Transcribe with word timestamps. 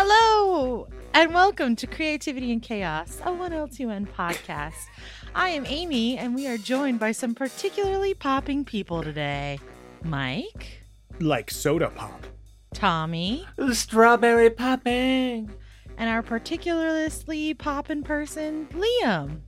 Hello, 0.00 0.86
and 1.12 1.34
welcome 1.34 1.74
to 1.74 1.88
Creativity 1.88 2.52
and 2.52 2.62
Chaos, 2.62 3.18
a 3.24 3.30
1L2N 3.30 4.06
podcast. 4.06 4.86
I 5.34 5.48
am 5.48 5.66
Amy, 5.66 6.16
and 6.16 6.36
we 6.36 6.46
are 6.46 6.56
joined 6.56 7.00
by 7.00 7.10
some 7.10 7.34
particularly 7.34 8.14
popping 8.14 8.64
people 8.64 9.02
today 9.02 9.58
Mike, 10.04 10.84
like 11.18 11.50
soda 11.50 11.90
pop. 11.90 12.28
Tommy, 12.72 13.44
Strawberry 13.72 14.50
popping. 14.50 15.50
and 15.96 16.08
our 16.08 16.22
particularly 16.22 17.54
poppin' 17.54 18.04
person, 18.04 18.68
Liam. 18.68 19.40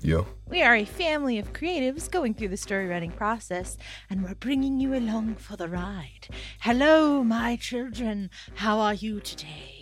Yo. 0.00 0.26
We 0.48 0.62
are 0.62 0.76
a 0.76 0.86
family 0.86 1.38
of 1.38 1.52
creatives 1.52 2.10
going 2.10 2.32
through 2.32 2.48
the 2.48 2.56
story 2.56 2.86
writing 2.86 3.12
process, 3.12 3.76
and 4.08 4.24
we're 4.24 4.34
bringing 4.34 4.80
you 4.80 4.94
along 4.94 5.34
for 5.34 5.56
the 5.56 5.68
ride. 5.68 6.28
Hello, 6.60 7.22
my 7.22 7.56
children. 7.56 8.30
How 8.54 8.78
are 8.78 8.94
you 8.94 9.20
today? 9.20 9.79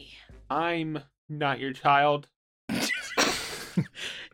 I'm 0.50 1.00
not 1.28 1.58
your 1.60 1.72
child. 1.72 2.28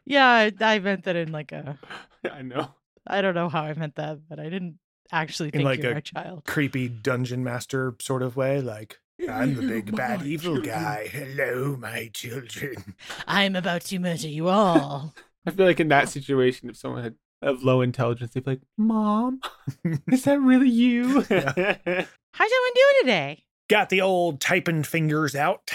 Yeah, 0.06 0.26
I, 0.26 0.52
I 0.60 0.78
meant 0.80 1.04
that 1.04 1.16
in 1.16 1.32
like 1.32 1.50
a. 1.52 1.78
I 2.30 2.42
know. 2.42 2.68
I 3.06 3.22
don't 3.22 3.34
know 3.34 3.48
how 3.48 3.62
I 3.62 3.72
meant 3.72 3.94
that, 3.96 4.18
but 4.28 4.38
I 4.38 4.44
didn't 4.50 4.78
actually 5.10 5.50
think 5.50 5.64
like 5.64 5.82
you're 5.82 5.92
a- 5.92 5.94
my 5.94 6.00
child. 6.00 6.44
Creepy 6.46 6.88
dungeon 6.88 7.42
master 7.42 7.94
sort 8.00 8.22
of 8.22 8.36
way. 8.36 8.60
Like, 8.60 8.98
I'm 9.30 9.54
the 9.54 9.62
big 9.62 9.96
bad 9.96 10.20
My 10.20 10.26
evil 10.26 10.56
children. 10.56 10.74
guy. 10.74 11.08
Hello, 11.10 11.76
my 11.78 12.10
children. 12.12 12.94
I'm 13.26 13.56
about 13.56 13.80
to 13.82 13.98
murder 13.98 14.28
you 14.28 14.48
all. 14.48 15.14
I 15.46 15.50
feel 15.52 15.64
like 15.66 15.80
in 15.80 15.88
that 15.88 16.10
situation, 16.10 16.68
if 16.68 16.76
someone 16.76 17.02
had 17.04 17.14
of 17.40 17.62
low 17.62 17.80
intelligence, 17.80 18.32
they'd 18.34 18.44
be 18.44 18.52
like, 18.52 18.60
"Mom, 18.76 19.40
is 20.12 20.24
that 20.24 20.40
really 20.40 20.68
you?" 20.68 21.06
How's 21.22 21.28
everyone 21.30 22.74
doing 22.74 22.94
today? 23.00 23.43
Got 23.68 23.88
the 23.88 24.00
old 24.02 24.40
typing 24.40 24.82
fingers 24.82 25.34
out. 25.34 25.70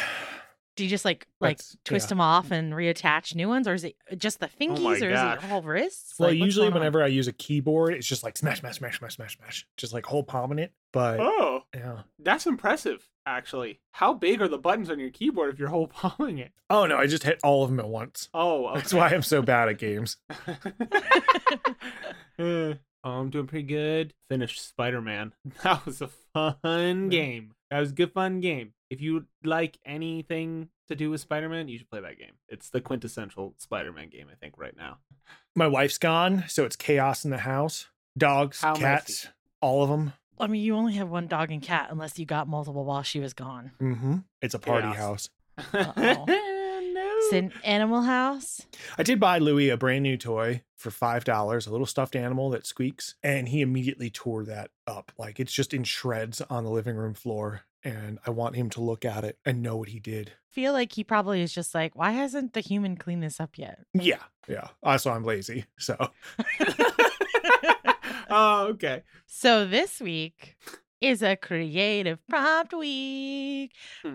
Do 0.75 0.83
you 0.85 0.89
just 0.89 1.03
like 1.03 1.27
like 1.41 1.57
That's- 1.57 1.75
twist 1.83 2.05
yeah. 2.05 2.09
them 2.09 2.21
off 2.21 2.51
and 2.51 2.71
reattach 2.71 3.35
new 3.35 3.49
ones, 3.49 3.67
or 3.67 3.73
is 3.73 3.83
it 3.83 3.95
just 4.17 4.39
the 4.39 4.47
fingies, 4.47 4.79
my 4.81 4.91
or 4.91 4.95
is 4.95 5.01
it 5.03 5.11
gosh. 5.11 5.43
whole 5.43 5.61
wrists? 5.61 6.13
Well, 6.17 6.29
Like, 6.29 6.37
usually 6.37 6.65
going 6.67 6.73
on? 6.73 6.79
whenever 6.79 7.03
I 7.03 7.07
use 7.07 7.27
a 7.27 7.33
keyboard, 7.33 7.93
it's 7.95 8.07
just 8.07 8.23
like 8.23 8.37
smash, 8.37 8.59
smash, 8.61 8.77
smash, 8.77 8.97
smash, 8.97 9.15
smash, 9.17 9.37
smash. 9.37 9.67
Just 9.75 9.91
like 9.93 10.05
whole 10.05 10.23
palming 10.23 10.59
it. 10.59 10.71
But 10.93 11.19
oh, 11.19 11.63
yeah. 11.75 12.03
that's 12.19 12.45
impressive. 12.47 13.09
Actually, 13.25 13.81
how 13.91 14.13
big 14.13 14.41
are 14.41 14.47
the 14.47 14.57
buttons 14.57 14.89
on 14.89 14.99
your 14.99 15.09
keyboard 15.09 15.53
if 15.53 15.59
you're 15.59 15.67
whole 15.67 15.87
palming 15.89 16.37
it? 16.37 16.53
Oh 16.69 16.85
no, 16.85 16.97
I 16.97 17.07
just 17.07 17.23
hit 17.23 17.39
all 17.43 17.63
of 17.63 17.69
them 17.69 17.79
at 17.81 17.89
once. 17.89 18.29
Oh, 18.33 18.67
okay. 18.69 18.79
That's 18.79 18.93
why 18.93 19.09
I'm 19.09 19.21
so 19.23 19.41
bad 19.41 19.67
at 19.67 19.79
games. 19.79 20.15
Uh, 22.39 22.75
oh, 23.03 23.11
I'm 23.19 23.29
doing 23.29 23.47
pretty 23.47 23.67
good. 23.67 24.13
Finished 24.29 24.65
Spider 24.65 25.01
Man. 25.01 25.33
That 25.63 25.85
was 25.85 26.01
a 26.01 26.07
fun 26.61 27.09
game. 27.09 27.51
That 27.71 27.79
was 27.79 27.91
a 27.91 27.93
good, 27.93 28.11
fun 28.13 28.39
game. 28.39 28.73
If 28.89 29.01
you 29.01 29.25
like 29.43 29.77
anything 29.85 30.69
to 30.87 30.95
do 30.95 31.11
with 31.11 31.21
Spider 31.21 31.47
Man, 31.49 31.67
you 31.67 31.77
should 31.77 31.89
play 31.89 32.01
that 32.01 32.17
game. 32.17 32.33
It's 32.47 32.69
the 32.71 32.81
quintessential 32.81 33.53
Spider 33.57 33.91
Man 33.91 34.09
game, 34.09 34.27
I 34.31 34.35
think, 34.35 34.55
right 34.57 34.75
now. 34.75 34.97
My 35.55 35.67
wife's 35.67 35.97
gone, 35.99 36.45
so 36.47 36.65
it's 36.65 36.75
chaos 36.75 37.23
in 37.25 37.31
the 37.31 37.37
house. 37.39 37.87
Dogs, 38.17 38.61
How 38.61 38.73
cats, 38.75 39.25
messy. 39.25 39.33
all 39.61 39.83
of 39.83 39.89
them. 39.89 40.13
I 40.39 40.47
mean, 40.47 40.63
you 40.63 40.75
only 40.75 40.93
have 40.93 41.09
one 41.09 41.27
dog 41.27 41.51
and 41.51 41.61
cat 41.61 41.89
unless 41.91 42.17
you 42.17 42.25
got 42.25 42.47
multiple 42.47 42.85
while 42.85 43.03
she 43.03 43.19
was 43.19 43.33
gone. 43.33 43.71
Mm-hmm. 43.81 44.15
It's 44.41 44.53
a 44.55 44.59
party 44.59 44.91
Chaos. 44.93 45.29
house. 45.57 46.39
It's 47.31 47.35
an 47.35 47.61
animal 47.63 48.01
house. 48.01 48.65
I 48.97 49.03
did 49.03 49.19
buy 49.19 49.37
Louis 49.37 49.69
a 49.69 49.77
brand 49.77 50.01
new 50.01 50.17
toy 50.17 50.63
for 50.75 50.89
five 50.89 51.23
dollars, 51.23 51.67
a 51.67 51.71
little 51.71 51.85
stuffed 51.85 52.15
animal 52.15 52.49
that 52.49 52.65
squeaks, 52.65 53.13
and 53.21 53.47
he 53.47 53.61
immediately 53.61 54.09
tore 54.09 54.45
that 54.45 54.71
up. 54.87 55.11
Like 55.17 55.39
it's 55.39 55.53
just 55.53 55.73
in 55.73 55.83
shreds 55.83 56.41
on 56.41 56.63
the 56.63 56.71
living 56.71 56.95
room 56.95 57.13
floor. 57.13 57.61
And 57.83 58.17
I 58.25 58.31
want 58.31 58.55
him 58.55 58.69
to 58.71 58.81
look 58.81 59.05
at 59.05 59.23
it 59.23 59.37
and 59.45 59.61
know 59.61 59.77
what 59.77 59.89
he 59.89 59.99
did. 59.99 60.33
Feel 60.49 60.73
like 60.73 60.91
he 60.91 61.03
probably 61.03 61.41
is 61.41 61.53
just 61.53 61.73
like, 61.73 61.95
why 61.95 62.11
hasn't 62.11 62.53
the 62.53 62.59
human 62.59 62.97
cleaned 62.97 63.23
this 63.23 63.39
up 63.39 63.57
yet? 63.57 63.85
Yeah, 63.93 64.23
yeah. 64.47 64.69
Also, 64.83 65.11
I'm 65.11 65.23
lazy, 65.23 65.65
so 65.77 65.95
oh, 68.29 68.67
okay. 68.71 69.03
So 69.27 69.65
this 69.67 70.01
week 70.01 70.57
is 71.01 71.21
a 71.21 71.35
creative 71.35 72.19
prompt 72.27 72.73
week. 72.73 73.73
Hmm, 74.01 74.13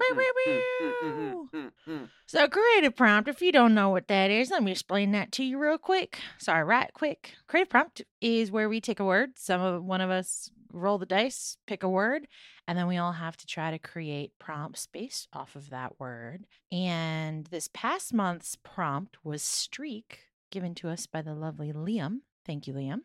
hmm, 1.53 1.67
hmm, 1.84 2.05
so, 2.27 2.49
creative 2.49 2.97
prompt, 2.97 3.28
if 3.28 3.43
you 3.43 3.53
don't 3.53 3.75
know 3.75 3.91
what 3.91 4.09
that 4.09 4.31
is, 4.31 4.50
let 4.50 4.62
me 4.62 4.72
explain 4.72 5.12
that 5.12 5.33
to 5.33 5.44
you 5.44 5.59
real 5.59 5.78
quick. 5.78 6.19
Sorry, 6.39 6.65
right 6.65 6.93
quick. 6.93 7.34
Creative 7.47 7.69
prompt 7.69 8.03
is 8.21 8.50
where 8.50 8.69
we 8.69 8.81
take 8.81 9.00
a 9.00 9.05
word. 9.05 9.39
Some 9.39 9.61
of 9.61 9.84
one 9.84 10.00
of 10.00 10.11
us 10.11 10.50
roll 10.73 10.99
the 10.99 11.06
dice, 11.06 11.56
pick 11.67 11.83
a 11.83 11.89
word, 11.89 12.27
and 12.67 12.77
then 12.77 12.87
we 12.87 12.97
all 12.97 13.12
have 13.12 13.37
to 13.37 13.47
try 13.47 13.71
to 13.71 13.78
create 13.78 14.33
prompts 14.39 14.87
based 14.87 15.28
off 15.33 15.55
of 15.55 15.71
that 15.71 15.99
word. 16.00 16.47
And 16.73 17.47
this 17.47 17.69
past 17.73 18.12
month's 18.12 18.56
prompt 18.62 19.19
was 19.25 19.43
streak, 19.43 20.21
given 20.50 20.75
to 20.77 20.89
us 20.89 21.06
by 21.06 21.23
the 21.23 21.34
lovely 21.34 21.73
Liam. 21.73 22.21
Thank 22.44 22.67
you, 22.67 22.75
Liam. 22.75 23.00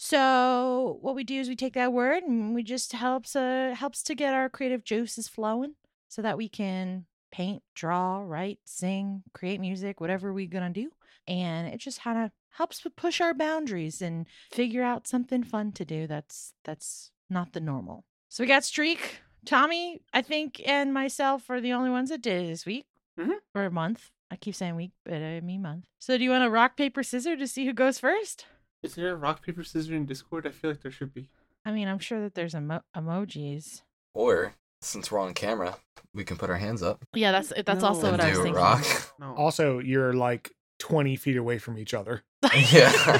So 0.00 0.98
what 1.02 1.16
we 1.16 1.24
do 1.24 1.40
is 1.40 1.48
we 1.48 1.56
take 1.56 1.74
that 1.74 1.92
word 1.92 2.22
and 2.22 2.54
we 2.54 2.62
just 2.62 2.92
helps 2.92 3.34
uh 3.34 3.74
helps 3.76 4.02
to 4.04 4.14
get 4.14 4.32
our 4.32 4.48
creative 4.48 4.84
juices 4.84 5.26
flowing 5.28 5.74
so 6.08 6.22
that 6.22 6.38
we 6.38 6.48
can 6.48 7.04
paint, 7.32 7.62
draw, 7.74 8.20
write, 8.20 8.60
sing, 8.64 9.24
create 9.34 9.60
music, 9.60 10.00
whatever 10.00 10.32
we're 10.32 10.46
gonna 10.46 10.70
do. 10.70 10.90
And 11.26 11.66
it 11.66 11.78
just 11.78 12.00
kind 12.00 12.16
of 12.24 12.30
helps 12.50 12.80
push 12.96 13.20
our 13.20 13.34
boundaries 13.34 14.00
and 14.00 14.26
figure 14.52 14.84
out 14.84 15.08
something 15.08 15.42
fun 15.42 15.72
to 15.72 15.84
do 15.84 16.06
that's 16.06 16.54
that's 16.64 17.10
not 17.28 17.52
the 17.52 17.60
normal. 17.60 18.04
So 18.28 18.44
we 18.44 18.46
got 18.46 18.64
Streak, 18.64 19.20
Tommy, 19.44 20.00
I 20.14 20.22
think, 20.22 20.62
and 20.64 20.94
myself 20.94 21.50
are 21.50 21.60
the 21.60 21.72
only 21.72 21.90
ones 21.90 22.10
that 22.10 22.22
did 22.22 22.44
it 22.44 22.48
this 22.48 22.64
week 22.64 22.86
Mhm. 23.18 23.38
or 23.52 23.64
a 23.64 23.70
month. 23.70 24.10
I 24.30 24.36
keep 24.36 24.54
saying 24.54 24.76
week, 24.76 24.92
but 25.04 25.14
I 25.22 25.40
mean 25.40 25.62
month. 25.62 25.86
So 25.98 26.16
do 26.16 26.22
you 26.22 26.30
want 26.30 26.44
to 26.44 26.50
rock 26.50 26.76
paper 26.76 27.02
scissors 27.02 27.40
to 27.40 27.48
see 27.48 27.66
who 27.66 27.72
goes 27.72 27.98
first? 27.98 28.46
Is 28.82 28.94
there 28.94 29.12
a 29.12 29.16
rock, 29.16 29.44
paper, 29.44 29.64
scissors 29.64 29.90
in 29.90 30.06
Discord? 30.06 30.46
I 30.46 30.50
feel 30.50 30.70
like 30.70 30.82
there 30.82 30.92
should 30.92 31.12
be. 31.12 31.28
I 31.64 31.72
mean, 31.72 31.88
I'm 31.88 31.98
sure 31.98 32.20
that 32.22 32.34
there's 32.34 32.54
emo- 32.54 32.82
emojis. 32.96 33.82
Or 34.14 34.54
since 34.80 35.10
we're 35.10 35.18
on 35.18 35.34
camera, 35.34 35.76
we 36.14 36.24
can 36.24 36.36
put 36.36 36.48
our 36.50 36.56
hands 36.56 36.82
up 36.82 37.04
Yeah, 37.14 37.32
that's 37.32 37.52
that's 37.66 37.82
No. 37.82 37.88
also 37.88 38.08
and 38.08 38.18
what 38.18 38.20
I 38.20 38.28
was 38.30 38.38
do 38.38 38.40
a 38.40 38.44
thinking. 38.44 38.62
rock. 38.62 38.84
No. 39.18 39.34
also 39.36 39.78
you're 39.80 40.12
like 40.12 40.52
20 40.78 41.16
feet 41.16 41.36
away 41.36 41.58
from 41.58 41.76
each 41.78 41.92
other. 41.94 42.22
yeah. 42.72 43.18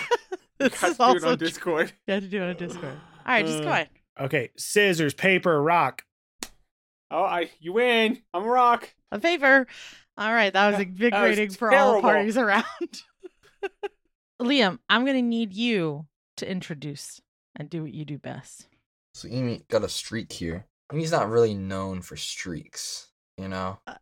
this 0.58 0.80
Guys, 0.80 0.90
is 0.92 0.96
do 0.96 1.02
it 1.02 1.06
also 1.06 1.30
on 1.30 1.36
true. 1.38 1.46
Discord. 1.46 1.92
You 2.06 2.14
have 2.14 2.22
to 2.22 2.28
do 2.28 2.42
it 2.42 2.48
on 2.50 2.56
Discord. 2.56 2.84
All 3.26 3.32
right, 3.34 3.44
just 3.44 3.62
go 3.62 3.68
Uh, 3.68 3.72
ahead. 3.72 3.88
Okay, 4.20 4.50
scissors, 4.56 5.14
paper, 5.14 5.60
rock. 5.62 6.04
Oh, 7.10 7.22
I 7.22 7.50
you 7.60 7.72
win. 7.72 8.22
I'm 8.32 8.44
a 8.44 8.48
rock. 8.48 8.94
A 9.12 9.20
favor. 9.20 9.66
All 10.16 10.32
right, 10.32 10.52
that 10.52 10.68
was 10.68 10.76
That- 10.78 10.88
invigorating 10.88 11.48
was 11.48 11.56
for 11.56 11.72
all 11.72 11.90
terrible. 11.92 12.00
parties 12.02 12.36
around. 12.36 12.64
Liam, 14.40 14.78
I'm 14.88 15.04
gonna 15.04 15.22
need 15.22 15.52
you 15.52 16.06
to 16.36 16.50
introduce 16.50 17.20
and 17.56 17.68
do 17.68 17.82
what 17.82 17.92
you 17.92 18.04
do 18.04 18.18
best. 18.18 18.68
So 19.14 19.28
Amy 19.28 19.62
got 19.68 19.84
a 19.84 19.88
streak 19.88 20.32
here. 20.32 20.66
Amy's 20.92 21.10
not 21.12 21.28
really 21.28 21.54
known 21.54 22.02
for 22.02 22.16
streaks, 22.16 23.08
you 23.36 23.48
know? 23.48 23.78
Uh, 23.86 23.94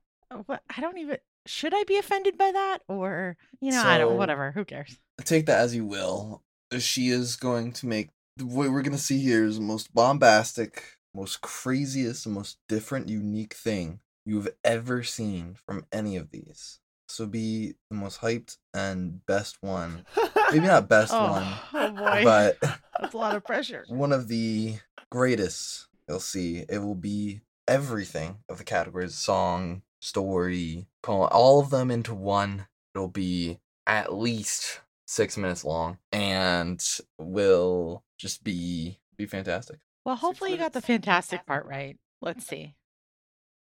What? 0.46 0.62
I 0.76 0.80
don't 0.80 0.98
even. 0.98 1.18
Should 1.46 1.72
I 1.74 1.84
be 1.84 1.96
offended 1.96 2.36
by 2.36 2.52
that, 2.52 2.78
or 2.88 3.36
you 3.60 3.70
know, 3.70 3.82
I 3.82 3.98
don't. 3.98 4.16
Whatever. 4.16 4.52
Who 4.52 4.64
cares? 4.64 4.96
take 5.24 5.46
that 5.46 5.60
as 5.60 5.74
you 5.74 5.84
will. 5.84 6.42
She 6.78 7.08
is 7.08 7.36
going 7.36 7.72
to 7.74 7.86
make 7.86 8.10
what 8.40 8.70
we're 8.70 8.82
gonna 8.82 8.98
see 8.98 9.18
here 9.18 9.44
is 9.44 9.56
the 9.56 9.62
most 9.62 9.94
bombastic, 9.94 10.98
most 11.14 11.40
craziest, 11.40 12.26
most 12.26 12.58
different, 12.68 13.08
unique 13.08 13.54
thing 13.54 14.00
you've 14.26 14.48
ever 14.64 15.02
seen 15.02 15.56
from 15.66 15.86
any 15.92 16.16
of 16.16 16.30
these. 16.30 16.80
So 17.08 17.26
be 17.26 17.74
the 17.90 17.96
most 17.96 18.20
hyped 18.20 18.58
and 18.74 19.24
best 19.26 19.58
one. 19.60 20.04
Maybe 20.50 20.66
not 20.66 20.88
best 20.88 21.12
oh, 21.14 21.30
one, 21.30 21.46
oh 21.74 21.90
boy, 21.92 22.24
but 22.24 22.58
that's 23.00 23.14
a 23.14 23.16
lot 23.16 23.36
of 23.36 23.44
pressure. 23.44 23.84
one 23.88 24.12
of 24.12 24.28
the 24.28 24.76
greatest 25.10 25.86
you'll 26.08 26.20
see. 26.20 26.64
It 26.68 26.78
will 26.78 26.94
be 26.94 27.40
everything 27.68 28.38
of 28.48 28.58
the 28.58 28.64
categories 28.64 29.14
song, 29.14 29.82
story, 30.00 30.86
poem, 31.02 31.28
all 31.32 31.60
of 31.60 31.70
them 31.70 31.90
into 31.90 32.14
one. 32.14 32.66
It'll 32.94 33.08
be 33.08 33.58
at 33.86 34.12
least 34.12 34.80
six 35.06 35.36
minutes 35.36 35.64
long 35.64 35.98
and 36.12 36.82
will 37.18 38.02
just 38.18 38.42
be 38.42 38.98
be 39.16 39.26
fantastic. 39.26 39.78
Well, 40.04 40.16
hopefully 40.16 40.52
you 40.52 40.56
got 40.56 40.72
the 40.72 40.80
fantastic 40.80 41.46
part 41.46 41.66
right. 41.66 41.96
Let's 42.20 42.46
see. 42.46 42.74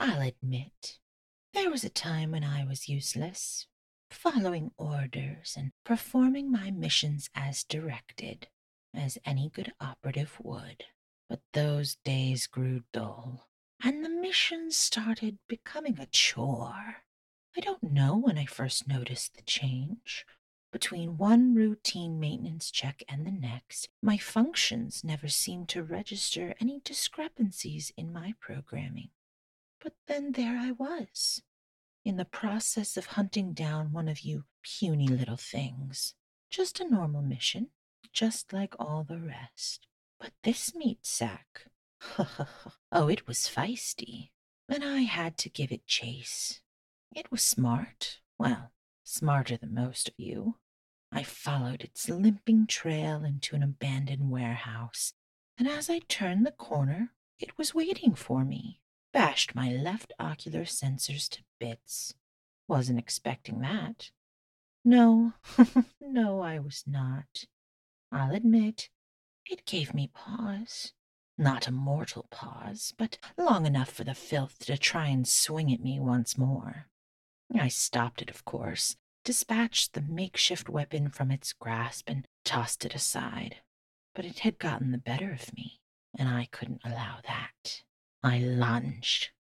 I'll 0.00 0.20
admit, 0.20 0.98
there 1.54 1.70
was 1.70 1.84
a 1.84 1.88
time 1.88 2.32
when 2.32 2.42
I 2.42 2.64
was 2.64 2.88
useless, 2.88 3.68
following 4.10 4.72
orders 4.76 5.54
and 5.56 5.70
performing 5.84 6.50
my 6.50 6.72
missions 6.72 7.30
as 7.32 7.62
directed, 7.62 8.48
as 8.92 9.18
any 9.24 9.50
good 9.50 9.72
operative 9.80 10.36
would. 10.42 10.82
But 11.28 11.42
those 11.52 11.96
days 12.04 12.48
grew 12.48 12.82
dull, 12.92 13.48
and 13.82 14.04
the 14.04 14.08
missions 14.08 14.76
started 14.76 15.38
becoming 15.48 16.00
a 16.00 16.06
chore. 16.06 17.04
I 17.56 17.60
don't 17.60 17.84
know 17.84 18.16
when 18.16 18.36
I 18.36 18.46
first 18.46 18.88
noticed 18.88 19.36
the 19.36 19.42
change. 19.42 20.26
Between 20.72 21.18
one 21.18 21.54
routine 21.54 22.18
maintenance 22.18 22.72
check 22.72 23.04
and 23.08 23.24
the 23.24 23.30
next, 23.30 23.88
my 24.02 24.16
functions 24.18 25.04
never 25.04 25.28
seemed 25.28 25.68
to 25.68 25.84
register 25.84 26.56
any 26.60 26.80
discrepancies 26.84 27.92
in 27.96 28.12
my 28.12 28.34
programming. 28.40 29.10
But 29.84 29.92
then 30.06 30.32
there 30.32 30.56
I 30.58 30.70
was, 30.70 31.42
in 32.06 32.16
the 32.16 32.24
process 32.24 32.96
of 32.96 33.04
hunting 33.04 33.52
down 33.52 33.92
one 33.92 34.08
of 34.08 34.20
you 34.20 34.44
puny 34.62 35.06
little 35.06 35.36
things. 35.36 36.14
Just 36.50 36.80
a 36.80 36.88
normal 36.88 37.20
mission, 37.20 37.68
just 38.10 38.50
like 38.54 38.74
all 38.78 39.04
the 39.04 39.20
rest. 39.20 39.86
But 40.18 40.32
this 40.42 40.74
meat 40.74 41.04
sack, 41.04 41.66
oh, 42.90 43.08
it 43.08 43.28
was 43.28 43.40
feisty, 43.40 44.30
and 44.70 44.82
I 44.82 45.02
had 45.02 45.36
to 45.38 45.50
give 45.50 45.70
it 45.70 45.86
chase. 45.86 46.62
It 47.14 47.30
was 47.30 47.42
smart, 47.42 48.20
well, 48.38 48.72
smarter 49.02 49.58
than 49.58 49.74
most 49.74 50.08
of 50.08 50.14
you. 50.16 50.56
I 51.12 51.24
followed 51.24 51.82
its 51.82 52.08
limping 52.08 52.68
trail 52.68 53.22
into 53.22 53.54
an 53.54 53.62
abandoned 53.62 54.30
warehouse, 54.30 55.12
and 55.58 55.68
as 55.68 55.90
I 55.90 55.98
turned 55.98 56.46
the 56.46 56.52
corner, 56.52 57.12
it 57.38 57.58
was 57.58 57.74
waiting 57.74 58.14
for 58.14 58.46
me. 58.46 58.80
Bashed 59.14 59.54
my 59.54 59.70
left 59.70 60.12
ocular 60.18 60.64
sensors 60.64 61.28
to 61.28 61.44
bits. 61.60 62.14
Wasn't 62.66 62.98
expecting 62.98 63.60
that. 63.60 64.10
No, 64.84 65.34
no, 66.00 66.40
I 66.40 66.58
was 66.58 66.82
not. 66.84 67.46
I'll 68.10 68.34
admit, 68.34 68.90
it 69.46 69.66
gave 69.66 69.94
me 69.94 70.10
pause. 70.12 70.92
Not 71.38 71.68
a 71.68 71.72
mortal 71.72 72.26
pause, 72.30 72.92
but 72.98 73.18
long 73.38 73.66
enough 73.66 73.88
for 73.90 74.02
the 74.02 74.14
filth 74.14 74.58
to 74.66 74.76
try 74.76 75.06
and 75.06 75.28
swing 75.28 75.72
at 75.72 75.80
me 75.80 76.00
once 76.00 76.36
more. 76.36 76.88
I 77.56 77.68
stopped 77.68 78.20
it, 78.20 78.30
of 78.30 78.44
course, 78.44 78.96
dispatched 79.24 79.92
the 79.92 80.02
makeshift 80.02 80.68
weapon 80.68 81.08
from 81.08 81.30
its 81.30 81.52
grasp, 81.52 82.08
and 82.08 82.26
tossed 82.44 82.84
it 82.84 82.96
aside. 82.96 83.58
But 84.12 84.24
it 84.24 84.40
had 84.40 84.58
gotten 84.58 84.90
the 84.90 84.98
better 84.98 85.30
of 85.32 85.54
me, 85.54 85.80
and 86.18 86.28
I 86.28 86.48
couldn't 86.50 86.82
allow 86.84 87.18
that. 87.26 87.82
I 88.24 88.38
lunged, 88.38 89.32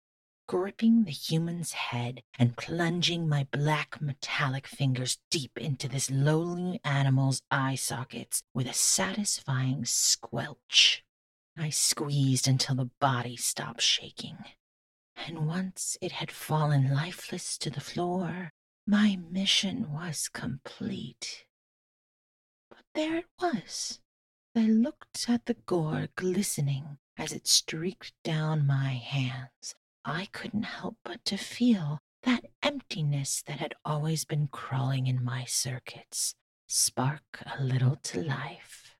gripping 0.45 1.06
the 1.06 1.12
human's 1.12 1.71
head 1.71 2.21
and 2.38 2.57
plunging 2.57 3.30
my 3.30 3.47
black 3.50 4.01
metallic 4.01 4.68
fingers 4.68 5.19
deep 5.31 5.57
into 5.57 5.88
this 5.88 6.12
lowly 6.12 6.81
animal's 6.83 7.41
eye 7.50 7.75
sockets 7.75 8.44
with 8.53 8.68
a 8.68 8.74
satisfying 8.74 9.85
squelch. 9.85 11.06
I 11.57 11.69
squeezed 11.69 12.45
until 12.45 12.75
the 12.75 12.89
body 13.00 13.38
stopped 13.38 13.81
shaking. 13.81 14.39
And 15.15 15.47
once 15.47 15.97
it 16.01 16.12
had 16.12 16.29
fallen 16.29 16.94
lifeless 16.94 17.57
to 17.59 17.69
the 17.69 17.79
floor, 17.79 18.51
my 18.86 19.18
mission 19.31 19.94
was 19.94 20.27
complete. 20.27 21.45
But 22.69 22.83
there 22.94 23.15
it 23.15 23.27
was. 23.39 24.01
I 24.57 24.65
looked 24.65 25.29
at 25.29 25.45
the 25.45 25.53
gore 25.53 26.09
glistening 26.18 26.97
as 27.18 27.31
it 27.31 27.48
streaked 27.48 28.13
down 28.24 28.65
my 28.68 28.94
hands. 28.94 29.75
I 30.06 30.27
couldn't 30.31 30.63
help 30.63 30.98
but 31.04 31.24
to 31.25 31.38
feel 31.38 32.00
that 32.24 32.45
emptiness 32.62 33.44
that 33.48 33.60
had 33.60 33.75
always 33.86 34.25
been 34.25 34.48
crawling 34.48 35.07
in 35.07 35.24
my 35.24 35.45
circuits 35.45 36.36
spark 36.68 37.44
a 37.60 37.63
little 37.63 37.98
to 37.98 38.21
life. 38.24 38.95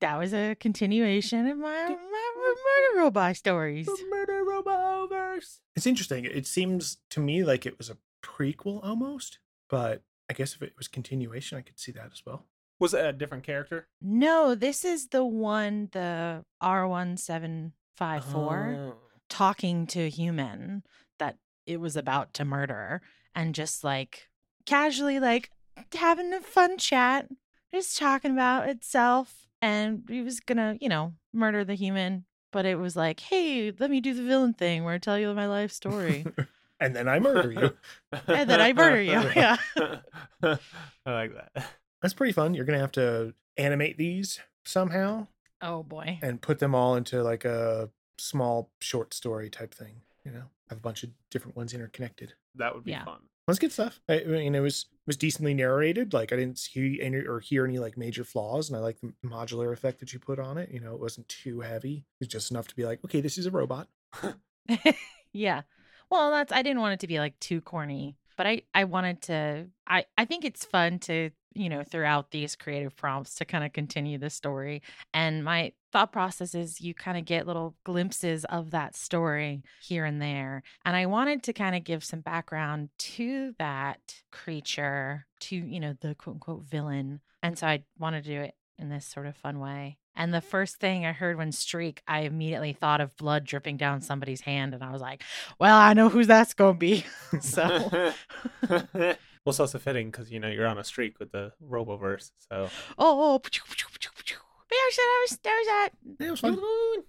That 0.00 0.18
was 0.18 0.34
a 0.34 0.54
continuation 0.54 1.46
of 1.46 1.56
my, 1.56 1.88
my 1.88 2.54
murder 2.64 3.00
robot 3.00 3.36
stories. 3.36 3.86
The 3.86 3.98
murder 4.10 4.44
roboverse. 4.44 5.60
It's 5.76 5.86
interesting. 5.86 6.24
It 6.24 6.46
seems 6.46 6.98
to 7.10 7.20
me 7.20 7.42
like 7.42 7.64
it 7.64 7.78
was 7.78 7.90
a 7.90 7.96
prequel 8.22 8.80
almost, 8.84 9.38
but 9.70 10.02
I 10.30 10.34
guess 10.34 10.54
if 10.54 10.62
it 10.62 10.74
was 10.76 10.88
continuation, 10.88 11.58
I 11.58 11.62
could 11.62 11.78
see 11.78 11.92
that 11.92 12.10
as 12.12 12.22
well. 12.26 12.46
Was 12.80 12.92
it 12.94 13.04
a 13.04 13.12
different 13.12 13.44
character? 13.44 13.86
No, 14.02 14.54
this 14.54 14.84
is 14.84 15.08
the 15.08 15.24
one, 15.24 15.88
the 15.92 16.44
R1754, 16.62 17.72
Oh. 18.00 18.94
talking 19.28 19.86
to 19.88 20.00
a 20.02 20.08
human 20.08 20.82
that 21.18 21.36
it 21.66 21.78
was 21.80 21.96
about 21.96 22.34
to 22.34 22.44
murder 22.44 23.00
and 23.34 23.54
just 23.54 23.84
like 23.84 24.28
casually, 24.66 25.18
like 25.20 25.50
having 25.94 26.32
a 26.32 26.40
fun 26.40 26.76
chat, 26.78 27.28
just 27.72 27.96
talking 27.98 28.32
about 28.32 28.68
itself. 28.68 29.46
And 29.62 30.04
he 30.08 30.20
was 30.22 30.40
gonna, 30.40 30.76
you 30.80 30.88
know, 30.88 31.14
murder 31.32 31.64
the 31.64 31.74
human. 31.74 32.24
But 32.52 32.66
it 32.66 32.76
was 32.78 32.94
like, 32.94 33.18
hey, 33.20 33.72
let 33.80 33.90
me 33.90 34.00
do 34.00 34.14
the 34.14 34.22
villain 34.22 34.52
thing 34.54 34.84
where 34.84 34.94
I 34.94 34.98
tell 34.98 35.18
you 35.18 35.32
my 35.34 35.46
life 35.46 35.72
story. 35.72 36.24
and 36.78 36.94
then 36.94 37.08
I 37.08 37.18
murder 37.18 37.50
you. 37.50 37.76
And 38.28 38.48
then 38.48 38.60
I 38.60 38.72
murder 38.72 39.02
you, 39.02 39.12
yeah. 39.34 39.56
I 40.42 40.58
like 41.06 41.32
that. 41.34 41.66
That's 42.04 42.12
pretty 42.12 42.34
fun. 42.34 42.52
You're 42.52 42.66
gonna 42.66 42.78
have 42.80 42.92
to 42.92 43.32
animate 43.56 43.96
these 43.96 44.38
somehow 44.66 45.26
oh 45.62 45.82
boy. 45.82 46.18
and 46.22 46.38
put 46.38 46.58
them 46.58 46.74
all 46.74 46.96
into 46.96 47.22
like 47.22 47.46
a 47.46 47.88
small 48.18 48.70
short 48.82 49.14
story 49.14 49.48
type 49.48 49.72
thing. 49.74 50.02
You 50.22 50.32
know, 50.32 50.42
have 50.68 50.76
a 50.76 50.82
bunch 50.82 51.02
of 51.02 51.10
different 51.30 51.56
ones 51.56 51.72
interconnected. 51.72 52.34
That 52.56 52.74
would 52.74 52.84
be 52.84 52.90
Yeah. 52.90 53.06
fun. 53.06 53.20
That's 53.46 53.58
good 53.58 53.72
stuff. 53.72 54.00
I, 54.06 54.20
I 54.20 54.24
mean, 54.24 54.54
it 54.54 54.60
was 54.60 54.84
was 55.06 55.16
decently 55.16 55.54
narrated. 55.54 56.12
Like 56.12 56.30
I 56.30 56.36
didn't 56.36 56.58
see 56.58 57.00
any 57.00 57.16
or 57.18 57.40
hear 57.40 57.64
any 57.64 57.78
like 57.78 57.96
major 57.96 58.22
flaws, 58.22 58.68
and 58.68 58.76
I 58.76 58.80
like 58.80 59.00
the 59.00 59.14
modular 59.26 59.72
effect 59.72 60.00
that 60.00 60.12
you 60.12 60.18
put 60.18 60.38
on 60.38 60.58
it. 60.58 60.70
You 60.70 60.80
know, 60.80 60.92
it 60.92 61.00
wasn't 61.00 61.26
too 61.30 61.60
heavy. 61.60 62.04
It 62.20 62.24
was 62.24 62.28
just 62.28 62.50
enough 62.50 62.68
to 62.68 62.76
be 62.76 62.84
like, 62.84 63.00
okay, 63.06 63.22
this 63.22 63.38
is 63.38 63.46
a 63.46 63.50
robot. 63.50 63.88
yeah. 65.32 65.62
Well, 66.10 66.30
that's 66.30 66.52
I 66.52 66.60
didn't 66.60 66.80
want 66.80 66.92
it 66.94 67.00
to 67.00 67.06
be 67.06 67.18
like 67.18 67.40
too 67.40 67.62
corny, 67.62 68.16
but 68.36 68.46
I 68.46 68.62
I 68.74 68.84
wanted 68.84 69.22
to 69.22 69.68
I 69.86 70.04
I 70.18 70.26
think 70.26 70.44
it's 70.44 70.66
fun 70.66 70.98
to, 71.00 71.30
you 71.54 71.68
know, 71.68 71.82
throughout 71.82 72.30
these 72.30 72.56
creative 72.56 72.96
prompts 72.96 73.36
to 73.36 73.44
kind 73.44 73.64
of 73.64 73.72
continue 73.72 74.18
the 74.18 74.30
story. 74.30 74.82
And 75.12 75.44
my 75.44 75.72
thought 75.92 76.12
process 76.12 76.54
is 76.54 76.80
you 76.80 76.94
kind 76.94 77.16
of 77.16 77.24
get 77.24 77.46
little 77.46 77.76
glimpses 77.84 78.44
of 78.46 78.72
that 78.72 78.96
story 78.96 79.62
here 79.80 80.04
and 80.04 80.20
there. 80.20 80.62
And 80.84 80.96
I 80.96 81.06
wanted 81.06 81.42
to 81.44 81.52
kind 81.52 81.76
of 81.76 81.84
give 81.84 82.04
some 82.04 82.20
background 82.20 82.88
to 82.98 83.54
that 83.58 84.22
creature, 84.32 85.26
to, 85.40 85.56
you 85.56 85.80
know, 85.80 85.94
the 86.00 86.14
quote 86.14 86.36
unquote 86.36 86.64
villain. 86.64 87.20
And 87.42 87.58
so 87.58 87.66
I 87.66 87.84
wanted 87.98 88.24
to 88.24 88.30
do 88.30 88.40
it 88.40 88.54
in 88.78 88.88
this 88.88 89.06
sort 89.06 89.26
of 89.26 89.36
fun 89.36 89.60
way. 89.60 89.98
And 90.16 90.32
the 90.32 90.40
first 90.40 90.76
thing 90.76 91.04
I 91.04 91.12
heard 91.12 91.36
when 91.36 91.50
Streak, 91.50 92.02
I 92.06 92.20
immediately 92.20 92.72
thought 92.72 93.00
of 93.00 93.16
blood 93.16 93.44
dripping 93.44 93.76
down 93.76 94.00
somebody's 94.00 94.42
hand. 94.42 94.74
And 94.74 94.82
I 94.82 94.92
was 94.92 95.02
like, 95.02 95.22
well, 95.58 95.76
I 95.76 95.92
know 95.92 96.08
who 96.08 96.24
that's 96.24 96.54
going 96.54 96.74
to 96.74 96.78
be. 96.78 97.04
so, 97.40 98.12
well, 99.44 99.50
it's 99.50 99.60
also 99.60 99.78
fitting 99.78 100.10
because 100.10 100.30
you 100.30 100.40
know 100.40 100.48
you're 100.48 100.66
on 100.66 100.78
a 100.78 100.84
streak 100.84 101.18
with 101.18 101.32
the 101.32 101.52
Roboverse. 101.62 102.30
So 102.50 102.68
oh, 102.98 103.38
there's 104.70 104.96
that. 104.96 105.38
There's 105.42 105.66
that. 105.66 105.90
Yeah, 106.18 106.26
it 106.28 106.30
was 106.30 106.40
fun. 106.40 106.58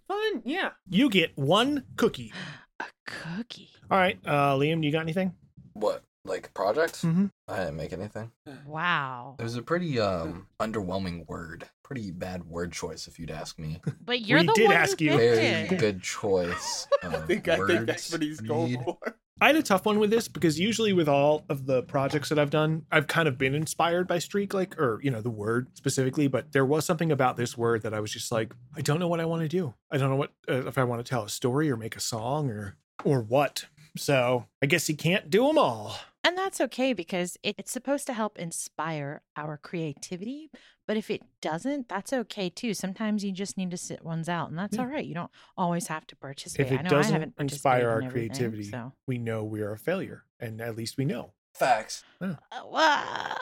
fun, 0.07 0.41
yeah. 0.43 0.71
You 0.89 1.09
get 1.09 1.31
one 1.37 1.83
cookie. 1.95 2.33
A 2.79 2.85
cookie. 3.07 3.69
All 3.89 3.97
right, 3.97 4.19
uh, 4.25 4.55
Liam, 4.55 4.83
you 4.83 4.91
got 4.91 5.01
anything? 5.01 5.33
What? 5.73 6.03
Like 6.25 6.53
project? 6.55 7.03
Mm-hmm. 7.03 7.27
I 7.47 7.59
didn't 7.59 7.75
make 7.77 7.93
anything. 7.93 8.31
Wow. 8.65 9.35
It 9.39 9.43
was 9.43 9.55
a 9.55 9.61
pretty 9.61 9.99
um 9.99 10.47
underwhelming 10.59 11.27
word. 11.27 11.69
Pretty 11.83 12.09
bad 12.11 12.45
word 12.45 12.71
choice, 12.73 13.07
if 13.07 13.19
you'd 13.19 13.29
ask 13.31 13.59
me. 13.59 13.79
But 14.03 14.21
you're 14.21 14.39
We 14.39 14.47
the 14.47 14.53
did 14.53 14.67
one 14.69 14.75
ask 14.75 14.97
who 14.99 15.05
you. 15.05 15.17
Very 15.17 15.37
it. 15.45 15.77
good 15.77 16.01
choice. 16.01 16.87
I 17.03 17.07
Of 17.13 17.27
think 17.27 17.47
I 17.47 17.57
words 17.59 17.73
think 17.73 17.85
that's 17.85 18.11
what 18.11 18.21
he's 18.23 18.41
going 18.41 18.71
need. 18.73 18.83
for. 18.83 18.97
I 19.41 19.47
had 19.47 19.57
a 19.57 19.61
tough 19.61 19.85
one 19.85 19.99
with 19.99 20.09
this 20.11 20.27
because 20.29 20.57
usually 20.57 20.93
with 20.93 21.09
all 21.09 21.43
of 21.49 21.65
the 21.65 21.83
projects 21.83 22.29
that 22.29 22.39
I've 22.39 22.49
done, 22.49 22.85
I've 22.89 23.07
kind 23.07 23.27
of 23.27 23.37
been 23.37 23.53
inspired 23.53 24.07
by 24.07 24.17
Streak, 24.19 24.53
like, 24.53 24.79
or, 24.79 25.01
you 25.03 25.11
know, 25.11 25.19
the 25.19 25.29
word 25.29 25.67
specifically, 25.73 26.27
but 26.29 26.53
there 26.53 26.65
was 26.65 26.85
something 26.85 27.11
about 27.11 27.35
this 27.35 27.57
word 27.57 27.81
that 27.81 27.93
I 27.93 27.99
was 27.99 28.11
just 28.11 28.31
like, 28.31 28.55
I 28.77 28.81
don't 28.81 28.97
know 28.97 29.09
what 29.09 29.19
I 29.19 29.25
want 29.25 29.41
to 29.41 29.49
do. 29.49 29.73
I 29.91 29.97
don't 29.97 30.09
know 30.09 30.15
what, 30.15 30.31
uh, 30.49 30.65
if 30.67 30.77
I 30.77 30.85
want 30.85 31.05
to 31.05 31.09
tell 31.09 31.23
a 31.23 31.29
story 31.29 31.69
or 31.69 31.75
make 31.75 31.97
a 31.97 31.99
song 31.99 32.49
or, 32.49 32.77
or 33.03 33.19
what. 33.21 33.65
So 33.97 34.45
I 34.63 34.67
guess 34.67 34.87
you 34.87 34.95
can't 34.95 35.29
do 35.29 35.45
them 35.47 35.57
all. 35.57 35.97
And 36.25 36.35
that's 36.37 36.59
okay 36.59 36.91
because 36.93 37.37
it, 37.43 37.55
it's 37.59 37.71
supposed 37.71 38.07
to 38.07 38.13
help 38.13 38.39
inspire 38.39 39.21
our 39.37 39.57
creativity. 39.57 40.49
But 40.87 40.97
if 40.97 41.11
it 41.11 41.21
doesn't, 41.41 41.87
that's 41.87 42.11
okay 42.13 42.49
too. 42.49 42.73
Sometimes 42.73 43.23
you 43.23 43.31
just 43.31 43.57
need 43.57 43.69
to 43.71 43.77
sit 43.77 44.03
ones 44.03 44.27
out, 44.27 44.49
and 44.49 44.57
that's 44.57 44.75
Yeah. 44.75 44.81
all 44.81 44.87
right. 44.87 45.05
You 45.05 45.13
don't 45.13 45.31
always 45.55 45.87
have 45.87 46.07
to 46.07 46.15
participate. 46.15 46.65
If 46.67 46.71
it 46.73 46.79
I 46.79 46.81
know 46.81 46.87
I 46.89 46.91
doesn't 47.01 47.13
haven't 47.13 47.33
inspire 47.39 47.81
participated 47.81 47.85
our 47.93 48.01
in 48.01 48.09
creativity, 48.09 48.63
So, 48.63 48.93
we 49.07 49.17
know 49.19 49.43
we 49.43 49.61
are 49.61 49.71
a 49.73 49.77
failure. 49.77 50.23
And 50.39 50.59
at 50.61 50.75
least 50.75 50.97
we 50.97 51.05
know. 51.05 51.31
Facts. 51.53 52.03
Uh, 52.19 52.33
well, 52.69 53.37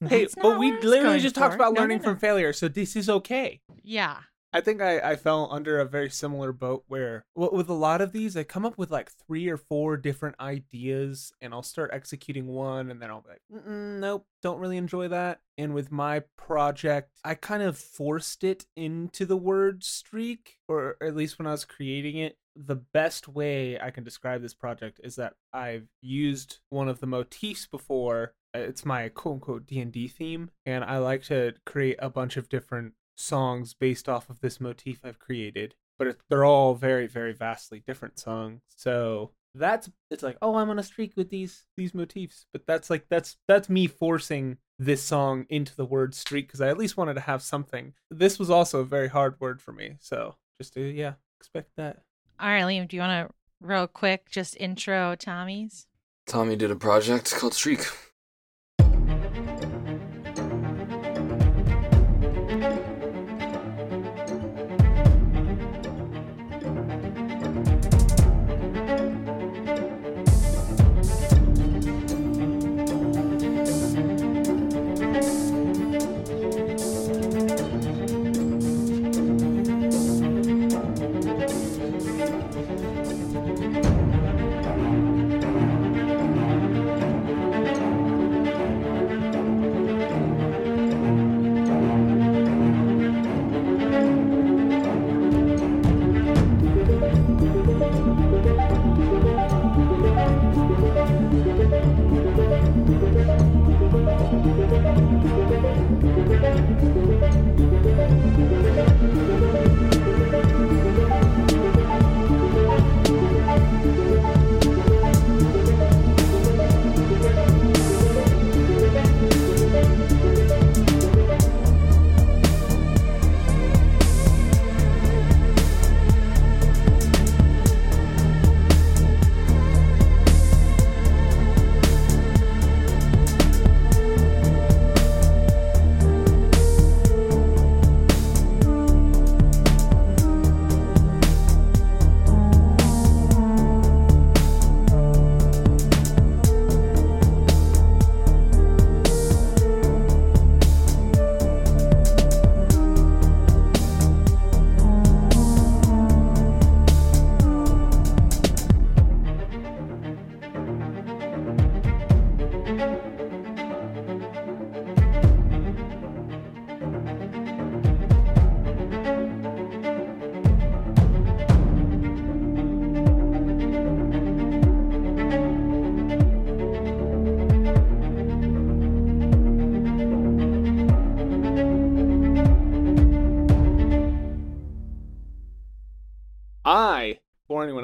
Hey, 0.08 0.26
but 0.40 0.58
we 0.58 0.70
what 0.70 0.72
I 0.72 0.76
was 0.76 0.84
literally 0.84 1.02
going 1.10 1.20
just 1.20 1.34
talked 1.36 1.54
about 1.54 1.74
No, 1.74 1.80
no, 1.80 1.80
learning 1.82 1.98
no. 1.98 2.04
from 2.04 2.18
failure, 2.18 2.52
so 2.52 2.66
this 2.66 2.96
is 2.96 3.08
okay. 3.08 3.60
Yeah. 3.84 4.16
I 4.52 4.60
think 4.60 4.82
I, 4.82 4.98
I 4.98 5.16
fell 5.16 5.48
under 5.50 5.78
a 5.78 5.86
very 5.86 6.10
similar 6.10 6.52
boat 6.52 6.84
where 6.86 7.24
with 7.34 7.70
a 7.70 7.74
lot 7.74 8.02
of 8.02 8.12
these 8.12 8.36
I 8.36 8.44
come 8.44 8.66
up 8.66 8.76
with 8.76 8.90
like 8.90 9.10
three 9.10 9.48
or 9.48 9.56
four 9.56 9.96
different 9.96 10.36
ideas 10.38 11.32
and 11.40 11.54
I'll 11.54 11.62
start 11.62 11.90
executing 11.92 12.46
one 12.48 12.90
and 12.90 13.00
then 13.00 13.10
I'll 13.10 13.22
be 13.22 13.30
like 13.30 13.66
nope 13.66 14.26
don't 14.42 14.60
really 14.60 14.76
enjoy 14.76 15.08
that. 15.08 15.40
And 15.56 15.72
with 15.72 15.90
my 15.90 16.22
project 16.36 17.12
I 17.24 17.34
kind 17.34 17.62
of 17.62 17.78
forced 17.78 18.44
it 18.44 18.66
into 18.76 19.24
the 19.24 19.36
word 19.36 19.84
streak 19.84 20.58
or 20.68 20.96
at 21.02 21.16
least 21.16 21.38
when 21.38 21.46
I 21.46 21.52
was 21.52 21.64
creating 21.64 22.18
it. 22.18 22.36
The 22.54 22.76
best 22.76 23.28
way 23.28 23.80
I 23.80 23.90
can 23.90 24.04
describe 24.04 24.42
this 24.42 24.52
project 24.52 25.00
is 25.02 25.16
that 25.16 25.34
I've 25.54 25.88
used 26.02 26.58
one 26.68 26.88
of 26.88 27.00
the 27.00 27.06
motifs 27.06 27.66
before. 27.66 28.34
It's 28.52 28.84
my 28.84 29.08
quote 29.08 29.36
unquote 29.36 29.66
D&D 29.66 30.08
theme 30.08 30.50
and 30.66 30.84
I 30.84 30.98
like 30.98 31.22
to 31.24 31.54
create 31.64 31.96
a 32.00 32.10
bunch 32.10 32.36
of 32.36 32.50
different 32.50 32.92
songs 33.22 33.74
based 33.74 34.08
off 34.08 34.28
of 34.28 34.40
this 34.40 34.60
motif 34.60 35.00
I've 35.04 35.18
created, 35.18 35.74
but 35.98 36.06
it, 36.08 36.20
they're 36.28 36.44
all 36.44 36.74
very, 36.74 37.06
very 37.06 37.32
vastly 37.32 37.82
different 37.86 38.18
songs. 38.18 38.62
So 38.76 39.30
that's 39.54 39.90
it's 40.10 40.22
like 40.22 40.38
oh 40.40 40.54
i'm 40.54 40.70
on 40.70 40.78
a 40.78 40.82
streak 40.82 41.12
with 41.14 41.28
these 41.28 41.66
these 41.76 41.92
motifs 41.92 42.46
but 42.54 42.66
that's 42.66 42.88
like 42.88 43.04
that's 43.10 43.36
that's 43.46 43.68
me 43.68 43.86
forcing 43.86 44.56
this 44.78 45.02
song 45.02 45.44
into 45.50 45.76
the 45.76 45.84
word 45.84 46.14
streak 46.14 46.46
because 46.46 46.62
i 46.62 46.68
at 46.68 46.78
least 46.78 46.96
wanted 46.96 47.12
to 47.12 47.20
have 47.20 47.42
something 47.42 47.92
this 48.10 48.38
was 48.38 48.48
also 48.48 48.80
a 48.80 48.84
very 48.84 49.08
hard 49.08 49.38
word 49.40 49.60
for 49.60 49.72
me 49.72 49.96
so 50.00 50.36
just 50.58 50.72
to 50.72 50.80
yeah 50.80 51.12
expect 51.38 51.68
that 51.76 51.98
All 52.40 52.48
right, 52.48 52.64
Liam, 52.64 52.88
do 52.88 52.96
you 52.96 53.02
want 53.02 53.28
to 53.28 53.34
real 53.60 53.86
quick 53.86 54.30
just 54.30 54.56
intro 54.58 55.14
Tommy's? 55.14 55.86
Tommy 56.26 56.56
did 56.56 56.70
a 56.70 56.76
project 56.76 57.32
called 57.34 57.54
Streak. 57.54 57.86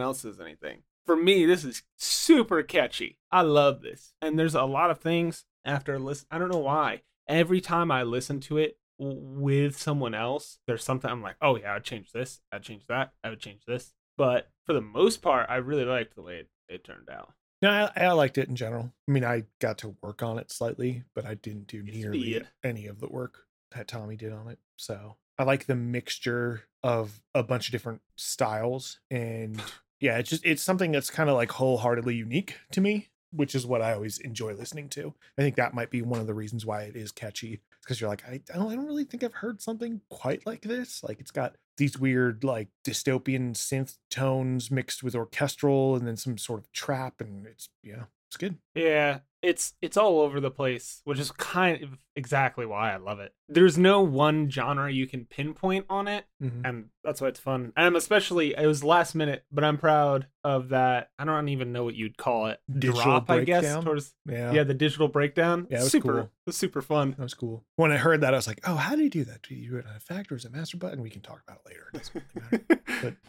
Else 0.09 0.21
says 0.21 0.41
anything, 0.41 0.83
for 1.07 1.17
me, 1.17 1.47
this 1.47 1.65
is 1.65 1.83
super 1.97 2.63
catchy. 2.63 3.19
I 3.31 3.43
love 3.43 3.81
this. 3.83 4.15
And 4.21 4.39
there's 4.39 4.55
a 4.55 4.65
lot 4.65 4.91
of 4.91 4.99
things 4.99 5.45
after 5.65 5.99
listen. 5.99 6.27
I 6.31 6.39
don't 6.39 6.53
know 6.53 6.59
why. 6.59 7.03
Every 7.29 7.61
time 7.61 7.91
I 7.91 8.03
listen 8.03 8.41
to 8.41 8.59
it 8.59 8.79
with 8.99 9.79
someone 9.79 10.15
else, 10.15 10.59
there's 10.67 10.85
something 10.85 11.11
I'm 11.11 11.23
like, 11.23 11.37
oh 11.41 11.57
yeah, 11.57 11.75
I'd 11.75 11.85
change 11.85 12.13
this. 12.13 12.41
I'd 12.53 12.63
change 12.63 12.87
that. 12.89 13.13
I 13.23 13.31
would 13.31 13.41
change 13.41 13.63
this. 13.67 13.93
But 14.17 14.51
for 14.67 14.73
the 14.73 14.81
most 14.81 15.23
part, 15.23 15.47
I 15.49 15.57
really 15.57 15.85
liked 15.85 16.15
the 16.15 16.23
way 16.23 16.39
it, 16.39 16.49
it 16.69 16.85
turned 16.85 17.09
out. 17.09 17.33
No, 17.61 17.71
I, 17.71 18.05
I 18.05 18.13
liked 18.13 18.39
it 18.39 18.49
in 18.49 18.57
general. 18.57 18.93
I 19.09 19.11
mean, 19.11 19.25
I 19.25 19.45
got 19.61 19.79
to 19.79 19.97
work 20.03 20.23
on 20.23 20.39
it 20.39 20.51
slightly, 20.51 21.05
but 21.15 21.25
I 21.25 21.35
didn't 21.35 21.67
do 21.67 21.83
nearly 21.83 22.43
any 22.65 22.87
of 22.87 23.01
the 23.01 23.09
work 23.09 23.47
that 23.75 23.89
Tommy 23.89 24.17
did 24.17 24.33
on 24.33 24.49
it. 24.49 24.59
So 24.77 25.17
I 25.39 25.45
like 25.45 25.67
the 25.67 25.75
mixture 25.75 26.65
of 26.83 27.21
a 27.35 27.43
bunch 27.43 27.69
of 27.69 27.73
different 27.73 28.03
styles, 28.17 29.01
and 29.11 29.63
yeah, 30.01 30.19
it's 30.19 30.31
just 30.31 30.45
it's 30.45 30.63
something 30.63 30.93
that's 30.93 31.11
kind 31.11 31.29
of 31.29 31.37
like 31.37 31.53
wholeheartedly 31.53 32.15
unique 32.15 32.57
to 32.73 32.81
me, 32.81 33.09
which 33.33 33.55
is 33.55 33.67
what 33.67 33.83
I 33.83 33.93
always 33.95 34.19
enjoy 34.19 34.55
listening 34.55 34.89
to. 34.91 35.15
I 35.37 35.43
think 35.43 35.57
that 35.57 35.75
might 35.75 35.91
be 35.91 36.03
one 36.03 36.21
of 36.21 36.27
the 36.27 36.35
reasons 36.35 36.65
why 36.65 36.83
it 36.83 36.97
is 36.97 37.13
catchy, 37.13 37.61
because 37.83 38.01
you're 38.01 38.11
like, 38.11 38.25
I, 38.27 38.41
I 38.53 38.57
don't, 38.57 38.73
I 38.73 38.75
don't 38.75 38.87
really 38.87 39.05
think 39.05 39.25
I've 39.25 39.35
heard 39.35 39.61
something 39.61 40.01
quite 40.09 40.47
like 40.47 40.63
this. 40.63 41.03
Like 41.03 41.21
it's 41.21 41.31
got 41.31 41.57
these 41.77 41.99
weird 41.99 42.45
like 42.45 42.69
dystopian 42.85 43.53
synth 43.53 43.97
tones 44.11 44.71
mixed 44.71 45.03
with 45.03 45.15
orchestral, 45.15 45.97
and 45.97 46.07
then 46.07 46.17
some 46.17 46.39
sort 46.39 46.61
of 46.61 46.73
trap, 46.73 47.21
and 47.21 47.47
it's 47.47 47.69
yeah, 47.83 48.05
it's 48.29 48.37
good. 48.37 48.57
Yeah, 48.75 49.21
it's 49.43 49.75
it's 49.81 49.97
all 49.97 50.21
over 50.21 50.41
the 50.41 50.51
place, 50.51 51.01
which 51.05 51.19
is 51.19 51.31
kind 51.31 51.83
of 51.83 51.91
exactly 52.17 52.67
why 52.67 52.93
I 52.93 52.97
love 52.97 53.21
it. 53.21 53.33
There's 53.49 53.79
no 53.79 54.03
one 54.03 54.51
genre 54.51 54.91
you 54.93 55.07
can 55.07 55.25
pinpoint 55.25 55.87
on 55.89 56.09
it, 56.09 56.25
Mhm. 56.43 56.61
and 56.65 56.85
that's 57.05 57.21
why 57.21 57.29
it's 57.29 57.39
fun. 57.41 57.73
And 57.77 57.87
I'm 57.87 57.97
especially 57.97 58.55
it 58.59 58.67
was 58.67 58.83
last 58.85 59.15
minute, 59.15 59.45
but 59.53 59.63
I'm 59.65 59.79
proud 59.79 60.27
of 60.45 60.71
that. 60.71 61.11
I 61.19 61.25
don't 61.25 61.49
even 61.49 61.73
know 61.73 61.85
what 61.85 61.95
you'd 61.95 62.19
call 62.19 62.47
it. 62.49 62.61
Digital 62.71 63.01
Drop, 63.03 63.31
I 63.31 63.45
guess, 63.45 63.63
breakdown? 63.63 63.85
towards 63.85 64.15
Yeah, 64.27 64.53
yeah, 64.53 64.65
the 64.65 64.75
digital 64.75 65.09
breakdown. 65.09 65.67
Yeah, 65.71 65.79
it 65.79 65.83
was 65.85 65.93
super, 65.93 66.13
cool. 66.13 66.23
it 66.25 66.31
was 66.47 66.57
super 66.57 66.83
fun. 66.83 67.11
that 67.13 67.23
was 67.23 67.35
cool. 67.35 67.65
When 67.77 67.93
I 67.93 67.97
heard 67.97 68.21
that, 68.23 68.35
I 68.35 68.37
was 68.37 68.47
like, 68.49 68.61
oh, 68.65 68.75
how 68.75 68.97
do 68.97 69.03
you 69.05 69.11
do 69.11 69.25
that? 69.25 69.43
Do 69.43 69.55
you 69.55 69.71
do 69.71 69.77
it 69.77 69.87
on 69.87 69.95
a 69.95 70.01
fact 70.01 70.33
or 70.33 70.37
is 70.37 70.45
it 70.45 70.53
master 70.53 70.77
button? 70.77 71.01
We 71.01 71.11
can 71.11 71.23
talk 71.23 71.43
about 71.47 71.61
it 71.65 71.69
later. 71.69 71.87
It 71.95 71.99
doesn't 71.99 72.25
really 72.35 72.65
matter. 72.69 72.83
But- 73.03 73.15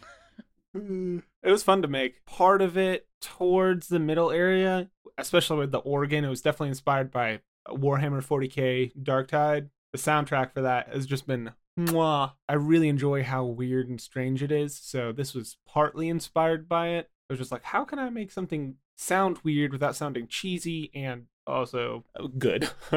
it 0.74 1.50
was 1.50 1.62
fun 1.62 1.82
to 1.82 1.88
make. 1.88 2.24
Part 2.26 2.62
of 2.62 2.76
it 2.76 3.06
towards 3.20 3.88
the 3.88 3.98
middle 3.98 4.30
area, 4.30 4.88
especially 5.18 5.58
with 5.58 5.72
the 5.72 5.78
organ, 5.78 6.24
it 6.24 6.28
was 6.28 6.42
definitely 6.42 6.68
inspired 6.68 7.10
by 7.10 7.40
Warhammer 7.68 8.24
40k 8.24 8.92
Darktide. 9.02 9.70
The 9.92 9.98
soundtrack 9.98 10.52
for 10.52 10.62
that 10.62 10.88
has 10.92 11.06
just 11.06 11.26
been 11.26 11.52
mwah. 11.78 12.32
I 12.48 12.54
really 12.54 12.88
enjoy 12.88 13.22
how 13.22 13.44
weird 13.44 13.88
and 13.88 14.00
strange 14.00 14.42
it 14.42 14.52
is. 14.52 14.76
So 14.76 15.12
this 15.12 15.34
was 15.34 15.56
partly 15.66 16.08
inspired 16.08 16.68
by 16.68 16.88
it. 16.88 17.10
It 17.28 17.32
was 17.32 17.38
just 17.38 17.52
like, 17.52 17.64
how 17.64 17.84
can 17.84 17.98
I 17.98 18.10
make 18.10 18.30
something 18.30 18.76
sound 18.96 19.38
weird 19.44 19.72
without 19.72 19.96
sounding 19.96 20.26
cheesy 20.28 20.90
and 20.94 21.26
also 21.46 22.04
uh, 22.18 22.26
good? 22.38 22.70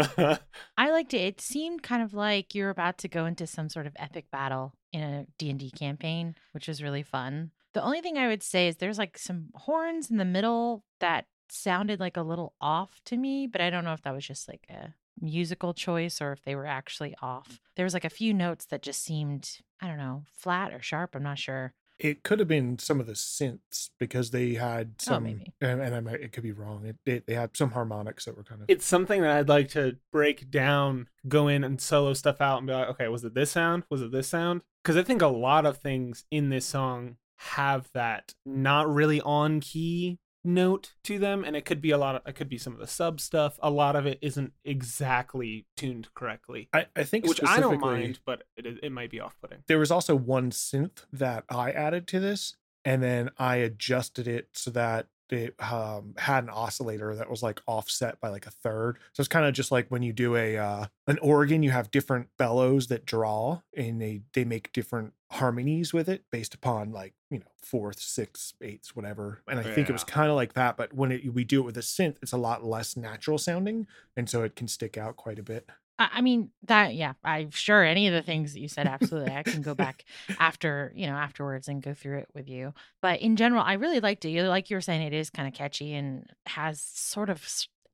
I 0.78 0.92
liked 0.92 1.14
it. 1.14 1.22
It 1.22 1.42
seemed 1.42 1.84
kind 1.84 2.04
of 2.04 2.14
like 2.14 2.56
you're 2.56 2.70
about 2.70 2.98
to 3.00 3.08
go 3.08 3.26
into 3.26 3.48
some 3.48 3.70
sort 3.70 3.88
of 3.88 3.94
epic 3.98 4.26
battle 4.32 4.74
in 4.92 5.02
a 5.02 5.26
D&D 5.38 5.72
campaign, 5.72 6.36
which 6.52 6.68
was 6.68 6.84
really 6.84 7.04
fun. 7.04 7.52
The 7.74 7.84
only 7.84 8.02
thing 8.02 8.18
I 8.18 8.28
would 8.28 8.44
say 8.44 8.68
is 8.68 8.78
there's 8.78 8.98
like 8.98 9.18
some 9.18 9.48
horns 9.56 10.10
in 10.12 10.18
the 10.18 10.26
middle 10.26 10.84
that 11.00 11.26
sounded 11.50 12.00
like 12.00 12.18
a 12.18 12.22
little 12.24 12.54
off 12.62 13.02
to 13.06 13.18
me, 13.18 13.48
but 13.48 13.62
I 13.62 13.70
don't 13.70 13.84
know 13.84 13.94
if 13.94 14.02
that 14.04 14.14
was 14.14 14.26
just 14.26 14.48
like 14.48 14.66
a 14.70 14.94
musical 15.20 15.74
choice 15.74 16.22
or 16.22 16.32
if 16.32 16.44
they 16.44 16.56
were 16.56 16.66
actually 16.66 17.16
off. 17.22 17.60
There 17.76 17.84
was 17.86 17.94
like 17.94 18.06
a 18.06 18.10
few 18.10 18.34
notes 18.34 18.66
that 18.66 18.82
just 18.82 19.04
seemed, 19.04 19.58
I 19.82 19.88
don't 19.88 19.98
know, 19.98 20.24
flat 20.36 20.74
or 20.74 20.82
sharp. 20.82 21.16
I'm 21.16 21.24
not 21.24 21.38
sure. 21.40 21.74
it 22.00 22.24
could 22.24 22.40
have 22.40 22.48
been 22.48 22.78
some 22.80 23.00
of 23.00 23.06
the 23.06 23.14
synths 23.14 23.90
because 24.00 24.32
they 24.32 24.56
had 24.56 24.94
Oh, 25.02 25.04
some, 25.04 25.24
maybe. 25.24 25.54
and, 25.62 25.80
and 25.82 25.94
I 25.96 26.00
might, 26.00 26.22
it 26.22 26.32
could 26.32 26.44
be 26.44 26.52
wrong. 26.52 26.86
It, 26.86 26.98
it, 27.06 27.28
they 27.28 27.36
had 27.36 27.56
some 27.56 27.72
harmonics 27.72 28.26
that 28.26 28.36
were 28.36 28.44
kind 28.44 28.62
of. 28.62 28.70
it's 28.70 28.86
something 28.86 29.22
that 29.22 29.38
I'd 29.38 29.50
like 29.50 29.70
to 29.70 29.98
break 30.12 30.50
down, 30.50 31.08
go 31.28 31.48
in 31.48 31.64
and 31.64 31.80
solo 31.80 32.14
stuff 32.14 32.42
out 32.42 32.58
and 32.58 32.68
be 32.68 32.74
like, 32.74 32.90
okay, 32.90 33.08
was 33.08 33.24
it 33.24 33.36
this 33.36 33.52
sound? 33.52 33.84
Was 33.90 34.02
it 34.02 34.12
this 34.12 34.28
sound? 34.28 34.62
Because 34.84 34.98
I 34.98 35.04
think 35.04 35.22
a 35.22 35.28
lot 35.28 35.66
of 35.66 35.78
things 35.78 36.26
in 36.32 36.50
this 36.50 36.66
song 36.66 37.18
have 37.38 37.90
that 37.94 38.34
not 38.46 38.92
really 38.94 39.22
on 39.22 39.60
key 39.60 40.20
note 40.46 40.94
to 41.04 41.18
them 41.18 41.44
and 41.46 41.56
it 41.56 41.64
could 41.64 41.82
be 41.82 41.92
a 41.92 41.98
lot 41.98 42.16
of 42.16 42.22
it 42.26 42.36
could 42.36 42.50
be 42.50 42.58
some 42.58 42.74
of 42.74 42.80
the 42.80 42.88
sub 42.88 43.20
stuff. 43.22 43.58
A 43.62 43.70
lot 43.70 43.96
of 43.96 44.06
it 44.06 44.20
isn't 44.22 44.54
exactly 44.66 45.66
tuned 45.78 46.14
correctly 46.14 46.68
I, 46.74 46.88
I 46.96 47.04
think 47.04 47.26
which 47.26 47.40
i 47.46 47.60
don't 47.60 47.80
mind 47.80 48.20
but 48.26 48.44
it, 48.58 48.80
it 48.84 48.92
might 48.92 49.10
be 49.10 49.20
off-putting. 49.20 49.60
There 49.68 49.80
was 49.80 49.92
also 49.92 50.16
one 50.16 50.52
synth 50.52 51.06
that 51.12 51.46
I 51.50 51.72
added 51.72 52.08
to 52.10 52.20
this, 52.20 52.56
and 52.84 53.02
then 53.02 53.30
I 53.38 53.58
adjusted 53.58 54.28
it 54.28 54.50
so 54.54 54.72
that 54.72 55.08
it 55.34 55.56
um, 55.60 56.14
had 56.18 56.44
an 56.44 56.50
oscillator 56.50 57.16
that 57.16 57.30
was 57.30 57.44
like 57.44 57.62
offset 57.68 58.20
by 58.20 58.30
like 58.30 58.46
a 58.46 58.52
third. 58.52 58.98
So 59.14 59.22
it's 59.22 59.28
kind 59.28 59.46
of 59.46 59.54
just 59.54 59.72
like 59.72 59.88
when 59.90 60.04
you 60.04 60.14
do 60.14 60.36
a 60.36 60.58
uh, 60.58 60.86
an 61.08 61.18
organ, 61.20 61.64
you 61.64 61.72
have 61.72 61.92
different 61.92 62.28
bellows 62.38 62.88
that 62.88 63.06
draw, 63.06 63.62
and 63.76 64.02
they 64.02 64.22
they 64.34 64.46
make 64.46 64.72
different 64.74 65.14
harmonies 65.32 65.94
with 65.94 66.08
it 66.08 66.24
based 66.32 66.54
upon 66.54 66.92
like 66.92 67.14
you 67.30 67.40
know 67.40 67.46
fourths, 67.62 68.06
sixths, 68.06 68.54
eighths, 68.62 68.96
whatever. 68.96 69.42
And 69.48 69.60
I 69.60 69.64
think 69.64 69.90
it 69.90 69.94
was 69.94 70.04
kind 70.04 70.30
of 70.30 70.36
like 70.36 70.54
that, 70.54 70.78
but 70.78 70.94
when 70.94 71.12
it, 71.12 71.34
we 71.34 71.44
do 71.44 71.62
it 71.62 71.66
with 71.66 71.78
a 71.78 71.82
synth, 71.82 72.18
it's 72.22 72.32
a 72.32 72.38
lot 72.38 72.64
less 72.64 72.96
natural 72.96 73.38
sounding, 73.38 73.88
and 74.16 74.30
so 74.30 74.44
it 74.44 74.56
can 74.56 74.68
stick 74.68 74.98
out 74.98 75.16
quite 75.16 75.40
a 75.40 75.44
bit. 75.44 75.70
I 76.00 76.22
mean 76.22 76.50
that 76.64 76.96
yeah, 76.96 77.14
I'm 77.24 77.52
sure 77.52 77.84
any 77.84 78.08
of 78.08 78.14
the 78.14 78.22
things 78.22 78.54
that 78.54 78.60
you 78.60 78.68
said 78.68 78.88
absolutely. 78.88 79.34
I 79.34 79.44
can 79.44 79.62
go 79.62 79.76
back 79.76 80.06
after, 80.40 80.92
you 80.96 81.06
know, 81.08 81.14
afterwards 81.14 81.68
and 81.68 81.82
go 81.82 81.94
through 81.94 82.20
it 82.20 82.28
with 82.34 82.50
you. 82.50 82.74
But 83.02 83.22
in 83.22 83.36
general, 83.36 83.64
I 83.64 83.74
really 83.74 84.00
liked 84.00 84.26
it. 84.26 84.48
Like 84.48 84.70
you 84.70 84.78
were 84.78 84.82
saying 84.82 85.02
it 85.04 85.14
is 85.14 85.30
kind 85.30 85.48
of 85.48 85.54
catchy 85.54 85.94
and 85.94 86.26
has 86.48 86.82
sort 86.82 87.30
of 87.30 87.46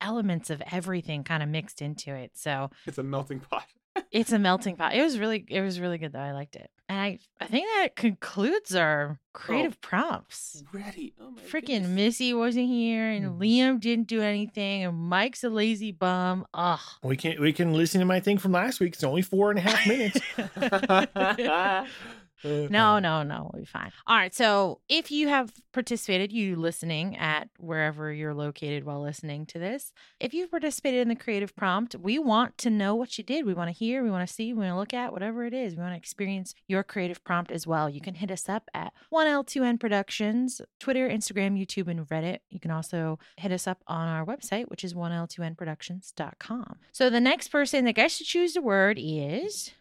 elements 0.02 0.50
of 0.50 0.62
everything 0.72 1.24
kind 1.24 1.44
of 1.44 1.50
mixed 1.50 1.82
into 1.82 2.14
it. 2.14 2.32
So, 2.36 2.70
It's 2.86 2.98
a 2.98 3.04
melting 3.04 3.40
pot. 3.52 3.66
It's 4.12 4.32
a 4.32 4.40
melting 4.40 4.76
pot. 4.76 4.94
It 4.94 5.02
was 5.02 5.18
really 5.20 5.46
it 5.48 5.62
was 5.62 5.80
really 5.80 5.98
good 5.98 6.14
though. 6.14 6.20
I 6.20 6.32
liked 6.32 6.56
it. 6.56 6.70
And 6.88 7.00
I 7.00 7.20
I 7.40 7.46
think 7.46 7.68
that 7.78 7.96
concludes 7.96 8.76
our 8.76 9.20
creative 9.34 9.80
prompts. 9.82 10.64
Ready. 10.74 11.14
Oh 11.22 11.32
my 11.32 11.42
Freaking 11.44 11.82
goodness. 11.82 11.90
Missy 11.90 12.34
wasn't 12.34 12.68
here 12.68 13.08
and 13.10 13.26
Mhm. 13.26 13.38
Liam 13.40 13.80
didn't 13.80 14.08
do 14.08 14.22
anything 14.22 14.84
and 14.84 14.98
Mike's 14.98 15.44
a 15.44 15.50
lazy 15.50 15.92
bum. 15.92 16.46
Ugh. 16.54 16.80
We 17.04 17.16
can 17.18 17.40
we 17.42 17.54
can 17.54 17.74
listen 17.74 18.00
to 18.00 18.06
my 18.06 18.20
thing 18.20 18.38
from 18.38 18.52
last 18.54 18.80
week. 18.80 18.94
It's 18.94 19.04
only 19.04 19.22
four 19.22 19.52
and 19.52 19.60
a 19.60 19.62
half 19.62 19.86
minutes. 19.88 20.20
Mm-hmm. 22.44 22.72
No, 22.72 23.00
no, 23.00 23.24
no, 23.24 23.50
we'll 23.52 23.62
be 23.62 23.66
fine. 23.66 23.92
All 24.08 24.16
right. 24.16 24.34
So 24.34 24.80
if 24.88 25.12
you 25.12 25.28
have 25.28 25.54
participated, 25.74 26.32
you 26.32 26.56
listening 26.56 27.18
at 27.18 27.50
wherever 27.58 28.12
you're 28.12 28.34
located 28.34 28.84
while 28.86 29.02
listening 29.02 29.46
to 29.48 29.60
this, 29.60 29.92
if 30.20 30.34
you've 30.34 30.52
participated 30.52 31.02
in 31.02 31.10
the 31.10 31.16
creative 31.16 31.56
prompt, 31.56 31.96
we 31.96 32.20
want 32.20 32.58
to 32.60 32.70
know 32.70 32.96
what 32.96 33.18
you 33.18 33.24
did. 33.24 33.46
We 33.46 33.54
want 33.54 33.70
to 33.70 33.78
hear, 33.78 34.04
we 34.04 34.12
want 34.12 34.28
to 34.28 34.34
see, 34.34 34.54
we 34.54 34.60
want 34.60 34.72
to 34.72 34.78
look 34.78 34.94
at 34.94 35.12
whatever 35.12 35.46
it 35.46 35.54
is. 35.54 35.76
We 35.76 35.82
want 35.82 35.94
to 35.94 35.98
experience 35.98 36.54
your 36.68 36.84
creative 36.84 37.24
prompt 37.24 37.52
as 37.52 37.68
well. 37.68 37.90
You 37.90 38.02
can 38.02 38.16
hit 38.16 38.32
us 38.32 38.48
up 38.50 38.70
at 38.74 38.94
1L2N 39.14 39.80
Productions, 39.80 40.62
Twitter, 40.80 41.10
Instagram, 41.10 41.60
YouTube, 41.60 41.88
and 41.88 42.08
Reddit. 42.08 42.40
You 42.50 42.60
can 42.60 42.72
also 42.72 43.20
hit 43.38 43.52
us 43.52 43.68
up 43.68 43.84
on 43.88 44.08
our 44.08 44.26
website, 44.26 44.70
which 44.70 44.84
is 44.84 44.94
1L2NProductions.com. 44.94 46.78
So 46.92 47.10
the 47.10 47.20
next 47.20 47.50
person 47.50 47.86
that 47.86 47.94
gets 47.94 48.18
to 48.18 48.24
choose 48.24 48.54
the 48.54 48.62
word 48.62 48.98
is 49.00 49.72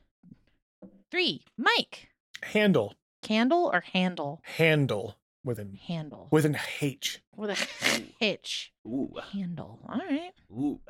three, 1.10 1.44
Mike. 1.56 2.08
Handle, 2.42 2.94
Candle 3.22 3.70
or 3.72 3.80
handle? 3.92 4.40
handle 4.44 5.16
with 5.44 5.58
an 5.58 5.78
Handle. 5.86 6.28
with 6.30 6.44
an 6.44 6.56
H. 6.80 7.20
With 7.36 7.50
a 7.50 8.02
hitch. 8.18 8.72
Ooh, 8.86 9.12
Handle. 9.32 9.80
All 9.88 9.98
right. 9.98 10.32
ooh. 10.52 10.80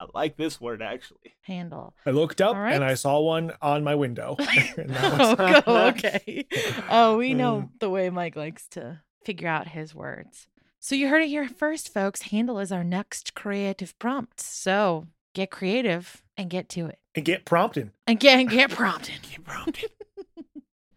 I 0.00 0.06
like 0.14 0.36
this 0.36 0.60
word 0.60 0.82
actually. 0.82 1.36
Handle. 1.42 1.94
I 2.04 2.10
looked 2.10 2.40
up 2.40 2.56
All 2.56 2.60
right. 2.62 2.74
and 2.74 2.82
I 2.82 2.94
saw 2.94 3.20
one 3.20 3.52
on 3.62 3.84
my 3.84 3.94
window. 3.94 4.36
And 4.76 4.96
oh, 4.98 5.36
go- 5.36 5.86
okay. 5.88 6.46
Oh, 6.90 7.16
we 7.18 7.34
know 7.34 7.62
Mm. 7.62 7.68
the 7.78 7.88
way 7.90 8.10
Mike 8.10 8.34
likes 8.34 8.66
to 8.70 9.00
figure 9.24 9.46
out 9.48 9.68
his 9.68 9.94
words. 9.94 10.48
So 10.80 10.96
you 10.96 11.08
heard 11.08 11.22
it 11.22 11.28
here 11.28 11.48
first, 11.48 11.94
folks. 11.94 12.22
Handle 12.22 12.58
is 12.58 12.72
our 12.72 12.82
next 12.82 13.34
creative 13.34 13.96
prompt. 14.00 14.40
So 14.40 15.06
get 15.34 15.52
creative 15.52 16.22
and 16.36 16.50
get 16.50 16.68
to 16.70 16.86
it. 16.86 16.98
and 17.14 17.24
get 17.24 17.44
prompting. 17.44 17.92
And 18.08 18.18
get, 18.18 18.40
and 18.40 18.50
get 18.50 18.70
prompted. 18.70 19.20
Get 19.30 19.44
prompted. 19.44 19.90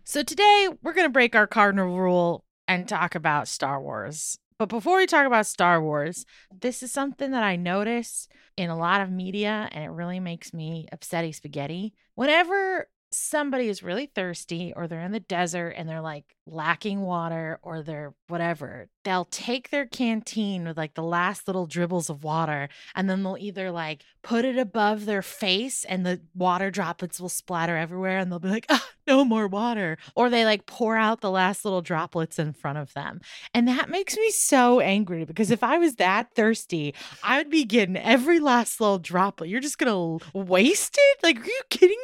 So 0.07 0.21
today 0.21 0.69
we're 0.83 0.93
going 0.93 1.07
to 1.07 1.12
break 1.12 1.35
our 1.35 1.47
cardinal 1.47 1.97
rule 1.97 2.45
and 2.67 2.88
talk 2.88 3.15
about 3.15 3.47
Star 3.47 3.81
Wars. 3.81 4.38
But 4.59 4.69
before 4.69 4.97
we 4.97 5.07
talk 5.07 5.25
about 5.25 5.47
Star 5.47 5.81
Wars, 5.81 6.27
this 6.55 6.84
is 6.84 6.91
something 6.91 7.32
that 7.32 7.41
I 7.41 7.56
notice 7.56 8.27
in 8.56 8.69
a 8.69 8.77
lot 8.77 9.01
of 9.01 9.10
media 9.10 9.67
and 9.71 9.84
it 9.84 9.89
really 9.89 10.19
makes 10.19 10.53
me 10.53 10.88
upsetty 10.93 11.34
spaghetti. 11.34 11.95
Whenever 12.13 12.88
somebody 13.12 13.67
is 13.67 13.82
really 13.82 14.06
thirsty 14.06 14.73
or 14.75 14.88
they're 14.88 15.01
in 15.01 15.12
the 15.12 15.19
desert 15.19 15.69
and 15.69 15.89
they're 15.89 16.01
like 16.01 16.36
lacking 16.45 17.01
water 17.01 17.60
or 17.63 17.82
they're 17.82 18.13
whatever, 18.27 18.88
they'll 19.06 19.26
take 19.26 19.70
their 19.70 19.86
canteen 19.86 20.68
with 20.68 20.76
like 20.78 20.96
the 20.96 21.04
last 21.04 21.48
little 21.48 21.65
dribbles 21.65 22.10
of 22.10 22.24
water 22.24 22.68
and 22.96 23.10
then 23.10 23.24
they'll 23.24 23.38
either 23.39 23.72
like 23.72 24.04
put 24.22 24.44
it 24.44 24.58
above 24.58 25.06
their 25.06 25.22
face 25.22 25.86
and 25.86 26.04
the 26.06 26.20
water 26.34 26.72
droplets 26.72 27.20
will 27.22 27.30
splatter 27.30 27.78
everywhere 27.78 28.18
and 28.18 28.32
they'll 28.32 28.39
be 28.39 28.50
like, 28.50 28.65
ah, 28.70 28.89
no 29.06 29.24
more 29.24 29.48
water. 29.48 30.00
Or 30.15 30.32
they 30.32 30.44
like 30.46 30.65
pour 30.65 30.98
out 30.98 31.22
the 31.22 31.30
last 31.30 31.63
little 31.63 31.84
droplets 31.84 32.39
in 32.39 32.52
front 32.52 32.80
of 32.80 32.91
them. 32.96 33.22
And 33.54 33.68
that 33.68 33.88
makes 33.89 34.18
me 34.18 34.32
so 34.32 34.80
angry 34.80 35.26
because 35.26 35.52
if 35.52 35.63
I 35.63 35.78
was 35.78 35.96
that 35.98 36.34
thirsty, 36.34 36.96
I 37.24 37.38
would 37.38 37.52
be 37.52 37.63
getting 37.65 37.98
every 37.98 38.39
last 38.39 38.82
little 38.82 38.98
droplet. 38.98 39.50
You're 39.50 39.60
just 39.62 39.78
going 39.78 40.20
to 40.20 40.26
waste 40.34 40.98
it? 41.00 41.24
Like, 41.24 41.39
are 41.39 41.46
you 41.46 41.62
kidding 41.70 42.00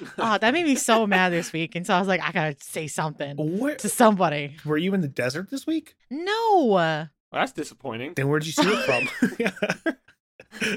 me? 0.00 0.06
Oh, 0.18 0.38
that 0.38 0.52
made 0.52 0.66
me 0.66 0.76
so 0.76 1.04
mad 1.06 1.32
this 1.32 1.52
week. 1.52 1.74
And 1.74 1.84
so 1.84 1.94
I 1.94 1.98
was 1.98 2.06
like, 2.06 2.20
I 2.22 2.30
got 2.30 2.56
to 2.56 2.64
say 2.64 2.86
something 2.86 3.58
Where, 3.58 3.74
to 3.74 3.88
somebody. 3.88 4.56
were 4.64 4.76
you 4.78 4.94
in 4.94 5.00
the 5.00 5.08
desert 5.08 5.50
this 5.50 5.66
week? 5.66 5.96
No. 6.10 6.35
Well, 6.58 7.08
that's 7.32 7.52
disappointing. 7.52 8.14
Then 8.14 8.28
where'd 8.28 8.46
you 8.46 8.52
see 8.52 8.62
it 8.66 8.84
from? 8.84 9.96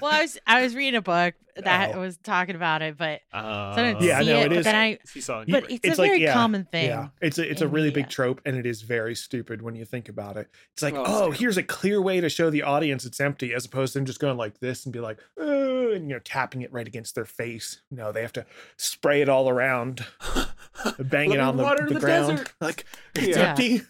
Well, 0.00 0.10
I 0.12 0.22
was 0.22 0.38
I 0.46 0.62
was 0.62 0.74
reading 0.74 0.96
a 0.96 1.02
book 1.02 1.34
that 1.56 1.94
Oh. 1.94 2.00
was 2.00 2.18
talking 2.18 2.54
about 2.56 2.82
it, 2.82 2.98
but 2.98 3.20
Uh, 3.32 3.74
so 3.74 3.80
I 3.82 3.86
didn't 3.92 4.02
Yeah, 4.02 4.20
see 4.20 4.26
no, 4.26 4.40
it. 4.40 4.52
it 4.52 4.54
but 4.56 4.64
then 4.64 4.74
I 4.74 4.98
He 5.14 5.20
saw 5.22 5.40
it. 5.40 5.48
but 5.48 5.70
it's, 5.70 5.80
It's 5.84 5.98
a 5.98 6.02
like, 6.02 6.10
very 6.10 6.22
yeah, 6.22 6.34
common 6.34 6.64
thing. 6.66 6.86
Yeah, 6.88 7.08
it's 7.22 7.38
a 7.38 7.48
it's 7.50 7.62
a 7.62 7.68
really 7.68 7.88
media. 7.88 8.02
big 8.04 8.10
trope, 8.10 8.42
and 8.44 8.56
it 8.56 8.66
is 8.66 8.82
very 8.82 9.14
stupid 9.14 9.62
when 9.62 9.74
you 9.74 9.84
think 9.86 10.08
about 10.10 10.36
it. 10.36 10.48
It's 10.74 10.82
like, 10.82 10.94
Oh, 10.94 11.00
it's 11.02 11.10
oh, 11.10 11.30
here's 11.30 11.56
a 11.56 11.62
clear 11.62 12.02
way 12.02 12.20
to 12.20 12.28
show 12.28 12.50
the 12.50 12.62
audience 12.62 13.04
it's 13.06 13.20
empty, 13.20 13.54
as 13.54 13.64
opposed 13.64 13.92
to 13.94 14.00
them 14.00 14.06
just 14.06 14.20
going 14.20 14.36
like 14.36 14.58
this 14.60 14.84
and 14.84 14.92
be 14.92 15.00
like, 15.00 15.18
oh, 15.38 15.92
and 15.92 16.08
you 16.08 16.16
know, 16.16 16.20
tapping 16.20 16.60
it 16.62 16.72
right 16.72 16.86
against 16.86 17.14
their 17.14 17.24
face. 17.26 17.80
No, 17.90 18.12
they 18.12 18.20
have 18.22 18.32
to 18.34 18.44
spray 18.76 19.22
it 19.22 19.28
all 19.30 19.48
around, 19.48 20.04
bang 20.98 21.32
it 21.32 21.40
on 21.40 21.56
the, 21.56 21.64
the 21.88 21.94
the 21.94 22.00
ground, 22.00 22.28
desert. 22.38 22.52
like 22.60 22.84
it's 23.14 23.36
Yeah. 23.36 23.50
empty. 23.50 23.82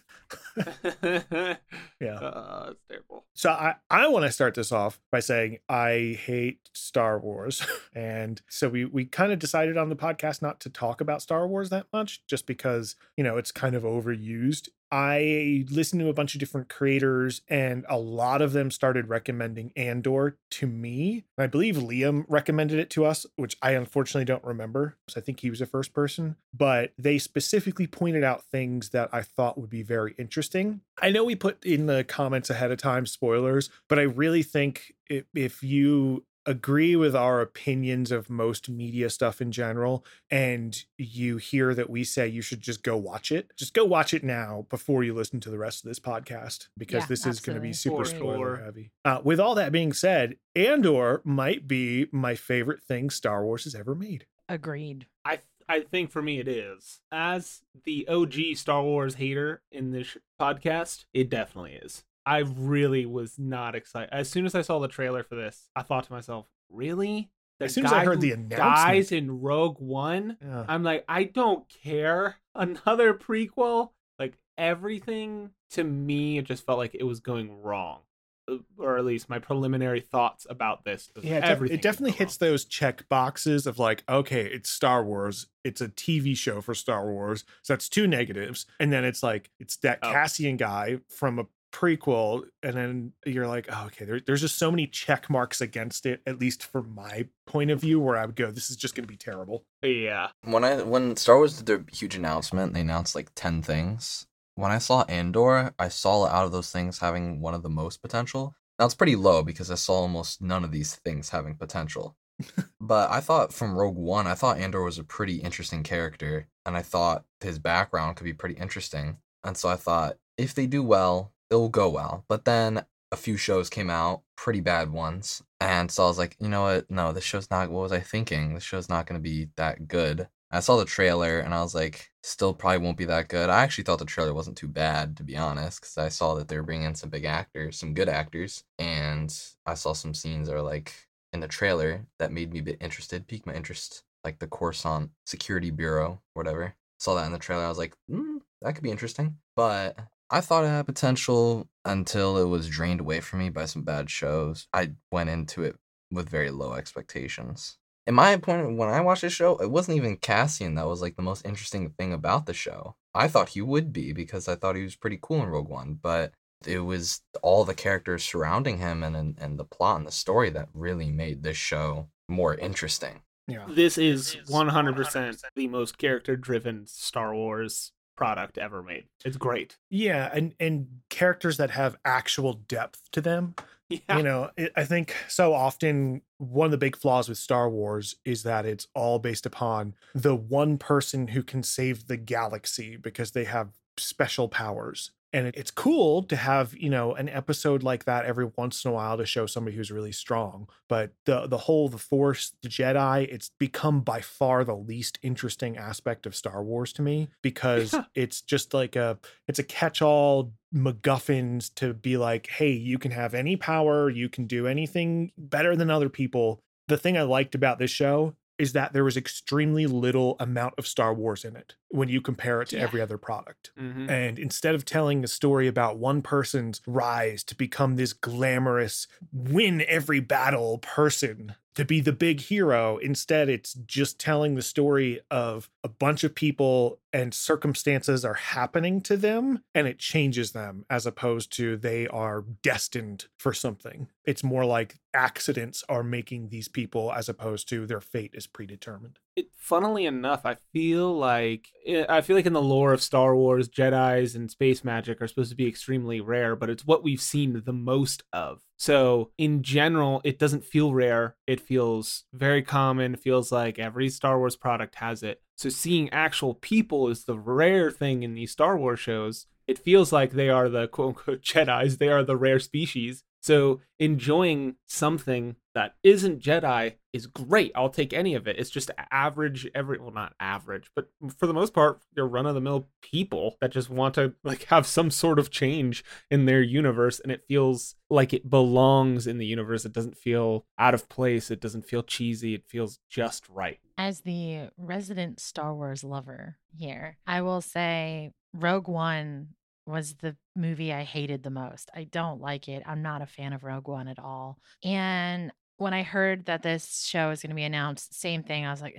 yeah. 2.00 2.14
Uh, 2.14 2.68
it's 2.70 2.82
terrible. 2.88 3.24
So 3.34 3.50
I, 3.50 3.74
I 3.90 4.06
want 4.08 4.24
to 4.24 4.32
start 4.32 4.54
this 4.54 4.72
off 4.72 5.00
by 5.10 5.20
saying 5.20 5.58
I 5.68 6.18
hate 6.24 6.60
Star 6.72 7.18
Wars. 7.18 7.64
And 7.96 8.42
so 8.48 8.68
we 8.68 8.84
we 8.84 9.04
kind 9.04 9.32
of 9.32 9.38
decided 9.38 9.76
on 9.76 9.88
the 9.88 9.94
podcast 9.94 10.42
not 10.42 10.58
to 10.60 10.68
talk 10.68 11.00
about 11.00 11.22
Star 11.22 11.46
Wars 11.46 11.70
that 11.70 11.86
much 11.92 12.26
just 12.26 12.44
because, 12.44 12.96
you 13.16 13.22
know, 13.22 13.36
it's 13.36 13.52
kind 13.52 13.76
of 13.76 13.84
overused. 13.84 14.68
I 14.94 15.64
listened 15.70 16.02
to 16.02 16.08
a 16.08 16.12
bunch 16.12 16.36
of 16.36 16.38
different 16.38 16.68
creators 16.68 17.42
and 17.48 17.84
a 17.88 17.98
lot 17.98 18.40
of 18.40 18.52
them 18.52 18.70
started 18.70 19.08
recommending 19.08 19.72
Andor 19.74 20.38
to 20.52 20.68
me. 20.68 21.24
I 21.36 21.48
believe 21.48 21.74
Liam 21.74 22.24
recommended 22.28 22.78
it 22.78 22.90
to 22.90 23.04
us, 23.04 23.26
which 23.34 23.56
I 23.60 23.72
unfortunately 23.72 24.24
don't 24.24 24.44
remember. 24.44 24.96
So 25.08 25.20
I 25.20 25.24
think 25.24 25.40
he 25.40 25.50
was 25.50 25.58
the 25.58 25.66
first 25.66 25.92
person, 25.92 26.36
but 26.56 26.92
they 26.96 27.18
specifically 27.18 27.88
pointed 27.88 28.22
out 28.22 28.44
things 28.44 28.90
that 28.90 29.08
I 29.12 29.22
thought 29.22 29.58
would 29.58 29.68
be 29.68 29.82
very 29.82 30.14
interesting. 30.16 30.82
I 31.02 31.10
know 31.10 31.24
we 31.24 31.34
put 31.34 31.64
in 31.66 31.86
the 31.86 32.04
comments 32.04 32.48
ahead 32.48 32.70
of 32.70 32.78
time 32.78 33.06
spoilers, 33.06 33.70
but 33.88 33.98
I 33.98 34.02
really 34.02 34.44
think 34.44 34.94
if, 35.10 35.24
if 35.34 35.60
you 35.64 36.24
agree 36.46 36.96
with 36.96 37.14
our 37.14 37.40
opinions 37.40 38.10
of 38.12 38.28
most 38.28 38.68
media 38.68 39.10
stuff 39.10 39.40
in 39.40 39.50
general 39.52 40.04
and 40.30 40.84
you 40.98 41.36
hear 41.36 41.74
that 41.74 41.90
we 41.90 42.04
say 42.04 42.26
you 42.26 42.42
should 42.42 42.60
just 42.60 42.82
go 42.82 42.96
watch 42.96 43.32
it 43.32 43.50
just 43.56 43.74
go 43.74 43.84
watch 43.84 44.12
it 44.12 44.22
now 44.22 44.66
before 44.70 45.02
you 45.02 45.14
listen 45.14 45.40
to 45.40 45.50
the 45.50 45.58
rest 45.58 45.84
of 45.84 45.88
this 45.88 46.00
podcast 46.00 46.68
because 46.76 47.02
Yeah, 47.02 47.06
this 47.08 47.26
is 47.26 47.40
going 47.40 47.56
to 47.56 47.62
be 47.62 47.72
super 47.72 48.04
spoiler 48.04 48.56
heavy 48.56 48.90
uh, 49.04 49.20
with 49.22 49.40
all 49.40 49.54
that 49.54 49.72
being 49.72 49.92
said 49.92 50.36
andor 50.54 51.20
might 51.24 51.66
be 51.66 52.06
my 52.12 52.34
favorite 52.34 52.82
thing 52.82 53.10
star 53.10 53.44
wars 53.44 53.64
has 53.64 53.74
ever 53.74 53.94
made 53.94 54.26
Agreed. 54.48 55.06
I 55.24 55.38
I 55.68 55.80
think 55.80 56.10
for 56.10 56.20
me 56.20 56.38
it 56.38 56.48
is. 56.48 57.00
As 57.10 57.62
the 57.84 58.06
OG 58.08 58.56
Star 58.56 58.82
Wars 58.82 59.14
hater 59.14 59.62
in 59.72 59.90
this 59.90 60.16
podcast, 60.40 61.04
it 61.14 61.30
definitely 61.30 61.72
is. 61.72 62.04
I 62.26 62.38
really 62.38 63.06
was 63.06 63.38
not 63.38 63.74
excited. 63.74 64.08
As 64.12 64.30
soon 64.30 64.46
as 64.46 64.54
I 64.54 64.62
saw 64.62 64.78
the 64.78 64.88
trailer 64.88 65.22
for 65.22 65.34
this, 65.34 65.68
I 65.76 65.82
thought 65.82 66.04
to 66.04 66.12
myself, 66.12 66.46
"Really?" 66.70 67.30
The 67.58 67.66
As 67.66 67.74
soon 67.74 67.84
as 67.86 67.92
I 67.92 68.04
heard 68.04 68.20
the 68.20 68.32
announcement- 68.32 68.58
dies 68.60 69.12
in 69.12 69.40
Rogue 69.40 69.78
One, 69.78 70.36
yeah. 70.42 70.64
I'm 70.66 70.82
like, 70.82 71.04
I 71.08 71.24
don't 71.24 71.68
care. 71.68 72.36
Another 72.54 73.14
prequel, 73.14 73.90
like 74.18 74.36
everything 74.58 75.50
to 75.70 75.84
me, 75.84 76.38
it 76.38 76.44
just 76.44 76.66
felt 76.66 76.78
like 76.78 76.94
it 76.94 77.04
was 77.04 77.20
going 77.20 77.62
wrong, 77.62 78.00
Uh, 78.48 78.56
or 78.76 78.98
at 78.98 79.04
least 79.04 79.28
my 79.28 79.38
preliminary 79.38 80.00
thoughts 80.00 80.46
about 80.50 80.84
this. 80.84 81.10
Yeah, 81.22 81.36
it, 81.38 81.40
def- 81.42 81.50
everything 81.50 81.78
it 81.78 81.82
definitely 81.82 82.12
hits 82.16 82.36
those 82.36 82.64
check 82.64 83.08
boxes 83.08 83.66
of 83.68 83.78
like, 83.78 84.02
okay, 84.08 84.44
it's 84.46 84.68
Star 84.70 85.04
Wars. 85.04 85.46
It's 85.62 85.80
a 85.80 85.88
TV 85.88 86.36
show 86.36 86.60
for 86.60 86.74
Star 86.74 87.06
Wars. 87.10 87.44
So 87.62 87.72
that's 87.74 87.88
two 87.88 88.06
negatives. 88.08 88.66
And 88.80 88.92
then 88.92 89.04
it's 89.04 89.22
like, 89.22 89.50
it's 89.60 89.76
that 89.78 90.00
Oh. 90.02 90.10
Cassian 90.12 90.56
guy 90.56 90.98
from 91.08 91.38
a 91.38 91.46
prequel. 91.74 92.44
And 92.62 92.74
then 92.74 93.12
you're 93.26 93.48
like, 93.48 93.66
oh, 93.70 93.86
okay, 93.86 94.04
there, 94.04 94.20
there's 94.20 94.40
just 94.40 94.56
so 94.56 94.70
many 94.70 94.86
check 94.86 95.28
marks 95.28 95.60
against 95.60 96.06
it, 96.06 96.22
at 96.26 96.38
least 96.38 96.62
from 96.64 96.94
my 96.94 97.26
point 97.46 97.70
of 97.70 97.80
view, 97.80 98.00
where 98.00 98.16
I 98.16 98.24
would 98.24 98.36
go, 98.36 98.50
this 98.50 98.70
is 98.70 98.76
just 98.76 98.94
going 98.94 99.04
to 99.04 99.12
be 99.12 99.16
terrible. 99.16 99.64
Yeah, 99.82 100.28
When 100.44 100.64
I 100.64 100.82
when 100.82 101.16
Star 101.16 101.36
Wars 101.36 101.58
did 101.58 101.66
their 101.66 101.84
huge 101.92 102.14
announcement, 102.14 102.72
they 102.72 102.80
announced 102.80 103.14
like 103.14 103.30
ten 103.34 103.60
things. 103.60 104.26
when 104.54 104.70
I 104.70 104.78
saw 104.78 105.02
Andor, 105.08 105.74
I 105.78 105.88
saw 105.88 106.26
out 106.26 106.46
of 106.46 106.52
those 106.52 106.70
things 106.70 107.00
having 107.00 107.40
one 107.40 107.54
of 107.54 107.62
the 107.62 107.68
most 107.68 108.00
potential. 108.00 108.54
Now 108.78 108.86
it's 108.86 108.94
pretty 108.94 109.16
low 109.16 109.42
because 109.42 109.70
I 109.70 109.74
saw 109.74 109.94
almost 109.94 110.40
none 110.40 110.64
of 110.64 110.70
these 110.72 110.94
things 110.94 111.30
having 111.30 111.56
potential. 111.56 112.16
but 112.80 113.10
I 113.10 113.20
thought 113.20 113.52
from 113.52 113.76
Rogue 113.76 113.96
One, 113.96 114.26
I 114.26 114.34
thought 114.34 114.58
Andor 114.58 114.82
was 114.82 114.98
a 114.98 115.04
pretty 115.04 115.36
interesting 115.36 115.82
character, 115.82 116.48
and 116.64 116.76
I 116.76 116.82
thought 116.82 117.24
his 117.40 117.58
background 117.58 118.16
could 118.16 118.24
be 118.24 118.32
pretty 118.32 118.54
interesting. 118.56 119.18
And 119.44 119.56
so 119.56 119.68
I 119.68 119.76
thought 119.76 120.16
if 120.38 120.54
they 120.54 120.66
do 120.66 120.82
well, 120.82 121.33
it 121.54 121.60
will 121.60 121.68
go 121.68 121.88
well. 121.88 122.24
But 122.28 122.44
then 122.44 122.84
a 123.12 123.16
few 123.16 123.36
shows 123.36 123.70
came 123.70 123.90
out, 123.90 124.22
pretty 124.36 124.60
bad 124.60 124.90
ones. 124.92 125.42
And 125.60 125.90
so 125.90 126.04
I 126.04 126.08
was 126.08 126.18
like, 126.18 126.36
you 126.40 126.48
know 126.48 126.62
what? 126.62 126.90
No, 126.90 127.12
this 127.12 127.24
show's 127.24 127.50
not 127.50 127.70
what 127.70 127.82
was 127.82 127.92
I 127.92 128.00
thinking? 128.00 128.54
This 128.54 128.64
show's 128.64 128.88
not 128.88 129.06
gonna 129.06 129.20
be 129.20 129.48
that 129.56 129.88
good. 129.88 130.28
I 130.50 130.60
saw 130.60 130.76
the 130.76 130.84
trailer 130.84 131.40
and 131.40 131.54
I 131.54 131.62
was 131.62 131.74
like, 131.74 132.10
still 132.22 132.54
probably 132.54 132.78
won't 132.78 132.96
be 132.96 133.06
that 133.06 133.28
good. 133.28 133.50
I 133.50 133.62
actually 133.62 133.84
thought 133.84 133.98
the 133.98 134.04
trailer 134.04 134.34
wasn't 134.34 134.56
too 134.56 134.68
bad, 134.68 135.16
to 135.16 135.24
be 135.24 135.36
honest, 135.36 135.80
because 135.80 135.98
I 135.98 136.08
saw 136.08 136.34
that 136.34 136.48
they 136.48 136.56
were 136.56 136.62
bringing 136.62 136.86
in 136.86 136.94
some 136.94 137.10
big 137.10 137.24
actors, 137.24 137.78
some 137.78 137.94
good 137.94 138.08
actors, 138.08 138.62
and 138.78 139.36
I 139.66 139.74
saw 139.74 139.92
some 139.94 140.14
scenes 140.14 140.48
that 140.48 140.54
are 140.54 140.62
like 140.62 140.94
in 141.32 141.40
the 141.40 141.48
trailer 141.48 142.06
that 142.18 142.32
made 142.32 142.52
me 142.52 142.60
a 142.60 142.62
bit 142.62 142.78
interested, 142.80 143.26
piqued 143.26 143.46
my 143.46 143.54
interest, 143.54 144.04
like 144.22 144.38
the 144.38 144.46
Coruscant 144.46 145.10
Security 145.26 145.70
Bureau, 145.70 146.20
whatever. 146.34 146.74
Saw 146.98 147.14
that 147.16 147.26
in 147.26 147.32
the 147.32 147.38
trailer. 147.38 147.64
I 147.64 147.68
was 147.68 147.78
like, 147.78 147.96
mm, 148.10 148.38
that 148.62 148.74
could 148.74 148.84
be 148.84 148.90
interesting. 148.90 149.36
But 149.56 149.98
I 150.34 150.40
thought 150.40 150.64
it 150.64 150.68
had 150.68 150.86
potential 150.86 151.68
until 151.84 152.38
it 152.38 152.44
was 152.44 152.68
drained 152.68 153.00
away 153.00 153.20
from 153.20 153.38
me 153.38 153.50
by 153.50 153.66
some 153.66 153.82
bad 153.82 154.10
shows. 154.10 154.66
I 154.72 154.92
went 155.12 155.30
into 155.30 155.62
it 155.62 155.76
with 156.10 156.28
very 156.28 156.50
low 156.50 156.74
expectations 156.74 157.78
in 158.06 158.14
my 158.14 158.30
opinion, 158.30 158.76
when 158.76 158.88
I 158.88 159.00
watched 159.00 159.22
the 159.22 159.30
show, 159.30 159.56
it 159.56 159.70
wasn't 159.70 159.96
even 159.96 160.16
Cassian 160.16 160.74
that 160.74 160.86
was 160.86 161.00
like 161.00 161.16
the 161.16 161.22
most 161.22 161.46
interesting 161.46 161.90
thing 161.90 162.12
about 162.12 162.46
the 162.46 162.54
show. 162.54 162.96
I 163.14 163.28
thought 163.28 163.50
he 163.50 163.62
would 163.62 163.92
be 163.92 164.12
because 164.12 164.48
I 164.48 164.56
thought 164.56 164.76
he 164.76 164.82
was 164.82 164.96
pretty 164.96 165.18
cool 165.20 165.42
in 165.42 165.48
Rogue 165.48 165.68
One, 165.68 165.98
but 166.00 166.32
it 166.66 166.80
was 166.80 167.22
all 167.42 167.64
the 167.64 167.74
characters 167.74 168.24
surrounding 168.24 168.78
him 168.78 169.02
and, 169.02 169.16
and, 169.16 169.38
and 169.40 169.58
the 169.58 169.64
plot 169.64 169.98
and 169.98 170.06
the 170.06 170.12
story 170.12 170.50
that 170.50 170.68
really 170.74 171.10
made 171.10 171.42
this 171.42 171.56
show 171.56 172.08
more 172.28 172.54
interesting. 172.54 173.22
Yeah. 173.46 173.66
This 173.68 173.98
is 173.98 174.36
100% 174.48 175.42
the 175.54 175.68
most 175.68 175.98
character 175.98 176.36
driven 176.36 176.86
Star 176.86 177.34
Wars 177.34 177.92
product 178.16 178.58
ever 178.58 178.82
made. 178.82 179.04
It's 179.24 179.36
great. 179.36 179.76
Yeah, 179.90 180.30
and 180.32 180.54
and 180.60 181.00
characters 181.10 181.56
that 181.56 181.70
have 181.70 181.96
actual 182.04 182.54
depth 182.54 183.10
to 183.12 183.20
them. 183.20 183.54
Yeah. 183.90 184.16
You 184.16 184.22
know, 184.22 184.50
it, 184.56 184.72
I 184.76 184.84
think 184.84 185.14
so 185.28 185.52
often 185.52 186.22
one 186.38 186.64
of 186.64 186.70
the 186.70 186.78
big 186.78 186.96
flaws 186.96 187.28
with 187.28 187.36
Star 187.36 187.68
Wars 187.68 188.16
is 188.24 188.42
that 188.42 188.64
it's 188.64 188.88
all 188.94 189.18
based 189.18 189.44
upon 189.44 189.94
the 190.14 190.34
one 190.34 190.78
person 190.78 191.28
who 191.28 191.42
can 191.42 191.62
save 191.62 192.06
the 192.06 192.16
galaxy 192.16 192.96
because 192.96 193.32
they 193.32 193.44
have 193.44 193.68
special 193.98 194.48
powers 194.48 195.10
and 195.34 195.48
it's 195.48 195.70
cool 195.70 196.22
to 196.22 196.36
have 196.36 196.74
you 196.76 196.88
know 196.88 197.14
an 197.14 197.28
episode 197.28 197.82
like 197.82 198.04
that 198.04 198.24
every 198.24 198.46
once 198.56 198.84
in 198.84 198.90
a 198.90 198.94
while 198.94 199.18
to 199.18 199.26
show 199.26 199.44
somebody 199.44 199.76
who's 199.76 199.90
really 199.90 200.12
strong 200.12 200.66
but 200.88 201.10
the 201.26 201.46
the 201.46 201.58
whole 201.58 201.88
the 201.90 201.98
force 201.98 202.52
the 202.62 202.68
jedi 202.68 203.26
it's 203.30 203.50
become 203.58 204.00
by 204.00 204.20
far 204.20 204.64
the 204.64 204.74
least 204.76 205.18
interesting 205.22 205.76
aspect 205.76 206.24
of 206.24 206.34
star 206.34 206.62
wars 206.62 206.92
to 206.92 207.02
me 207.02 207.28
because 207.42 207.92
Yeah. 207.92 208.04
it's 208.14 208.40
just 208.40 208.72
like 208.72 208.96
a 208.96 209.18
it's 209.48 209.58
a 209.58 209.64
catch-all 209.64 210.52
MacGuffins 210.74 211.72
to 211.76 211.94
be 211.94 212.16
like, 212.16 212.48
hey, 212.48 212.70
you 212.72 212.98
can 212.98 213.10
have 213.12 213.32
any 213.34 213.56
power, 213.56 214.10
you 214.10 214.28
can 214.28 214.46
do 214.46 214.66
anything 214.66 215.30
better 215.38 215.76
than 215.76 215.88
other 215.90 216.08
people. 216.08 216.60
The 216.88 216.96
thing 216.96 217.16
I 217.16 217.22
liked 217.22 217.54
about 217.54 217.78
this 217.78 217.90
show 217.90 218.34
is 218.58 218.72
that 218.72 218.92
there 218.92 219.04
was 219.04 219.16
extremely 219.16 219.86
little 219.86 220.36
amount 220.40 220.74
of 220.78 220.86
Star 220.86 221.12
Wars 221.12 221.44
in 221.44 221.56
it 221.56 221.74
when 221.88 222.08
you 222.08 222.20
compare 222.20 222.62
it 222.62 222.68
to 222.68 222.76
Yeah. 222.76 222.82
every 222.82 223.00
other 223.00 223.18
product. 223.18 223.72
Mhm. 223.78 224.08
And 224.08 224.38
instead 224.38 224.74
of 224.74 224.84
telling 224.84 225.24
a 225.24 225.28
story 225.28 225.66
about 225.66 225.98
one 225.98 226.22
person's 226.22 226.80
rise 226.86 227.42
to 227.44 227.56
become 227.56 227.96
this 227.96 228.12
glamorous, 228.12 229.06
win 229.32 229.82
every 229.88 230.20
battle 230.20 230.78
person, 230.78 231.54
to 231.74 231.84
be 231.84 232.00
the 232.00 232.12
big 232.12 232.40
hero, 232.40 232.98
instead 232.98 233.48
it's 233.48 233.74
just 233.74 234.20
telling 234.20 234.54
the 234.54 234.62
story 234.62 235.20
of 235.30 235.68
a 235.82 235.88
bunch 235.88 236.22
of 236.22 236.34
people 236.34 237.00
and 237.14 237.32
circumstances 237.32 238.24
are 238.24 238.34
happening 238.34 239.00
to 239.00 239.16
them 239.16 239.60
and 239.72 239.86
it 239.86 240.00
changes 240.00 240.50
them 240.50 240.84
as 240.90 241.06
opposed 241.06 241.52
to 241.52 241.76
they 241.76 242.08
are 242.08 242.44
destined 242.60 243.26
for 243.38 243.54
something. 243.54 244.08
It's 244.26 244.42
more 244.42 244.64
like 244.64 244.96
accidents 245.14 245.84
are 245.88 246.02
making 246.02 246.48
these 246.48 246.66
people 246.66 247.12
as 247.12 247.28
opposed 247.28 247.68
to 247.68 247.86
their 247.86 248.00
fate 248.00 248.32
is 248.34 248.48
predetermined. 248.48 249.20
it, 249.36 249.46
funnily 249.56 250.06
enough, 250.06 250.44
I 250.44 250.56
feel 250.72 251.16
like 251.16 251.68
eh, 251.86 252.04
I 252.08 252.20
feel 252.20 252.34
like 252.34 252.46
in 252.46 252.52
the 252.52 252.60
lore 252.60 252.92
of 252.92 253.02
Star 253.02 253.36
Wars, 253.36 253.68
Jedi's 253.68 254.34
and 254.34 254.50
space 254.50 254.82
magic 254.82 255.22
are 255.22 255.28
supposed 255.28 255.50
to 255.50 255.56
be 255.56 255.68
extremely 255.68 256.20
rare, 256.20 256.56
but 256.56 256.68
it's 256.68 256.84
what 256.84 257.04
we've 257.04 257.22
seen 257.22 257.62
the 257.64 257.72
most 257.72 258.24
of. 258.32 258.62
So 258.76 259.30
in 259.38 259.62
general, 259.62 260.20
it 260.24 260.38
doesn't 260.38 260.64
feel 260.64 260.92
rare. 260.92 261.36
It 261.46 261.60
feels 261.60 262.24
very 262.32 262.62
common. 262.62 263.14
It 263.14 263.20
feels 263.20 263.52
like 263.52 263.78
every 263.78 264.08
Star 264.08 264.38
Wars 264.38 264.56
product 264.56 264.96
has 264.96 265.22
it. 265.22 265.40
So 265.56 265.68
seeing 265.68 266.10
actual 266.10 266.54
people 266.54 267.08
is 267.08 267.24
the 267.24 267.38
rare 267.38 267.90
thing 267.90 268.22
in 268.22 268.34
these 268.34 268.52
Star 268.52 268.76
Wars 268.76 269.00
shows. 269.00 269.46
It 269.66 269.78
feels 269.78 270.12
like 270.12 270.32
they 270.32 270.48
are 270.48 270.68
the 270.68 270.88
quote 270.88 271.08
unquote 271.08 271.42
Jedi's. 271.42 271.98
They 271.98 272.08
are 272.08 272.24
the 272.24 272.36
rare 272.36 272.58
species. 272.58 273.24
So 273.44 273.82
enjoying 273.98 274.76
something 274.86 275.56
that 275.74 275.96
isn't 276.02 276.40
Jedi 276.40 276.94
is 277.12 277.26
great. 277.26 277.72
I'll 277.74 277.90
take 277.90 278.14
any 278.14 278.34
of 278.34 278.48
it. 278.48 278.58
It's 278.58 278.70
just 278.70 278.90
average 279.10 279.68
every 279.74 279.98
well 279.98 280.12
not 280.12 280.32
average, 280.40 280.90
but 280.96 281.08
for 281.36 281.46
the 281.46 281.52
most 281.52 281.74
part, 281.74 282.00
they're 282.14 282.26
run 282.26 282.46
of 282.46 282.54
the 282.54 282.62
mill 282.62 282.88
people 283.02 283.58
that 283.60 283.70
just 283.70 283.90
want 283.90 284.14
to 284.14 284.32
like 284.44 284.62
have 284.70 284.86
some 284.86 285.10
sort 285.10 285.38
of 285.38 285.50
change 285.50 286.02
in 286.30 286.46
their 286.46 286.62
universe 286.62 287.20
and 287.20 287.30
it 287.30 287.44
feels 287.46 287.96
like 288.08 288.32
it 288.32 288.48
belongs 288.48 289.26
in 289.26 289.36
the 289.36 289.46
universe. 289.46 289.84
It 289.84 289.92
doesn't 289.92 290.16
feel 290.16 290.64
out 290.78 290.94
of 290.94 291.10
place. 291.10 291.50
It 291.50 291.60
doesn't 291.60 291.86
feel 291.86 292.02
cheesy. 292.02 292.54
It 292.54 292.64
feels 292.66 292.98
just 293.10 293.46
right. 293.50 293.78
As 293.96 294.22
the 294.22 294.70
resident 294.76 295.40
Star 295.40 295.74
Wars 295.74 296.02
lover 296.02 296.56
here, 296.76 297.16
I 297.26 297.42
will 297.42 297.60
say 297.60 298.32
Rogue 298.52 298.88
One 298.88 299.50
was 299.86 300.14
the 300.14 300.36
movie 300.56 300.92
I 300.92 301.04
hated 301.04 301.42
the 301.42 301.50
most. 301.50 301.90
I 301.94 302.04
don't 302.04 302.40
like 302.40 302.68
it. 302.68 302.82
I'm 302.86 303.02
not 303.02 303.22
a 303.22 303.26
fan 303.26 303.52
of 303.52 303.64
Rogue 303.64 303.88
One 303.88 304.08
at 304.08 304.18
all. 304.18 304.58
And 304.82 305.52
when 305.76 305.92
I 305.92 306.02
heard 306.02 306.46
that 306.46 306.62
this 306.62 307.04
show 307.04 307.30
is 307.30 307.42
going 307.42 307.50
to 307.50 307.56
be 307.56 307.64
announced, 307.64 308.18
same 308.18 308.42
thing. 308.42 308.64
I 308.64 308.70
was 308.70 308.80
like, 308.80 308.98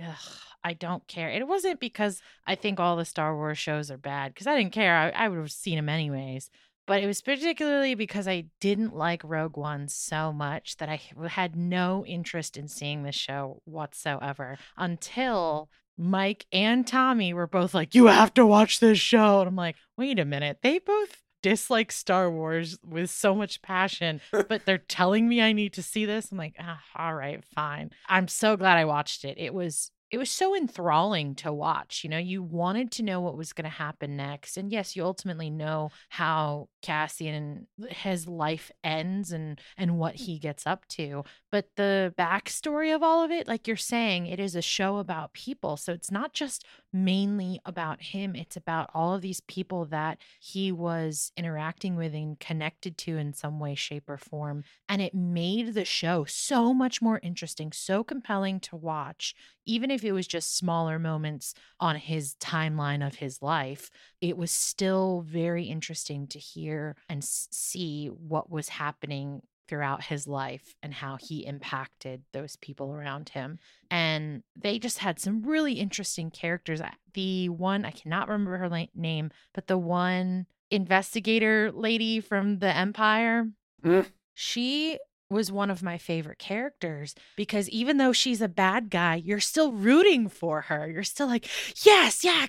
I 0.62 0.74
don't 0.74 1.06
care. 1.08 1.30
It 1.30 1.46
wasn't 1.46 1.80
because 1.80 2.20
I 2.46 2.54
think 2.54 2.78
all 2.78 2.96
the 2.96 3.04
Star 3.04 3.34
Wars 3.34 3.58
shows 3.58 3.90
are 3.90 3.98
bad, 3.98 4.34
because 4.34 4.46
I 4.46 4.56
didn't 4.56 4.72
care. 4.72 4.96
I, 4.96 5.24
I 5.24 5.28
would 5.28 5.38
have 5.38 5.52
seen 5.52 5.76
them 5.76 5.88
anyways. 5.88 6.50
But 6.86 7.02
it 7.02 7.06
was 7.06 7.20
particularly 7.20 7.94
because 7.94 8.28
I 8.28 8.46
didn't 8.60 8.94
like 8.94 9.22
Rogue 9.24 9.56
One 9.56 9.88
so 9.88 10.32
much 10.32 10.76
that 10.76 10.88
I 10.88 11.00
had 11.28 11.56
no 11.56 12.04
interest 12.06 12.56
in 12.56 12.68
seeing 12.68 13.02
the 13.02 13.12
show 13.12 13.60
whatsoever 13.64 14.56
until 14.76 15.68
Mike 15.98 16.46
and 16.52 16.86
Tommy 16.86 17.32
were 17.32 17.46
both 17.46 17.74
like, 17.74 17.94
You 17.94 18.06
have 18.06 18.32
to 18.34 18.46
watch 18.46 18.80
this 18.80 18.98
show. 18.98 19.40
And 19.40 19.48
I'm 19.48 19.56
like, 19.56 19.76
Wait 19.96 20.18
a 20.18 20.24
minute. 20.24 20.58
They 20.62 20.78
both 20.78 21.22
dislike 21.42 21.92
Star 21.92 22.30
Wars 22.30 22.76
with 22.84 23.10
so 23.10 23.34
much 23.34 23.62
passion, 23.62 24.20
but 24.48 24.64
they're 24.64 24.78
telling 24.78 25.28
me 25.28 25.40
I 25.40 25.52
need 25.52 25.74
to 25.74 25.82
see 25.82 26.04
this. 26.04 26.32
I'm 26.32 26.38
like, 26.38 26.56
ah, 26.58 26.80
all 26.96 27.14
right, 27.14 27.44
fine. 27.54 27.90
I'm 28.08 28.26
so 28.26 28.56
glad 28.56 28.78
I 28.78 28.84
watched 28.84 29.24
it. 29.24 29.38
It 29.38 29.54
was 29.54 29.92
it 30.10 30.18
was 30.18 30.30
so 30.30 30.56
enthralling 30.56 31.34
to 31.36 31.52
watch. 31.52 32.04
You 32.04 32.10
know, 32.10 32.18
you 32.18 32.42
wanted 32.42 32.92
to 32.92 33.02
know 33.02 33.20
what 33.20 33.36
was 33.36 33.52
going 33.52 33.64
to 33.64 33.76
happen 33.76 34.16
next. 34.16 34.56
And 34.56 34.70
yes, 34.70 34.94
you 34.94 35.04
ultimately 35.04 35.50
know 35.50 35.90
how 36.10 36.68
Cassian 36.82 37.66
his 37.88 38.28
life 38.28 38.70
ends 38.84 39.32
and 39.32 39.60
and 39.76 39.98
what 39.98 40.14
he 40.14 40.38
gets 40.38 40.66
up 40.66 40.86
to. 40.88 41.24
But 41.50 41.70
the 41.76 42.14
backstory 42.16 42.94
of 42.94 43.02
all 43.02 43.24
of 43.24 43.30
it, 43.30 43.48
like 43.48 43.66
you're 43.66 43.76
saying, 43.76 44.26
it 44.26 44.38
is 44.38 44.54
a 44.54 44.62
show 44.62 44.98
about 44.98 45.32
people. 45.32 45.76
So 45.76 45.92
it's 45.92 46.10
not 46.10 46.32
just 46.32 46.64
mainly 46.96 47.60
about 47.64 48.00
him. 48.00 48.34
It's 48.34 48.56
about 48.56 48.90
all 48.94 49.14
of 49.14 49.22
these 49.22 49.40
people 49.40 49.84
that 49.86 50.18
he 50.40 50.72
was 50.72 51.30
interacting 51.36 51.96
with 51.96 52.14
and 52.14 52.38
connected 52.40 52.96
to 52.98 53.16
in 53.16 53.32
some 53.34 53.60
way, 53.60 53.74
shape, 53.74 54.08
or 54.08 54.18
form. 54.18 54.64
And 54.88 55.02
it 55.02 55.14
made 55.14 55.74
the 55.74 55.84
show 55.84 56.24
so 56.24 56.72
much 56.72 57.02
more 57.02 57.20
interesting, 57.22 57.72
so 57.72 58.02
compelling 58.02 58.60
to 58.60 58.76
watch, 58.76 59.34
even 59.66 59.90
if 59.90 60.04
it 60.04 60.12
was 60.12 60.26
just 60.26 60.56
smaller 60.56 60.98
moments 60.98 61.54
on 61.78 61.96
his 61.96 62.34
timeline 62.40 63.06
of 63.06 63.16
his 63.16 63.42
life. 63.42 63.90
It 64.20 64.36
was 64.36 64.50
still 64.50 65.22
very 65.26 65.64
interesting 65.64 66.26
to 66.28 66.38
hear 66.38 66.96
and 67.08 67.22
see 67.22 68.06
what 68.06 68.50
was 68.50 68.70
happening 68.70 69.42
throughout 69.68 70.04
his 70.04 70.26
life 70.26 70.74
and 70.82 70.94
how 70.94 71.16
he 71.16 71.44
impacted 71.46 72.22
those 72.32 72.56
people 72.56 72.92
around 72.92 73.30
him. 73.30 73.58
And 73.90 74.42
they 74.54 74.78
just 74.78 74.98
had 74.98 75.18
some 75.18 75.42
really 75.42 75.74
interesting 75.74 76.30
characters. 76.30 76.80
The 77.14 77.48
one, 77.48 77.84
I 77.84 77.90
cannot 77.90 78.28
remember 78.28 78.58
her 78.58 78.68
la- 78.68 78.86
name, 78.94 79.30
but 79.54 79.66
the 79.66 79.78
one 79.78 80.46
investigator 80.70 81.70
lady 81.72 82.20
from 82.20 82.58
the 82.58 82.74
Empire, 82.74 83.48
Mm. 83.82 84.10
she 84.34 84.98
was 85.28 85.50
one 85.50 85.70
of 85.70 85.82
my 85.82 85.98
favorite 85.98 86.38
characters 86.38 87.14
because 87.36 87.68
even 87.70 87.96
though 87.96 88.12
she's 88.12 88.40
a 88.40 88.48
bad 88.48 88.90
guy, 88.90 89.16
you're 89.16 89.40
still 89.40 89.72
rooting 89.72 90.28
for 90.28 90.62
her. 90.62 90.88
You're 90.88 91.02
still 91.02 91.26
like, 91.26 91.48
yes, 91.84 92.22
yeah, 92.22 92.46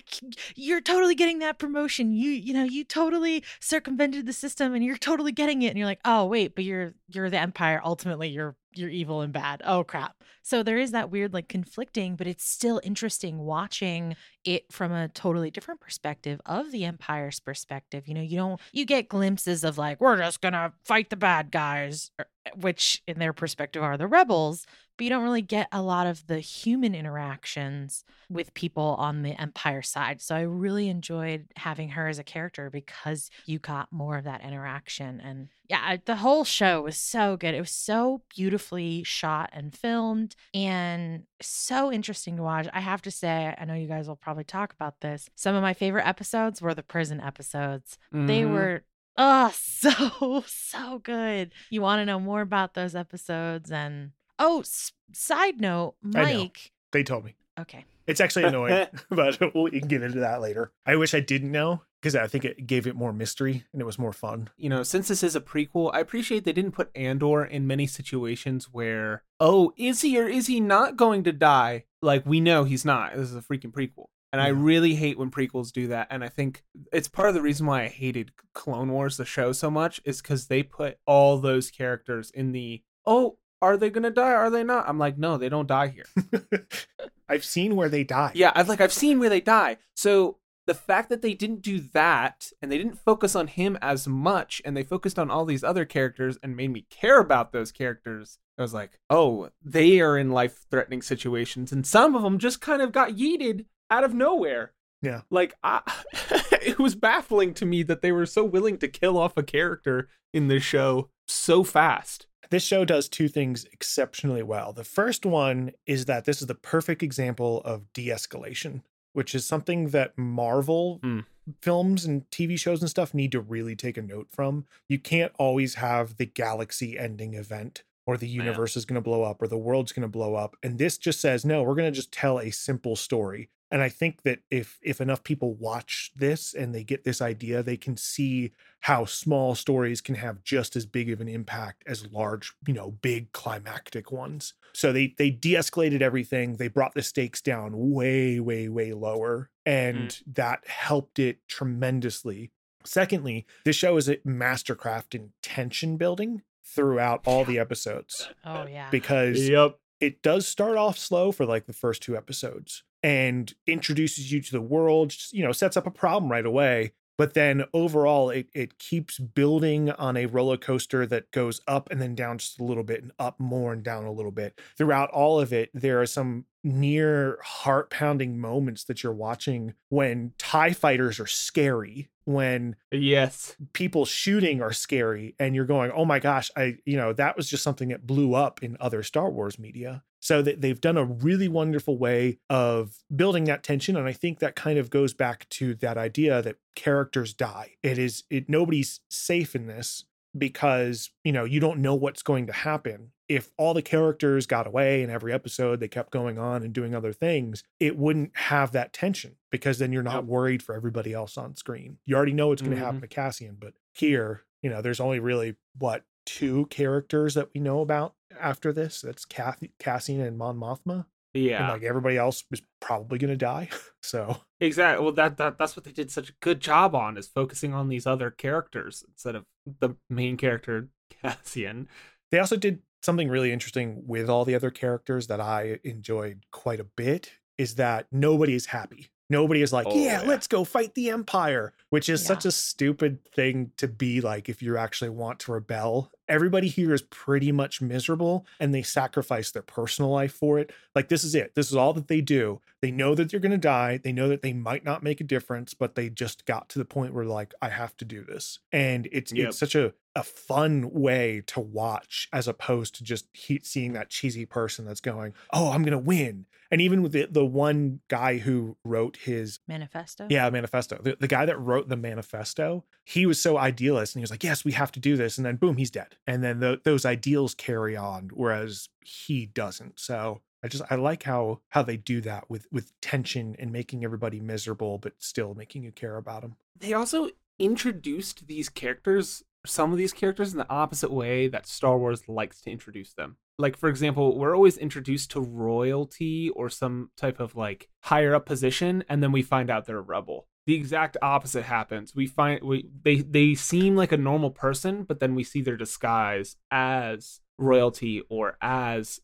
you're 0.54 0.80
totally 0.80 1.14
getting 1.14 1.40
that 1.40 1.58
promotion. 1.58 2.12
You, 2.12 2.30
you 2.30 2.54
know, 2.54 2.64
you 2.64 2.84
totally 2.84 3.42
circumvented 3.60 4.26
the 4.26 4.32
system 4.32 4.74
and 4.74 4.84
you're 4.84 4.96
totally 4.96 5.32
getting 5.32 5.62
it. 5.62 5.68
And 5.68 5.78
you're 5.78 5.86
like, 5.86 6.00
oh 6.04 6.26
wait, 6.26 6.54
but 6.54 6.64
you're 6.64 6.94
you're 7.08 7.30
the 7.30 7.38
empire. 7.38 7.80
Ultimately, 7.84 8.28
you're 8.28 8.56
you're 8.78 8.90
evil 8.90 9.20
and 9.20 9.32
bad. 9.32 9.62
Oh 9.64 9.84
crap. 9.84 10.14
So 10.42 10.62
there 10.62 10.78
is 10.78 10.92
that 10.92 11.10
weird 11.10 11.34
like 11.34 11.48
conflicting, 11.48 12.16
but 12.16 12.26
it's 12.26 12.48
still 12.48 12.80
interesting 12.82 13.38
watching 13.38 14.16
it 14.44 14.72
from 14.72 14.92
a 14.92 15.08
totally 15.08 15.50
different 15.50 15.80
perspective 15.80 16.40
of 16.46 16.72
the 16.72 16.84
empire's 16.84 17.40
perspective. 17.40 18.08
You 18.08 18.14
know, 18.14 18.22
you 18.22 18.36
don't 18.36 18.60
you 18.72 18.84
get 18.84 19.08
glimpses 19.08 19.64
of 19.64 19.76
like 19.76 20.00
we're 20.00 20.16
just 20.16 20.40
going 20.40 20.54
to 20.54 20.72
fight 20.84 21.10
the 21.10 21.16
bad 21.16 21.50
guys, 21.50 22.10
er, 22.18 22.26
which 22.56 23.02
in 23.06 23.18
their 23.18 23.32
perspective 23.32 23.82
are 23.82 23.98
the 23.98 24.06
rebels, 24.06 24.66
but 24.98 25.04
you 25.04 25.10
don't 25.10 25.22
really 25.22 25.40
get 25.40 25.68
a 25.72 25.80
lot 25.80 26.06
of 26.06 26.26
the 26.26 26.40
human 26.40 26.94
interactions 26.94 28.04
with 28.28 28.52
people 28.52 28.94
on 28.98 29.22
the 29.22 29.40
empire 29.40 29.80
side. 29.80 30.20
So 30.20 30.34
I 30.36 30.40
really 30.42 30.88
enjoyed 30.90 31.46
having 31.56 31.90
her 31.90 32.08
as 32.08 32.18
a 32.18 32.24
character 32.24 32.68
because 32.68 33.30
you 33.46 33.58
got 33.58 33.90
more 33.90 34.18
of 34.18 34.24
that 34.24 34.42
interaction 34.44 35.20
and 35.20 35.48
yeah, 35.70 35.96
the 36.04 36.16
whole 36.16 36.44
show 36.44 36.82
was 36.82 36.96
so 36.96 37.36
good. 37.36 37.54
It 37.54 37.60
was 37.60 37.70
so 37.70 38.22
beautifully 38.34 39.02
shot 39.02 39.50
and 39.52 39.74
filmed 39.74 40.34
and 40.54 41.24
so 41.40 41.92
interesting 41.92 42.36
to 42.36 42.42
watch. 42.42 42.66
I 42.72 42.80
have 42.80 43.02
to 43.02 43.10
say, 43.10 43.54
I 43.58 43.64
know 43.66 43.74
you 43.74 43.86
guys 43.86 44.08
will 44.08 44.16
probably 44.16 44.44
talk 44.44 44.72
about 44.72 45.00
this. 45.00 45.28
Some 45.36 45.54
of 45.54 45.62
my 45.62 45.74
favorite 45.74 46.06
episodes 46.06 46.60
were 46.60 46.74
the 46.74 46.82
prison 46.82 47.20
episodes. 47.20 47.98
They 48.12 48.42
Mhm. 48.42 48.50
were 48.50 48.82
oh 49.18 49.52
so 49.54 50.42
so 50.46 50.98
good. 51.00 51.52
You 51.70 51.82
want 51.82 52.00
to 52.00 52.06
know 52.06 52.20
more 52.20 52.40
about 52.40 52.74
those 52.74 52.94
episodes 52.94 53.70
and 53.70 54.12
oh, 54.38 54.60
s- 54.60 54.92
side 55.12 55.60
note, 55.60 55.94
I 56.14 56.32
know. 56.32 56.38
Mike. 56.38 56.72
They 56.92 57.02
told 57.02 57.24
me. 57.24 57.34
Okay. 57.58 57.84
It's 58.06 58.20
actually 58.20 58.44
annoying, 58.44 58.86
but 59.10 59.38
we 59.54 59.78
can 59.80 59.88
get 59.88 60.02
into 60.02 60.20
that 60.20 60.40
later. 60.40 60.72
I 60.86 60.96
wish 60.96 61.12
I 61.14 61.20
didn't 61.20 61.52
know 61.52 61.82
because 62.00 62.14
I 62.16 62.26
think 62.28 62.44
it 62.44 62.66
gave 62.66 62.86
it 62.86 62.94
more 62.96 63.12
mystery 63.12 63.64
and 63.72 63.82
it 63.82 63.84
was 63.84 63.98
more 63.98 64.12
fun. 64.12 64.48
you 64.56 64.68
know, 64.68 64.82
since 64.82 65.08
this 65.08 65.22
is 65.22 65.34
a 65.36 65.40
prequel, 65.40 65.90
I 65.92 66.00
appreciate 66.00 66.44
they 66.44 66.52
didn't 66.52 66.72
put 66.72 66.90
Andor 66.94 67.44
in 67.44 67.66
many 67.66 67.86
situations 67.86 68.68
where, 68.72 69.24
oh, 69.40 69.72
is 69.76 70.00
he 70.02 70.18
or 70.18 70.26
is 70.28 70.46
he 70.46 70.60
not 70.60 70.96
going 70.96 71.24
to 71.24 71.32
die? 71.32 71.84
Like 72.00 72.24
we 72.24 72.40
know 72.40 72.64
he's 72.64 72.84
not. 72.84 73.14
This 73.14 73.30
is 73.30 73.36
a 73.36 73.40
freaking 73.42 73.72
prequel. 73.72 74.06
And 74.32 74.42
I 74.42 74.48
really 74.48 74.94
hate 74.94 75.18
when 75.18 75.30
prequels 75.30 75.72
do 75.72 75.86
that. 75.88 76.06
And 76.10 76.22
I 76.22 76.28
think 76.28 76.62
it's 76.92 77.08
part 77.08 77.30
of 77.30 77.34
the 77.34 77.40
reason 77.42 77.66
why 77.66 77.84
I 77.84 77.88
hated 77.88 78.32
Clone 78.52 78.92
Wars, 78.92 79.16
the 79.16 79.24
show, 79.24 79.52
so 79.52 79.70
much, 79.70 80.02
is 80.04 80.20
because 80.20 80.46
they 80.46 80.62
put 80.62 80.98
all 81.06 81.38
those 81.38 81.70
characters 81.70 82.30
in 82.30 82.52
the, 82.52 82.82
oh, 83.06 83.38
are 83.60 83.76
they 83.76 83.90
going 83.90 84.04
to 84.04 84.10
die? 84.10 84.32
Are 84.32 84.50
they 84.50 84.64
not? 84.64 84.88
I'm 84.88 84.98
like, 84.98 85.18
no, 85.18 85.36
they 85.36 85.48
don't 85.48 85.66
die 85.66 85.88
here. 85.88 86.06
I've 87.28 87.44
seen 87.44 87.76
where 87.76 87.88
they 87.88 88.04
die. 88.04 88.32
Yeah, 88.34 88.52
I've 88.54 88.68
like 88.68 88.80
I've 88.80 88.92
seen 88.92 89.18
where 89.18 89.28
they 89.28 89.40
die. 89.40 89.76
So 89.94 90.38
the 90.66 90.74
fact 90.74 91.08
that 91.08 91.22
they 91.22 91.34
didn't 91.34 91.62
do 91.62 91.80
that 91.92 92.52
and 92.60 92.70
they 92.70 92.78
didn't 92.78 92.98
focus 92.98 93.34
on 93.34 93.46
him 93.46 93.78
as 93.80 94.06
much 94.06 94.60
and 94.64 94.76
they 94.76 94.82
focused 94.82 95.18
on 95.18 95.30
all 95.30 95.44
these 95.44 95.64
other 95.64 95.84
characters 95.84 96.38
and 96.42 96.56
made 96.56 96.70
me 96.70 96.86
care 96.90 97.18
about 97.18 97.52
those 97.52 97.72
characters. 97.72 98.38
I 98.58 98.62
was 98.62 98.74
like, 98.74 98.98
"Oh, 99.08 99.50
they 99.62 100.00
are 100.00 100.18
in 100.18 100.30
life-threatening 100.30 101.02
situations 101.02 101.72
and 101.72 101.86
some 101.86 102.14
of 102.14 102.22
them 102.22 102.38
just 102.38 102.60
kind 102.60 102.82
of 102.82 102.92
got 102.92 103.16
yeeted 103.16 103.66
out 103.90 104.04
of 104.04 104.14
nowhere." 104.14 104.72
Yeah. 105.02 105.22
Like 105.30 105.54
I, 105.62 105.80
it 106.62 106.78
was 106.78 106.94
baffling 106.94 107.54
to 107.54 107.66
me 107.66 107.82
that 107.84 108.02
they 108.02 108.12
were 108.12 108.26
so 108.26 108.44
willing 108.44 108.78
to 108.78 108.88
kill 108.88 109.16
off 109.18 109.36
a 109.36 109.42
character 109.42 110.08
in 110.32 110.48
this 110.48 110.62
show 110.62 111.10
so 111.26 111.64
fast. 111.64 112.26
This 112.50 112.62
show 112.62 112.84
does 112.84 113.08
two 113.08 113.28
things 113.28 113.64
exceptionally 113.72 114.42
well. 114.42 114.72
The 114.72 114.84
first 114.84 115.26
one 115.26 115.72
is 115.86 116.06
that 116.06 116.24
this 116.24 116.40
is 116.40 116.46
the 116.46 116.54
perfect 116.54 117.02
example 117.02 117.60
of 117.64 117.92
de 117.92 118.08
escalation, 118.08 118.82
which 119.12 119.34
is 119.34 119.46
something 119.46 119.88
that 119.90 120.16
Marvel 120.16 121.00
Mm. 121.02 121.24
films 121.62 122.04
and 122.04 122.30
TV 122.30 122.58
shows 122.58 122.80
and 122.82 122.90
stuff 122.90 123.14
need 123.14 123.32
to 123.32 123.40
really 123.40 123.74
take 123.74 123.96
a 123.96 124.02
note 124.02 124.28
from. 124.30 124.66
You 124.88 124.98
can't 124.98 125.32
always 125.38 125.74
have 125.76 126.16
the 126.16 126.26
galaxy 126.26 126.98
ending 126.98 127.34
event 127.34 127.84
or 128.06 128.16
the 128.16 128.28
universe 128.28 128.76
is 128.76 128.84
going 128.84 128.94
to 128.96 129.00
blow 129.02 129.22
up 129.22 129.42
or 129.42 129.48
the 129.48 129.58
world's 129.58 129.92
going 129.92 130.02
to 130.02 130.08
blow 130.08 130.34
up. 130.34 130.56
And 130.62 130.78
this 130.78 130.96
just 130.98 131.20
says, 131.20 131.44
no, 131.44 131.62
we're 131.62 131.74
going 131.74 131.90
to 131.92 131.96
just 131.96 132.12
tell 132.12 132.38
a 132.38 132.50
simple 132.50 132.96
story. 132.96 133.48
And 133.70 133.82
I 133.82 133.88
think 133.90 134.22
that 134.22 134.40
if 134.50 134.78
if 134.82 135.00
enough 135.00 135.22
people 135.22 135.54
watch 135.54 136.10
this 136.16 136.54
and 136.54 136.74
they 136.74 136.84
get 136.84 137.04
this 137.04 137.20
idea, 137.20 137.62
they 137.62 137.76
can 137.76 137.96
see 137.96 138.52
how 138.80 139.04
small 139.04 139.54
stories 139.54 140.00
can 140.00 140.14
have 140.14 140.42
just 140.42 140.74
as 140.76 140.86
big 140.86 141.10
of 141.10 141.20
an 141.20 141.28
impact 141.28 141.82
as 141.86 142.06
large, 142.10 142.54
you 142.66 142.72
know, 142.74 142.92
big 142.92 143.32
climactic 143.32 144.10
ones. 144.10 144.54
So 144.72 144.92
they 144.92 145.14
they 145.18 145.30
de-escalated 145.30 146.00
everything. 146.00 146.56
They 146.56 146.68
brought 146.68 146.94
the 146.94 147.02
stakes 147.02 147.40
down 147.42 147.72
way, 147.74 148.40
way, 148.40 148.68
way 148.68 148.92
lower. 148.94 149.50
Mm. 149.66 149.72
And 149.90 150.20
that 150.34 150.66
helped 150.66 151.18
it 151.18 151.46
tremendously. 151.48 152.50
Secondly, 152.84 153.44
this 153.64 153.76
show 153.76 153.96
is 153.98 154.08
a 154.08 154.16
mastercraft 154.18 155.14
in 155.14 155.32
tension 155.42 155.96
building 155.98 156.42
throughout 156.64 157.20
all 157.26 157.44
the 157.44 157.58
episodes 157.58 158.28
Oh 158.44 158.66
yeah. 158.66 158.88
because 158.90 159.48
Yep. 159.48 159.78
it 160.00 160.22
does 160.22 160.46
start 160.46 160.76
off 160.76 160.98
slow 160.98 161.32
for 161.32 161.44
like 161.46 161.66
the 161.66 161.72
first 161.72 162.02
two 162.02 162.16
episodes 162.16 162.82
and 163.02 163.52
introduces 163.66 164.32
you 164.32 164.40
to 164.40 164.52
the 164.52 164.60
world, 164.60 165.10
just, 165.10 165.32
you 165.32 165.44
know, 165.44 165.52
sets 165.52 165.76
up 165.76 165.86
a 165.86 165.90
problem 165.90 166.30
right 166.30 166.46
away. 166.46 166.92
But 167.16 167.34
then 167.34 167.64
overall, 167.74 168.30
it, 168.30 168.46
it 168.54 168.78
keeps 168.78 169.18
building 169.18 169.90
on 169.90 170.16
a 170.16 170.26
roller 170.26 170.56
coaster 170.56 171.04
that 171.06 171.32
goes 171.32 171.60
up 171.66 171.90
and 171.90 172.00
then 172.00 172.14
down 172.14 172.38
just 172.38 172.60
a 172.60 172.64
little 172.64 172.84
bit 172.84 173.02
and 173.02 173.10
up 173.18 173.40
more 173.40 173.72
and 173.72 173.82
down 173.82 174.04
a 174.04 174.12
little 174.12 174.30
bit. 174.30 174.60
Throughout 174.76 175.10
all 175.10 175.40
of 175.40 175.52
it, 175.52 175.70
there 175.74 176.00
are 176.00 176.06
some 176.06 176.44
near 176.62 177.40
heart 177.42 177.90
pounding 177.90 178.38
moments 178.38 178.84
that 178.84 179.02
you're 179.02 179.12
watching 179.12 179.74
when 179.88 180.32
TIE 180.38 180.72
fighters 180.72 181.18
are 181.18 181.26
scary, 181.26 182.08
when 182.24 182.76
Yes. 182.92 183.56
people 183.72 184.04
shooting 184.04 184.60
are 184.62 184.72
scary 184.72 185.34
and 185.38 185.54
you're 185.54 185.64
going 185.64 185.90
oh 185.92 186.04
my 186.04 186.18
gosh 186.18 186.50
i 186.56 186.76
you 186.84 186.94
know 186.94 187.14
that 187.14 187.38
was 187.38 187.48
just 187.48 187.62
something 187.62 187.88
that 187.88 188.06
blew 188.06 188.34
up 188.34 188.62
in 188.62 188.76
other 188.80 189.02
star 189.02 189.30
wars 189.30 189.58
media 189.58 190.02
so 190.20 190.42
that 190.42 190.60
they've 190.60 190.80
done 190.80 190.96
a 190.96 191.04
really 191.04 191.48
wonderful 191.48 191.98
way 191.98 192.38
of 192.50 192.96
building 193.14 193.44
that 193.44 193.62
tension 193.62 193.96
and 193.96 194.06
i 194.06 194.12
think 194.12 194.38
that 194.38 194.56
kind 194.56 194.78
of 194.78 194.90
goes 194.90 195.14
back 195.14 195.48
to 195.48 195.74
that 195.74 195.96
idea 195.96 196.42
that 196.42 196.56
characters 196.78 197.34
die. 197.34 197.72
It 197.82 197.98
is 197.98 198.22
it 198.30 198.48
nobody's 198.48 199.00
safe 199.08 199.56
in 199.56 199.66
this 199.66 200.04
because 200.36 201.10
you 201.24 201.32
know 201.32 201.44
you 201.44 201.58
don't 201.58 201.80
know 201.80 201.96
what's 201.96 202.22
going 202.22 202.46
to 202.46 202.52
happen. 202.52 203.10
If 203.28 203.50
all 203.58 203.74
the 203.74 203.82
characters 203.82 204.46
got 204.46 204.66
away 204.66 205.02
in 205.02 205.10
every 205.10 205.32
episode 205.32 205.80
they 205.80 205.88
kept 205.88 206.12
going 206.12 206.38
on 206.38 206.62
and 206.62 206.72
doing 206.72 206.94
other 206.94 207.12
things 207.12 207.64
it 207.80 207.98
wouldn't 207.98 208.30
have 208.34 208.70
that 208.72 208.92
tension 208.92 209.36
because 209.50 209.78
then 209.78 209.92
you're 209.92 210.04
not 210.04 210.24
worried 210.24 210.62
for 210.62 210.74
everybody 210.74 211.12
else 211.12 211.36
on 211.36 211.56
screen. 211.56 211.98
You 212.06 212.14
already 212.14 212.32
know 212.32 212.48
what's 212.48 212.62
going 212.62 212.70
to 212.70 212.76
mm-hmm. 212.76 212.84
happen 212.84 213.00
to 213.00 213.08
cassian 213.08 213.56
but 213.58 213.74
here 213.92 214.44
you 214.62 214.70
know 214.70 214.80
there's 214.80 215.00
only 215.00 215.18
really 215.18 215.56
what 215.76 216.04
two 216.28 216.66
characters 216.66 217.32
that 217.34 217.48
we 217.54 217.60
know 217.60 217.80
about 217.80 218.14
after 218.38 218.70
this 218.72 219.00
that's 219.00 219.24
Cath- 219.24 219.62
cassian 219.78 220.20
and 220.20 220.36
mon 220.36 220.58
mothma 220.58 221.06
Yeah. 221.32 221.62
and 221.64 221.72
like 221.72 221.82
everybody 221.82 222.18
else 222.18 222.44
is 222.52 222.60
probably 222.80 223.18
going 223.18 223.30
to 223.30 223.36
die 223.36 223.70
so 224.02 224.36
Exactly. 224.60 225.02
Well, 225.04 225.14
that, 225.14 225.36
that 225.38 225.56
that's 225.56 225.74
what 225.76 225.84
they 225.84 225.92
did 225.92 226.10
such 226.10 226.28
a 226.30 226.34
good 226.40 226.60
job 226.60 226.94
on 226.94 227.16
is 227.16 227.28
focusing 227.28 227.72
on 227.72 227.88
these 227.88 228.06
other 228.06 228.30
characters 228.30 229.04
instead 229.08 229.36
of 229.36 229.44
the 229.80 229.90
main 230.10 230.36
character 230.36 230.88
Cassian. 231.22 231.88
They 232.30 232.38
also 232.40 232.56
did 232.56 232.80
something 233.02 233.28
really 233.28 233.52
interesting 233.52 234.02
with 234.06 234.28
all 234.28 234.44
the 234.44 234.56
other 234.56 234.70
characters 234.70 235.28
that 235.28 235.40
I 235.40 235.78
enjoyed 235.84 236.44
quite 236.50 236.80
a 236.80 236.84
bit 236.84 237.32
is 237.56 237.76
that 237.76 238.06
nobody 238.12 238.54
is 238.54 238.66
happy. 238.66 239.10
Nobody 239.30 239.60
is 239.62 239.72
like, 239.72 239.86
Oh, 239.88 239.94
yeah, 239.94 240.22
yeah. 240.22 240.28
let's 240.28 240.46
go 240.46 240.64
fight 240.64 240.94
the 240.94 241.10
empire, 241.10 241.74
which 241.90 242.08
is 242.08 242.24
such 242.24 242.44
a 242.46 242.50
stupid 242.50 243.18
thing 243.34 243.72
to 243.76 243.86
be 243.86 244.20
like 244.20 244.48
if 244.48 244.62
you 244.62 244.76
actually 244.78 245.10
want 245.10 245.38
to 245.40 245.52
rebel. 245.52 246.10
Everybody 246.28 246.68
here 246.68 246.92
is 246.92 247.02
pretty 247.02 247.52
much 247.52 247.80
miserable 247.80 248.46
and 248.60 248.74
they 248.74 248.82
sacrifice 248.82 249.50
their 249.50 249.62
personal 249.62 250.10
life 250.10 250.32
for 250.32 250.58
it. 250.58 250.72
Like, 250.94 251.08
this 251.08 251.24
is 251.24 251.34
it. 251.34 251.54
This 251.54 251.68
is 251.70 251.76
all 251.76 251.92
that 251.94 252.08
they 252.08 252.20
do. 252.20 252.60
They 252.82 252.90
know 252.90 253.14
that 253.14 253.30
they're 253.30 253.40
going 253.40 253.52
to 253.52 253.58
die. 253.58 253.98
They 254.02 254.12
know 254.12 254.28
that 254.28 254.42
they 254.42 254.52
might 254.52 254.84
not 254.84 255.02
make 255.02 255.20
a 255.20 255.24
difference, 255.24 255.72
but 255.74 255.94
they 255.94 256.10
just 256.10 256.44
got 256.44 256.68
to 256.70 256.78
the 256.78 256.84
point 256.84 257.14
where, 257.14 257.24
like, 257.24 257.54
I 257.62 257.70
have 257.70 257.96
to 257.98 258.04
do 258.04 258.24
this. 258.24 258.58
And 258.72 259.08
it's, 259.10 259.32
Yep. 259.32 259.48
it's 259.48 259.58
such 259.58 259.74
a, 259.74 259.94
a 260.14 260.22
fun 260.22 260.90
way 260.92 261.42
to 261.46 261.60
watch 261.60 262.28
as 262.32 262.46
opposed 262.46 262.94
to 262.96 263.04
just 263.04 263.26
he, 263.32 263.60
seeing 263.62 263.94
that 263.94 264.10
cheesy 264.10 264.44
person 264.44 264.84
that's 264.84 265.00
going, 265.00 265.32
oh, 265.52 265.70
I'm 265.70 265.82
going 265.82 265.92
to 265.92 265.98
win. 265.98 266.44
And 266.70 266.80
even 266.80 267.02
with 267.02 267.12
the, 267.12 267.26
the 267.30 267.44
one 267.44 268.00
guy 268.08 268.38
who 268.38 268.76
wrote 268.84 269.16
his 269.16 269.60
Manifesto. 269.66 270.26
yeah, 270.28 270.48
manifesto. 270.50 271.00
The, 271.02 271.16
the 271.18 271.28
guy 271.28 271.46
that 271.46 271.58
wrote 271.58 271.88
the 271.88 271.96
manifesto, 271.96 272.84
he 273.04 273.24
was 273.26 273.40
so 273.40 273.56
idealist 273.56 274.14
and 274.14 274.20
he 274.20 274.22
was 274.22 274.30
like, 274.30 274.44
yes, 274.44 274.64
we 274.64 274.72
have 274.72 274.92
to 274.92 275.00
do 275.00 275.16
this. 275.16 275.38
And 275.38 275.46
then 275.46 275.56
boom, 275.56 275.76
he's 275.76 275.90
dead. 275.90 276.16
And 276.26 276.44
then 276.44 276.60
the, 276.60 276.80
those 276.84 277.06
ideals 277.06 277.54
carry 277.54 277.96
on, 277.96 278.30
whereas 278.34 278.88
he 279.02 279.46
doesn't. 279.46 279.98
So 279.98 280.42
I 280.62 280.68
just, 280.68 280.82
I 280.90 280.96
like 280.96 281.22
how, 281.22 281.60
how 281.68 281.82
they 281.82 281.96
do 281.96 282.20
that 282.22 282.50
with, 282.50 282.66
with 282.70 282.92
tension 283.00 283.56
and 283.58 283.72
making 283.72 284.04
everybody 284.04 284.40
miserable, 284.40 284.98
but 284.98 285.14
still 285.18 285.54
making 285.54 285.84
you 285.84 285.92
care 285.92 286.16
about 286.16 286.42
them. 286.42 286.56
They 286.78 286.92
also 286.92 287.30
introduced 287.58 288.46
these 288.46 288.68
characters 288.68 289.42
some 289.66 289.92
of 289.92 289.98
these 289.98 290.12
characters 290.12 290.52
in 290.52 290.58
the 290.58 290.70
opposite 290.70 291.10
way 291.10 291.48
that 291.48 291.66
Star 291.66 291.98
Wars 291.98 292.28
likes 292.28 292.60
to 292.62 292.70
introduce 292.70 293.12
them. 293.12 293.36
Like, 293.58 293.76
for 293.76 293.88
example, 293.88 294.38
we're 294.38 294.54
always 294.54 294.76
introduced 294.76 295.32
to 295.32 295.40
royalty 295.40 296.50
or 296.50 296.70
some 296.70 297.10
type 297.16 297.40
of 297.40 297.56
like 297.56 297.88
higher 298.04 298.34
up 298.34 298.46
position, 298.46 299.02
and 299.08 299.22
then 299.22 299.32
we 299.32 299.42
find 299.42 299.68
out 299.68 299.86
they're 299.86 299.98
a 299.98 300.02
rebel. 300.02 300.46
The 300.66 300.76
exact 300.76 301.16
opposite 301.22 301.64
happens. 301.64 302.14
We 302.14 302.26
find 302.26 302.62
we 302.62 302.88
they 303.02 303.16
they 303.16 303.54
seem 303.54 303.96
like 303.96 304.12
a 304.12 304.16
normal 304.16 304.50
person, 304.50 305.02
but 305.02 305.18
then 305.18 305.34
we 305.34 305.42
see 305.42 305.60
their 305.60 305.76
disguise 305.76 306.56
as 306.70 307.40
royalty 307.58 308.22
or 308.28 308.56
as 308.62 309.20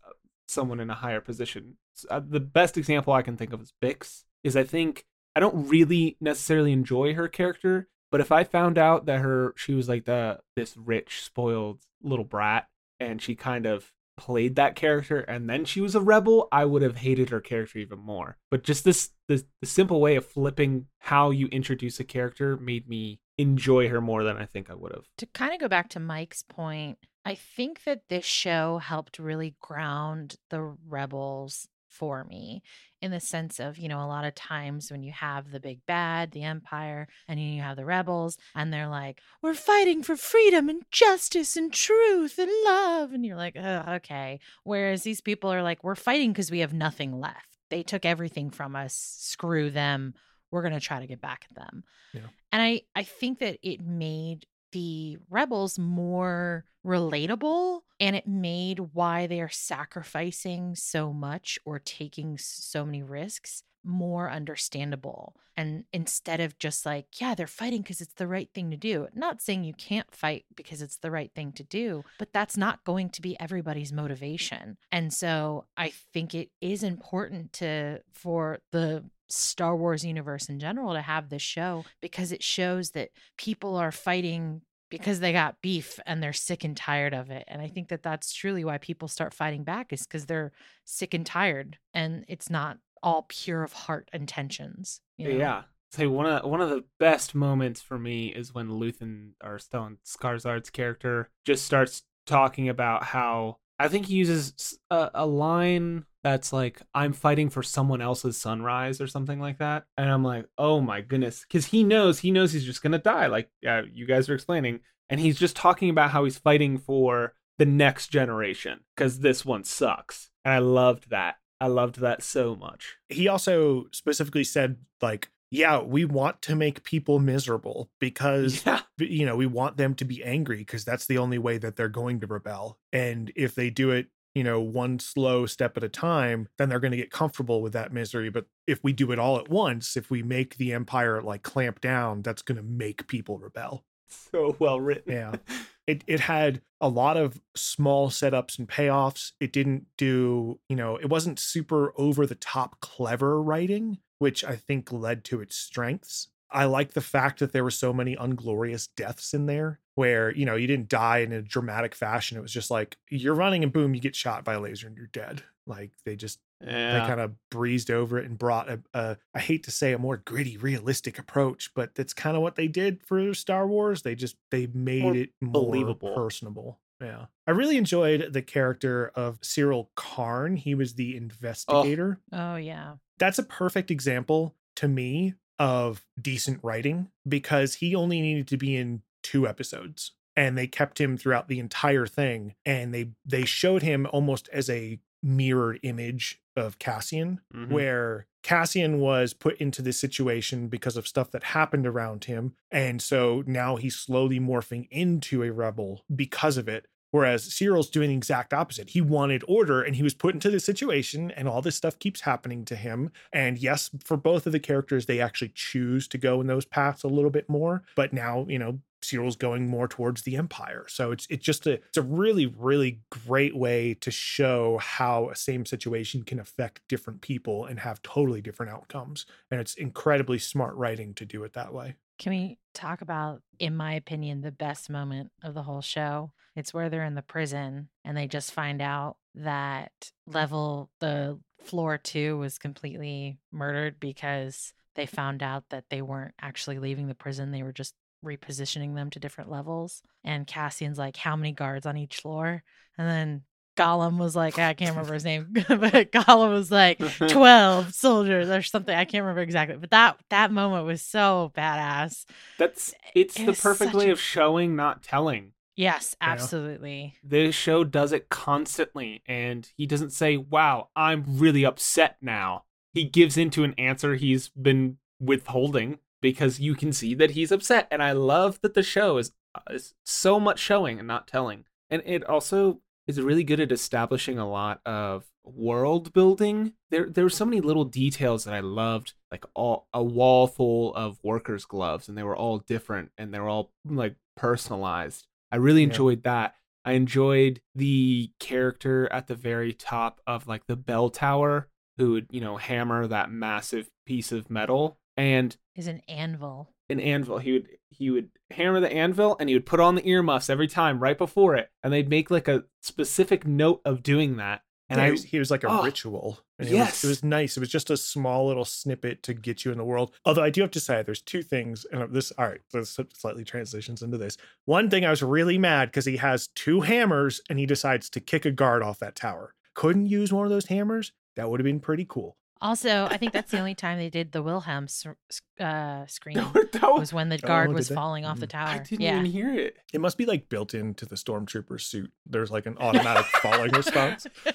someone 0.49 0.81
in 0.81 0.91
a 0.91 0.95
higher 0.95 1.21
position. 1.21 1.77
Uh, 2.11 2.21
the 2.27 2.41
best 2.41 2.77
example 2.77 3.13
I 3.13 3.23
can 3.23 3.37
think 3.37 3.53
of 3.53 3.63
is 3.63 3.73
Bix. 3.81 4.25
Is 4.43 4.57
I 4.57 4.65
think 4.65 5.05
I 5.37 5.41
don't 5.41 5.69
really 5.69 6.17
necessarily 6.21 6.73
enjoy 6.73 7.15
her 7.15 7.29
character, 7.29 7.89
but 8.11 8.21
if 8.21 8.33
I 8.33 8.43
found 8.43 8.79
out 8.79 9.07
that 9.07 9.21
her 9.21 9.55
she 9.57 9.75
was 9.75 9.89
like 9.89 10.07
the 10.07 10.41
this 10.57 10.77
rich 10.77 11.23
spoiled 11.23 11.85
little 12.03 12.25
brat 12.25 12.69
and 12.99 13.23
she 13.23 13.35
kind 13.35 13.67
of 13.67 13.93
played 14.17 14.57
that 14.57 14.77
character 14.77 15.21
and 15.21 15.49
then 15.49 15.65
she 15.65 15.81
was 15.81 15.95
a 15.95 16.01
rebel, 16.01 16.49
I 16.53 16.65
would 16.65 16.83
have 16.83 16.97
hated 16.97 17.31
her 17.31 17.41
character 17.41 17.79
even 17.79 17.99
more. 17.99 18.37
But 18.51 18.65
just 18.65 18.85
this 18.85 19.11
this 19.29 19.45
the 19.61 19.67
simple 19.67 20.01
way 20.01 20.17
of 20.17 20.27
flipping 20.27 20.87
how 20.99 21.31
you 21.31 21.47
introduce 21.49 22.01
a 22.01 22.05
character 22.05 22.57
made 22.57 22.89
me 22.89 23.21
enjoy 23.39 23.89
her 23.89 24.01
more 24.01 24.23
than 24.23 24.37
I 24.37 24.47
think 24.47 24.71
I 24.71 24.75
would 24.75 24.93
have. 24.93 25.07
To 25.19 25.27
kind 25.27 25.53
of 25.53 25.61
go 25.61 25.69
back 25.69 25.89
to 25.91 26.01
Mike's 26.01 26.43
point, 26.43 26.99
I 27.25 27.35
think 27.35 27.85
that 27.85 28.03
this 28.09 28.25
show 28.25 28.79
helped 28.79 29.19
really 29.19 29.57
ground 29.61 30.37
the 30.51 30.61
rebels 30.61 31.69
for 31.95 32.25
me 32.25 32.63
in 33.01 33.11
the 33.11 33.21
sense 33.21 33.61
of, 33.61 33.79
you 33.79 33.89
know, 33.89 34.01
a 34.01 34.09
lot 34.09 34.25
of 34.25 34.35
times 34.35 34.91
when 34.91 35.03
you 35.03 35.13
have 35.13 35.51
the 35.51 35.61
big 35.61 35.85
bad, 35.87 36.33
the 36.33 36.43
empire, 36.43 37.07
and 37.29 37.39
you 37.39 37.61
have 37.61 37.77
the 37.77 37.85
rebels, 37.85 38.39
and 38.55 38.73
they're 38.73 38.89
like, 38.89 39.21
we're 39.43 39.55
fighting 39.55 40.03
for 40.03 40.17
freedom 40.17 40.69
and 40.69 40.83
justice 40.91 41.57
and 41.57 41.73
truth 41.73 42.39
and 42.39 42.51
love. 42.65 43.13
And 43.13 43.25
you're 43.25 43.37
like, 43.37 43.57
okay. 43.57 44.41
Whereas 44.65 45.03
these 45.03 45.21
people 45.21 45.53
are 45.53 45.63
like, 45.63 45.85
we're 45.85 45.95
fighting 45.95 46.33
because 46.33 46.51
we 46.51 46.61
have 46.61 46.73
nothing 46.73 47.21
left. 47.21 47.59
They 47.71 47.83
took 47.83 48.05
everything 48.05 48.51
from 48.51 48.75
us. 48.75 48.95
Screw 48.95 49.71
them. 49.71 50.15
We're 50.51 50.63
going 50.63 50.75
to 50.75 50.81
try 50.81 51.01
to 51.01 51.07
get 51.07 51.21
back 51.21 51.47
at 51.51 51.57
them. 51.57 51.85
Yeah. 52.13 52.29
And 52.53 52.63
I, 52.63 52.83
I 52.95 53.03
think 53.03 53.41
that 53.41 53.59
it 53.63 53.81
made 53.81 54.47
the 54.75 55.17
rebels 55.31 55.79
more 55.79 56.65
relatable 56.85 57.81
and 58.01 58.17
it 58.17 58.27
made 58.27 58.81
why 58.93 59.27
they 59.27 59.41
are 59.41 59.49
sacrificing 59.49 60.75
so 60.75 61.13
much 61.13 61.59
or 61.65 61.79
taking 61.79 62.37
so 62.37 62.85
many 62.85 63.03
risks 63.03 63.63
more 63.85 64.31
understandable. 64.31 65.37
And 65.57 65.85
instead 65.93 66.41
of 66.41 66.59
just 66.59 66.85
like, 66.85 67.21
yeah, 67.21 67.35
they're 67.35 67.47
fighting 67.47 67.83
because 67.83 68.01
it's 68.01 68.15
the 68.15 68.27
right 68.27 68.49
thing 68.53 68.73
to 68.73 68.77
do. 68.77 69.07
Not 69.15 69.41
saying 69.41 69.63
you 69.63 69.75
can't 69.75 70.13
fight 70.13 70.47
because 70.57 70.83
it's 70.83 70.97
the 70.97 71.13
right 71.13 71.31
thing 71.33 71.53
to 71.53 71.63
do, 71.63 72.03
but 72.19 72.33
that's 72.33 72.57
not 72.57 72.83
going 72.85 73.11
to 73.11 73.23
be 73.23 73.39
everybody's 73.39 73.93
motivation. 73.93 74.79
And 74.91 75.13
so 75.13 75.67
I 75.77 75.93
think 76.13 76.35
it 76.35 76.51
is 76.61 76.83
important 76.83 77.53
to 77.55 78.01
for 78.13 78.59
the 78.73 79.05
Star 79.29 79.77
Wars 79.77 80.05
universe 80.05 80.49
in 80.49 80.59
general 80.59 80.95
to 80.95 81.01
have 81.01 81.29
this 81.29 81.43
show 81.43 81.85
because 82.01 82.33
it 82.33 82.43
shows 82.43 82.91
that 82.91 83.11
people 83.37 83.77
are 83.77 83.93
fighting 83.93 84.63
because 84.91 85.21
they 85.21 85.33
got 85.33 85.61
beef 85.61 85.99
and 86.07 86.23
they're 86.23 86.33
sick 86.33 86.63
and 86.63 86.77
tired 86.77 87.15
of 87.15 87.31
it. 87.31 87.45
And 87.49 87.61
I 87.61 87.69
think 87.69 87.89
that 87.89 88.03
that's 88.03 88.33
truly 88.33 88.65
why 88.65 88.79
people 88.79 89.09
start 89.09 89.35
fighting 89.35 89.65
back 89.65 89.93
is 89.93 90.07
because 90.07 90.27
they're 90.27 90.53
sick 90.85 91.15
and 91.15 91.27
tired 91.27 91.79
and 91.93 92.25
it's 92.29 92.49
not 92.49 92.79
all 93.03 93.27
pure 93.29 93.63
of 93.63 93.73
heart 93.73 94.09
intentions. 94.13 95.01
You 95.17 95.33
know? 95.33 95.39
Yeah. 95.39 95.63
Say 95.93 96.07
one 96.07 96.27
of 96.27 96.45
one 96.49 96.61
of 96.61 96.71
the 96.71 96.85
best 96.99 97.35
moments 97.35 97.81
for 97.81 97.99
me 97.99 98.29
is 98.29 98.53
when 98.53 98.69
Luthen 98.69 99.33
or 99.43 99.59
Stellan 99.59 99.99
Skarsgård's 100.05 100.71
character 100.71 101.31
just 101.45 101.65
starts 101.65 102.03
talking 102.27 102.69
about 102.69 103.05
how 103.05 103.59
I 103.79 103.89
think 103.89 104.07
he 104.07 104.15
uses 104.15 104.79
a, 104.91 105.11
a 105.15 105.27
line 105.27 106.05
that's 106.25 106.53
like 106.53 106.83
I'm 106.95 107.13
fighting 107.13 107.51
for 107.51 107.63
someone 107.63 108.01
else's 108.03 108.37
sunrise 108.37 109.01
or 109.01 109.07
something 109.07 109.39
like 109.39 109.59
that, 109.59 109.85
and 109.97 110.11
I'm 110.11 110.25
like, 110.25 110.47
oh 110.59 110.81
my 110.81 111.01
goodness, 111.03 111.45
because 111.47 111.67
he 111.67 111.85
knows 111.85 112.19
he 112.19 112.33
knows 112.33 112.53
he's 112.53 112.65
just 112.65 112.83
gonna 112.83 112.99
die, 112.99 113.29
like 113.29 113.49
uh, 113.69 113.83
you 113.93 114.07
guys 114.07 114.29
are 114.29 114.35
explaining, 114.35 114.81
and 115.09 115.21
he's 115.21 115.39
just 115.39 115.55
talking 115.55 115.91
about 115.91 116.11
how 116.11 116.25
he's 116.25 116.39
fighting 116.39 116.79
for 116.79 117.35
the 117.59 117.67
next 117.67 118.09
generation 118.09 118.81
because 118.97 119.21
this 119.21 119.45
one 119.45 119.63
sucks, 119.63 120.31
and 120.45 120.53
I 120.55 120.59
loved 120.59 121.11
that. 121.11 121.37
I 121.61 121.69
loved 121.69 122.01
that 122.01 122.23
so 122.25 122.57
much. 122.57 122.97
He 123.09 123.29
also 123.29 123.85
specifically 123.93 124.43
said 124.45 124.79
like 125.01 125.31
yeah, 125.51 125.81
we 125.81 126.05
want 126.05 126.43
to 126.43 126.57
make 126.57 126.83
people 126.83 127.21
miserable 127.21 127.89
because 128.01 128.67
Yeah. 128.67 128.81
you 128.99 129.25
know, 129.25 129.37
we 129.37 129.47
want 129.47 129.77
them 129.77 129.95
to 129.97 130.05
be 130.05 130.25
angry 130.25 130.57
because 130.57 130.85
that's 130.85 131.07
the 131.07 131.19
only 131.19 131.39
way 131.39 131.59
that 131.59 131.77
they're 131.77 131.89
going 131.89 132.19
to 132.21 132.27
rebel. 132.27 132.81
And 132.93 133.31
if 133.37 133.55
they 133.55 133.71
do 133.71 133.93
it, 133.93 134.09
you 134.35 134.43
know, 134.43 134.61
one 134.61 134.99
slow 134.99 135.47
step 135.47 135.77
at 135.77 135.85
a 135.85 135.89
time, 135.89 136.49
then 136.59 136.69
they're 136.69 136.81
going 136.81 136.91
to 136.91 136.97
get 136.97 137.11
comfortable 137.11 137.63
with 137.63 137.73
that 137.73 137.93
misery. 137.93 138.31
But 138.31 138.47
if 138.67 138.83
we 138.83 138.93
do 138.93 139.13
it 139.13 139.19
all 139.19 139.39
at 139.39 139.49
once, 139.49 139.97
if 139.97 140.11
we 140.11 140.23
make 140.23 140.57
the 140.57 140.73
empire 140.73 141.23
like 141.23 141.43
clamp 141.43 141.81
down, 141.81 142.23
that's 142.23 142.43
going 142.43 142.57
to 142.57 142.63
make 142.63 143.07
people 143.07 143.39
rebel. 143.39 143.85
So 144.09 144.57
well 144.59 144.81
written. 144.81 145.13
Yeah. 145.13 145.37
It 145.87 146.03
it 146.07 146.21
had 146.21 146.63
a 146.81 146.89
lot 146.89 147.19
of 147.19 147.43
small 147.55 148.09
setups 148.09 148.59
and 148.59 148.67
payoffs. 148.67 149.33
It 149.39 149.53
didn't 149.53 149.85
do, 149.99 150.59
you 150.67 150.77
know, 150.77 150.97
it 150.97 151.11
wasn't 151.11 151.39
super 151.39 151.93
over 151.99 152.25
the 152.25 152.35
top 152.35 152.81
clever 152.81 153.43
writing, 153.43 153.99
which 154.19 154.45
I 154.45 154.57
think 154.57 154.91
led 154.91 155.25
to 155.25 155.43
its 155.43 155.57
strengths. 155.57 156.29
I 156.55 156.65
like 156.67 156.93
the 156.93 157.01
fact 157.01 157.41
that 157.41 157.53
there 157.53 157.65
were 157.65 157.71
so 157.71 157.93
many 157.93 158.17
unglorious 158.17 158.87
deaths 158.87 159.35
in 159.35 159.47
there 159.47 159.81
where, 159.97 160.35
you 160.35 160.47
know, 160.47 160.55
you 160.55 160.67
didn't 160.67 160.89
die 160.89 161.19
in 161.19 161.33
a 161.33 161.43
dramatic 161.43 161.95
fashion. 161.95 162.39
It 162.39 162.43
was 162.43 162.53
just 162.53 162.71
like 162.71 162.97
you're 163.11 163.35
running 163.35 163.63
and 163.63 163.73
boom, 163.73 163.95
you 163.95 164.01
get 164.01 164.17
shot 164.17 164.45
by 164.45 164.55
a 164.55 164.61
laser 164.61 164.87
and 164.87 164.97
you're 164.97 165.07
dead. 165.09 165.43
Like 165.67 165.91
they 166.05 166.15
just 166.15 166.39
they 166.61 167.03
kind 167.07 167.21
of 167.21 167.33
breezed 167.51 167.91
over 167.91 168.19
it 168.19 168.27
and 168.27 168.39
brought 168.39 168.71
a, 168.71 168.81
a 168.95 169.17
I 169.35 169.41
hate 169.41 169.65
to 169.65 169.71
say 169.71 169.93
a 169.93 169.99
more 169.99 170.19
gritty, 170.19 170.57
realistic 170.57 171.19
approach, 171.19 171.71
but 171.75 171.95
that's 171.95 172.15
kind 172.15 172.37
of 172.37 172.43
what 172.43 172.57
they 172.57 172.69
did 172.69 173.03
for 173.03 173.35
Star 173.35 173.67
Wars. 173.67 174.03
They 174.03 174.15
just 174.15 174.37
they 174.51 174.67
made 174.67 175.03
More 175.03 175.17
it 175.17 175.31
more 175.41 175.53
believable. 175.53 176.15
personable. 176.15 176.81
Yeah. 177.01 177.27
I 177.47 177.51
really 177.51 177.77
enjoyed 177.77 178.33
the 178.33 178.43
character 178.43 179.11
of 179.15 179.41
Syril 179.41 179.89
Karn. 179.97 180.57
He 180.57 180.75
was 180.75 180.95
the 180.95 181.17
investigator. 181.17 182.21
Oh 182.33 182.57
yeah. 182.57 182.95
That's 183.19 183.39
a 183.39 183.45
perfect 183.45 183.91
example 183.91 184.55
to 184.77 184.89
me 184.89 185.35
of 185.59 186.05
decent 186.21 186.61
writing 186.63 187.09
because 187.27 187.75
he 187.77 187.95
only 187.95 188.21
needed 188.21 188.49
to 188.49 188.57
be 188.57 188.77
in 188.77 189.03
two 189.23 189.47
episodes 189.47 190.13
and 190.37 190.59
they 190.59 190.67
kept 190.67 191.01
him 191.01 191.17
throughout 191.17 191.49
the 191.49 191.59
entire 191.61 192.07
thing 192.07 192.55
and 192.67 192.93
they 192.93 193.11
they 193.25 193.45
showed 193.45 193.83
him 193.83 194.07
almost 194.13 194.49
as 194.53 194.69
a 194.69 194.99
mirrored 195.23 195.79
image 195.83 196.41
of 196.57 196.79
Cassian 196.79 197.41
Mhm. 197.55 197.71
where 197.71 198.27
Cassian 198.43 198.99
was 199.01 199.33
put 199.33 199.57
into 199.57 199.81
this 199.81 199.99
situation 199.99 200.69
because 200.69 200.99
of 200.99 201.09
stuff 201.09 201.31
that 201.31 201.45
happened 201.45 201.87
around 201.87 202.25
him. 202.25 202.55
And 202.71 203.01
so 203.01 203.43
now 203.47 203.77
he's 203.77 203.97
slowly 203.97 204.39
morphing 204.39 204.87
into 204.91 205.43
a 205.43 205.51
rebel 205.51 206.05
because 206.15 206.59
of 206.59 206.69
it. 206.69 206.87
Whereas 207.15 207.45
Syril's 207.45 207.91
doing 207.91 208.09
the 208.09 208.17
exact 208.17 208.53
opposite. 208.53 208.91
He 208.91 209.01
wanted 209.01 209.45
order 209.47 209.81
and 209.81 209.95
he 209.95 210.03
was 210.03 210.15
put 210.15 210.35
into 210.35 210.51
this 210.51 210.65
situation, 210.65 211.31
and 211.31 211.47
all 211.47 211.63
this 211.63 211.77
stuff 211.77 211.97
keeps 212.01 212.23
happening 212.23 212.65
to 212.65 212.75
him. 212.75 213.13
And 213.33 213.57
yes, 213.57 213.89
for 214.03 214.17
both 214.17 214.47
of 214.47 214.53
the 214.53 214.59
characters, 214.59 215.07
they 215.07 215.21
actually 215.21 215.53
choose 215.55 216.09
to 216.09 216.19
go 216.19 216.41
in 216.41 216.49
those 216.49 216.65
paths 216.65 217.05
a 217.05 217.09
little 217.09 217.31
bit 217.31 217.49
more. 217.49 217.85
But 217.95 218.13
now, 218.13 218.47
you 218.49 218.59
know, 218.59 218.81
Syril's 219.01 219.37
going 219.37 219.69
more 219.69 219.87
towards 219.87 220.23
the 220.23 220.37
Empire. 220.37 220.87
So 220.89 221.13
it's 221.13 221.29
it's 221.31 221.45
just 221.45 221.69
a 221.69 221.75
it's 221.75 221.97
a 221.97 222.03
really, 222.03 222.47
really 222.47 222.99
great 223.11 223.55
way 223.55 223.95
to 224.01 224.11
show 224.11 224.79
how 224.79 225.29
a 225.29 225.37
same 225.37 225.65
situation 225.65 226.25
can 226.25 226.41
affect 226.41 226.81
different 226.89 227.21
people 227.21 227.65
and 227.65 227.79
have 227.79 228.03
totally 228.03 228.41
different 228.41 228.73
outcomes. 228.73 229.25
And 229.53 229.61
it's 229.61 229.77
incredibly 229.77 230.41
smart 230.41 230.75
writing 230.75 231.15
to 231.15 231.25
do 231.25 231.45
it 231.45 231.53
that 231.53 231.73
way. 231.73 231.95
Can 232.19 232.33
we 232.33 232.59
talk 232.75 233.03
about, 233.03 233.43
in 233.61 233.77
my 233.77 233.95
opinion, 233.95 234.41
the 234.41 234.51
best 234.51 234.91
moment 234.91 235.31
of 235.45 235.55
the 235.55 235.63
whole 235.63 235.81
show? 235.81 236.33
It's 236.57 236.73
where 236.73 236.89
they're 236.89 237.05
in 237.05 237.15
the 237.15 237.23
prison 237.23 237.89
and 238.05 238.17
they 238.17 238.27
just 238.29 238.53
find 238.53 238.81
out 238.81 239.17
that 239.35 239.93
level, 240.27 240.91
the 241.01 241.39
floor 241.63 241.99
two 241.99 242.39
was 242.39 242.59
completely 242.59 243.39
murdered 243.51 243.99
because 243.99 244.73
they 244.95 245.07
found 245.07 245.43
out 245.43 245.65
that 245.71 245.85
they 245.91 246.03
weren't 246.03 246.35
actually 246.41 246.79
leaving 246.79 247.09
the 247.09 247.15
prison. 247.15 247.51
They 247.51 247.63
were 247.65 247.73
just 247.73 247.95
repositioning 248.25 248.95
them 248.95 249.11
to 249.11 249.19
different 249.21 249.51
levels. 249.51 250.03
And 250.23 250.47
Cassian's 250.47 250.99
like, 250.99 251.17
How 251.17 251.37
many 251.37 251.53
guards 251.53 251.87
on 251.87 251.97
each 251.97 252.19
floor? 252.19 252.63
And 252.97 253.09
then 253.09 253.43
Gollum 253.77 254.19
was 254.19 254.37
like, 254.37 254.57
I 254.57 254.75
can't 254.75 254.91
remember 254.93 255.15
his 255.15 255.25
name, 255.25 255.49
but 255.53 256.13
Gollum 256.13 256.53
was 256.53 256.71
like, 256.71 256.99
12 257.29 257.93
soldiers 257.93 258.49
or 258.49 258.63
something. 258.63 258.95
I 258.95 259.05
can't 259.05 259.23
remember 259.23 259.43
exactly. 259.43 259.77
But 259.77 259.91
that 259.91 260.17
that 260.31 260.53
moment 260.53 260.87
was 260.87 261.03
so 261.03 261.51
badass. 261.57 262.25
That's 262.57 262.95
it's 263.17 263.39
It 263.39 263.47
the 263.47 263.53
perfect 263.53 263.95
way 263.95 264.11
a- 264.11 264.13
of 264.13 264.21
showing, 264.21 264.77
not 264.77 265.03
telling. 265.03 265.54
Yes, 265.77 266.15
absolutely. 266.21 267.15
This 267.23 267.55
show 267.55 267.85
does 267.85 268.13
it 268.13 268.29
constantly, 268.29 269.23
and 269.27 269.69
he 269.77 269.87
doesn't 269.87 270.11
say, 270.11 270.37
"Wow, 270.37 270.91
I'm 270.95 271.25
really 271.27 271.65
upset 271.65 272.17
now." 272.21 272.65
He 272.93 273.05
gives 273.05 273.37
into 273.37 273.65
an 273.65 273.75
answer 273.77 274.15
he's 274.15 274.51
been 274.51 274.99
withholding 275.19 275.99
because 276.21 276.61
you 276.61 276.75
can 276.75 276.93
see 276.93 277.15
that 277.15 277.33
he's 277.33 277.51
upset, 277.51 277.89
and 277.91 278.03
I 278.03 278.13
love 278.13 278.61
that 278.61 278.75
the 278.75 278.83
show 278.83 279.19
is 279.19 279.33
uh, 279.55 279.61
it's 279.71 279.95
so 280.05 280.39
much 280.39 280.59
showing 280.59 280.99
and 280.99 281.09
not 281.09 281.27
telling. 281.27 281.65
And 281.91 282.03
it 282.07 282.25
also 282.25 282.81
is 283.07 283.21
really 283.21 283.45
good 283.45 283.61
at 283.61 283.73
establishing 283.73 284.39
a 284.39 284.49
lot 284.49 284.81
of 284.87 285.25
world 285.45 286.13
building. 286.13 286.73
There 286.91 287.09
there 287.11 287.25
were 287.25 287.31
so 287.31 287.45
many 287.45 287.61
little 287.61 287.85
details 287.85 288.45
that 288.45 288.55
I 288.55 288.61
loved, 288.61 289.15
like 289.31 289.45
all 289.55 289.89
a 289.93 290.03
wall 290.03 290.47
full 290.47 290.95
of 290.95 291.19
workers' 291.23 291.65
gloves, 291.65 292.09
and 292.09 292.17
they 292.17 292.23
were 292.23 292.37
all 292.37 292.59
different 292.59 293.11
and 293.19 293.33
they 293.35 293.41
were 293.41 293.49
all 293.49 293.73
like 293.85 294.17
personalized. 294.37 295.27
I 295.55 295.59
really 295.59 295.83
Yeah. 295.83 295.89
enjoyed 295.91 296.25
that. 296.25 296.57
I 296.85 296.93
enjoyed 296.95 297.61
the 297.77 298.33
character 298.41 299.09
at 299.13 299.29
the 299.29 299.37
very 299.37 299.73
top 299.73 300.21
of 300.27 300.49
like 300.49 300.67
the 300.67 300.75
bell 300.75 301.11
tower 301.11 301.69
who 301.97 302.11
would, 302.11 302.27
you 302.33 302.41
know, 302.41 302.57
hammer 302.57 303.07
that 303.07 303.31
massive 303.31 303.89
piece 304.05 304.33
of 304.33 304.51
metal 304.51 304.99
and 305.17 305.57
Is 305.77 305.87
an 305.87 306.01
anvil. 306.09 306.73
an 306.91 306.99
anvil. 306.99 307.39
He 307.39 307.53
would 307.53 307.69
he 307.91 308.11
would 308.11 308.31
hammer 308.51 308.81
the 308.81 308.93
anvil 308.93 309.37
and 309.39 309.49
he 309.49 309.55
would 309.55 309.65
put 309.65 309.79
on 309.79 309.95
the 309.95 310.07
earmuffs 310.09 310.51
every 310.51 310.67
time 310.67 310.99
right 310.99 311.17
before 311.17 311.55
it, 311.55 311.71
and 311.85 311.93
they'd 311.93 312.09
make 312.11 312.33
like 312.33 312.49
a 312.49 312.65
specific 312.83 313.47
note 313.47 313.81
of 313.85 314.03
doing 314.03 314.37
that. 314.39 314.63
And 314.95 315.03
I 315.03 315.17
he, 315.17 315.39
was, 315.39 315.51
like 315.51 315.65
a 315.65 315.69
Oh, 315.69 315.83
ritual. 315.83 316.41
And 316.59 316.69
it 316.69 316.73
yes. 316.73 317.03
was, 317.03 317.05
it 317.05 317.09
was 317.09 317.25
nice. 317.25 317.57
It 317.57 317.61
was 317.61 317.69
just 317.69 317.91
a 317.91 317.97
small 317.97 318.47
little 318.47 318.65
snippet 318.65 319.23
to 319.25 319.35
get 319.35 319.65
you 319.65 319.73
in 319.73 319.79
the 319.79 319.85
world. 319.85 320.13
Although 320.25 320.43
I 320.45 320.51
do 320.51 320.61
have 320.63 320.71
to 320.73 320.81
say, 320.81 321.03
there's 321.03 321.23
two 321.23 321.43
things. 321.43 321.85
And 321.93 322.13
this, 322.13 322.33
all 322.39 322.47
right, 322.47 322.61
this 322.73 322.99
slightly 323.15 323.45
transitions 323.45 324.03
into 324.03 324.19
this. 324.19 324.37
One 324.65 324.89
thing 324.91 325.05
I 325.05 325.11
was 325.11 325.23
really 325.23 325.59
mad 325.59 325.89
because 325.91 326.05
he 326.07 326.17
has 326.19 326.49
two 326.49 326.81
hammers 326.83 327.41
and 327.51 327.59
he 327.59 327.67
decides 327.67 328.09
to 328.11 328.21
kick 328.21 328.45
a 328.45 328.51
guard 328.51 328.83
off 328.83 328.99
that 329.01 329.17
tower. 329.17 329.55
Couldn't 329.75 330.07
use 330.07 330.33
one 330.33 330.47
of 330.47 330.51
those 330.51 330.67
hammers. 330.67 331.13
That 331.37 331.51
would 331.51 331.61
have 331.61 331.65
been 331.65 331.81
pretty 331.81 332.07
cool. 332.09 332.37
Also, 332.61 333.07
I 333.11 333.17
think 333.19 333.33
that's 333.33 333.51
the 333.51 333.59
only 333.59 333.75
time 333.75 333.99
they 333.99 334.09
did 334.09 334.33
the 334.33 334.43
Wilhelm 334.43 334.85
s- 334.85 335.07
s- 335.31 335.43
uh, 335.61 336.07
scream 336.09 336.37
that 336.37 336.83
was, 336.83 336.99
was 336.99 337.13
when 337.13 337.29
the 337.29 337.37
guard 337.39 337.69
Oh, 337.71 337.73
was 337.73 337.89
they? 337.89 337.95
falling 337.95 338.25
off 338.25 338.41
the 338.41 338.47
Mm. 338.47 338.51
tower. 338.51 338.69
I 338.69 338.79
didn't 338.79 339.01
yeah. 339.01 339.13
even 339.19 339.27
hear 339.27 339.53
it. 339.55 339.77
It 339.93 340.01
must 340.01 340.17
be 340.17 340.25
like 340.25 340.49
built 340.49 340.73
into 340.73 341.05
the 341.05 341.17
stormtrooper 341.17 341.81
suit. 341.81 342.11
There's 342.27 342.51
like 342.51 342.65
an 342.67 342.77
automatic 342.79 343.27
falling 343.43 343.71
response. 343.73 344.27
Yeah. 344.47 344.53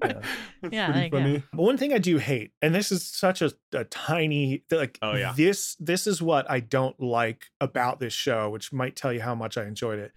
That's 0.62 0.72
Yeah, 0.74 0.90
pretty 0.92 1.10
there. 1.10 1.42
But 1.52 1.62
one 1.62 1.76
thing 1.76 1.92
I 1.92 1.98
do 1.98 2.16
hate, 2.18 2.52
and 2.62 2.74
this 2.74 2.90
is 2.90 3.04
such 3.04 3.40
a, 3.42 3.52
a 3.72 3.84
tiny 3.84 4.64
like 4.70 4.98
Oh, 5.02 5.14
yeah. 5.14 5.32
this 5.36 5.76
this 5.78 6.06
is 6.06 6.20
what 6.20 6.50
I 6.50 6.60
don't 6.60 6.98
like 7.00 7.46
about 7.60 8.00
this 8.00 8.12
show, 8.12 8.50
which 8.50 8.72
might 8.72 8.96
tell 8.96 9.12
you 9.12 9.20
how 9.20 9.34
much 9.34 9.56
I 9.56 9.64
enjoyed 9.64 9.98
it, 10.00 10.12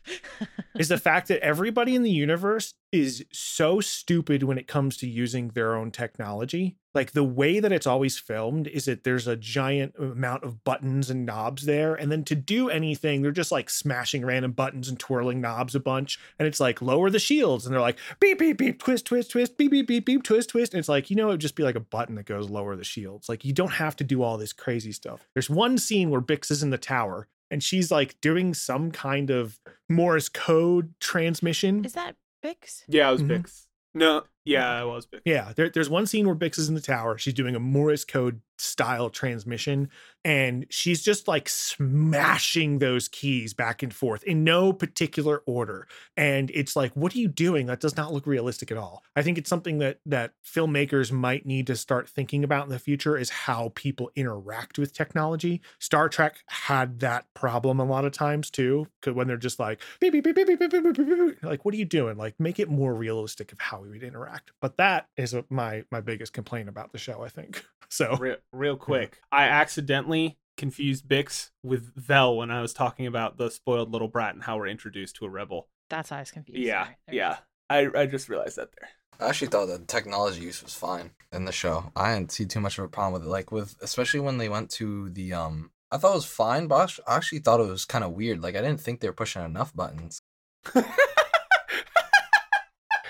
is 0.78 0.88
the 0.89 0.97
fact 0.97 1.28
that 1.28 1.41
everybody 1.43 1.93
in 1.95 2.03
the 2.03 2.12
universe 2.12 2.74
is 2.91 3.26
so 3.32 3.80
stupid 3.82 4.43
when 4.43 4.57
it 4.57 4.68
comes 4.68 4.97
to 4.97 5.07
using 5.07 5.49
their 5.49 5.76
own 5.76 5.91
technology. 5.91 6.78
Like 6.93 7.11
the 7.13 7.23
way 7.23 7.59
that 7.59 7.71
it's 7.71 7.87
always 7.87 8.17
filmed 8.19 8.67
is 8.67 8.85
that 8.85 9.03
there's 9.03 9.27
a 9.27 9.35
giant 9.37 9.95
amount 9.97 10.43
of 10.43 10.63
buttons 10.63 11.09
and 11.09 11.25
knobs 11.25 11.65
there. 11.65 11.95
And 11.95 12.11
then 12.11 12.23
to 12.25 12.35
do 12.35 12.69
anything, 12.69 13.21
they're 13.21 13.31
just 13.31 13.51
like 13.51 13.69
smashing 13.69 14.25
random 14.25 14.51
buttons 14.51 14.89
and 14.89 14.99
twirling 14.99 15.39
knobs 15.39 15.73
a 15.73 15.79
bunch. 15.79 16.19
And 16.37 16.47
it's 16.47 16.59
like 16.59 16.81
lower 16.81 17.09
the 17.09 17.19
shields. 17.19 17.65
And 17.65 17.73
they're 17.73 17.81
like 17.81 17.97
beep, 18.19 18.39
beep, 18.39 18.57
beep, 18.57 18.79
twist, 18.81 19.05
twist, 19.05 19.31
twist, 19.31 19.57
beep, 19.57 19.71
beep, 19.71 19.87
beep, 19.87 20.05
beep, 20.05 20.23
twist, 20.23 20.49
twist. 20.49 20.73
And 20.73 20.79
it's 20.79 20.89
like, 20.89 21.09
you 21.09 21.15
know, 21.15 21.29
it'd 21.29 21.39
just 21.41 21.55
be 21.55 21.63
like 21.63 21.75
a 21.75 21.79
button 21.79 22.15
that 22.15 22.25
goes 22.25 22.49
lower 22.49 22.75
the 22.75 22.83
shields. 22.83 23.29
Like 23.29 23.45
you 23.45 23.53
don't 23.53 23.71
have 23.71 23.95
to 23.97 24.03
do 24.03 24.21
all 24.21 24.37
this 24.37 24.51
crazy 24.53 24.91
stuff. 24.91 25.27
There's 25.33 25.49
one 25.49 25.77
scene 25.77 26.09
where 26.09 26.21
Bix 26.21 26.51
is 26.51 26.61
in 26.61 26.71
the 26.71 26.77
tower 26.77 27.27
and 27.49 27.63
she's 27.63 27.89
like 27.91 28.19
doing 28.21 28.53
some 28.53 28.91
kind 28.91 29.29
of 29.29 29.59
Morse 29.89 30.27
code 30.29 30.93
transmission. 30.99 31.85
Is 31.85 31.93
that 31.93 32.15
Bix? 32.43 32.83
Yeah, 32.87 33.09
it 33.09 33.13
was 33.13 33.23
Mhm. 33.23 33.29
Bix. 33.43 33.67
No, 33.93 34.23
yeah, 34.45 34.81
um, 34.81 34.87
it 34.87 34.91
was 34.91 35.05
Bix. 35.07 35.21
Yeah, 35.25 35.53
there, 35.55 35.69
there's 35.69 35.89
one 35.89 36.05
scene 36.07 36.25
where 36.25 36.35
Bix 36.35 36.57
is 36.57 36.69
in 36.69 36.75
the 36.75 36.81
tower. 36.81 37.17
She's 37.17 37.33
doing 37.33 37.55
a 37.55 37.59
Morse 37.59 38.03
code 38.03 38.41
style 38.57 39.09
transmission, 39.09 39.89
and 40.23 40.67
she's 40.69 41.01
just 41.01 41.27
like 41.27 41.49
smashing 41.49 42.77
those 42.77 43.07
keys 43.07 43.53
back 43.53 43.81
and 43.81 43.93
forth 43.93 44.23
in 44.23 44.43
no 44.43 44.71
particular 44.71 45.41
order. 45.47 45.87
And 46.15 46.51
it's 46.51 46.75
like, 46.75 46.91
what 46.93 47.15
are 47.15 47.17
you 47.17 47.27
doing? 47.27 47.65
That 47.65 47.79
does 47.79 47.97
not 47.97 48.13
look 48.13 48.27
realistic 48.27 48.71
at 48.71 48.77
all. 48.77 49.03
I 49.15 49.23
think 49.23 49.37
it's 49.37 49.49
something 49.49 49.79
that 49.79 49.99
that 50.05 50.33
filmmakers 50.45 51.11
might 51.11 51.45
need 51.45 51.67
to 51.67 51.75
start 51.75 52.07
thinking 52.07 52.43
about 52.43 52.65
in 52.65 52.69
the 52.69 52.79
future 52.79 53.17
is 53.17 53.29
how 53.29 53.71
people 53.75 54.11
interact 54.15 54.77
with 54.77 54.93
technology. 54.93 55.61
Star 55.79 56.07
Trek 56.07 56.43
had 56.47 56.99
that 56.99 57.25
problem 57.33 57.79
a 57.79 57.85
lot 57.85 58.05
of 58.05 58.11
times 58.11 58.51
too, 58.51 58.87
because 58.99 59.15
when 59.15 59.27
they're 59.27 59.37
just 59.37 59.59
like, 59.59 59.81
beep, 59.99 60.13
beep, 60.13 60.23
beep, 60.23 60.35
beep, 60.35 60.47
beep, 60.47 60.59
beep, 60.59 60.71
beep, 60.71 60.95
beep, 60.95 61.43
like, 61.43 61.65
what 61.65 61.73
are 61.73 61.77
you 61.77 61.85
doing? 61.85 62.17
Like, 62.17 62.39
make 62.39 62.59
it 62.59 62.69
more 62.69 62.93
realistic 62.93 63.51
of 63.51 63.59
how 63.59 63.81
we 63.81 63.89
would 63.89 64.03
interact. 64.03 64.30
But 64.61 64.77
that 64.77 65.07
is 65.17 65.36
my 65.49 65.84
my 65.91 66.01
biggest 66.01 66.34
complaint 66.34 66.69
about 66.69 66.91
the 66.91 66.97
show. 66.97 67.23
I 67.23 67.29
think 67.29 67.65
so. 67.89 68.15
Real, 68.17 68.38
real 68.53 68.77
quick, 68.77 69.19
I 69.32 69.43
accidentally 69.43 70.38
confused 70.57 71.07
Bix 71.07 71.49
with 71.63 71.93
Vel 71.95 72.38
when 72.38 72.51
I 72.51 72.61
was 72.61 72.73
talking 72.73 73.07
about 73.07 73.38
the 73.38 73.49
spoiled 73.49 73.91
little 73.91 74.07
brat 74.07 74.34
and 74.34 74.43
how 74.43 74.57
we're 74.57 74.67
introduced 74.67 75.15
to 75.17 75.25
a 75.25 75.29
rebel. 75.29 75.67
That's 75.89 76.09
how 76.09 76.17
I 76.17 76.19
was 76.19 76.32
confused. 76.32 76.59
Yeah, 76.59 76.84
Sorry. 76.84 76.95
There 77.07 77.15
yeah. 77.15 77.38
I, 77.69 77.89
I 77.95 78.05
just 78.05 78.29
realized 78.29 78.57
that 78.57 78.69
there. 78.79 78.89
I 79.19 79.29
actually 79.29 79.47
thought 79.47 79.67
the 79.67 79.79
technology 79.79 80.41
use 80.41 80.63
was 80.63 80.73
fine 80.73 81.11
in 81.32 81.45
the 81.45 81.51
show. 81.51 81.91
I 81.95 82.13
didn't 82.13 82.32
see 82.32 82.45
too 82.45 82.59
much 82.59 82.77
of 82.77 82.86
a 82.86 82.88
problem 82.88 83.13
with 83.13 83.23
it. 83.23 83.29
Like 83.29 83.51
with 83.51 83.75
especially 83.82 84.19
when 84.19 84.38
they 84.38 84.49
went 84.49 84.69
to 84.71 85.09
the 85.09 85.34
um 85.34 85.71
I 85.91 85.97
thought 85.97 86.11
it 86.11 86.15
was 86.15 86.25
fine, 86.25 86.67
but 86.67 86.99
I 87.07 87.15
actually 87.17 87.39
thought 87.39 87.59
it 87.59 87.69
was 87.69 87.86
kind 87.86 88.03
of 88.03 88.13
weird. 88.13 88.41
Like 88.41 88.55
I 88.55 88.61
didn't 88.61 88.82
think 88.82 88.99
they 88.99 89.09
were 89.09 89.13
pushing 89.13 89.43
enough 89.43 89.75
buttons. 89.75 90.21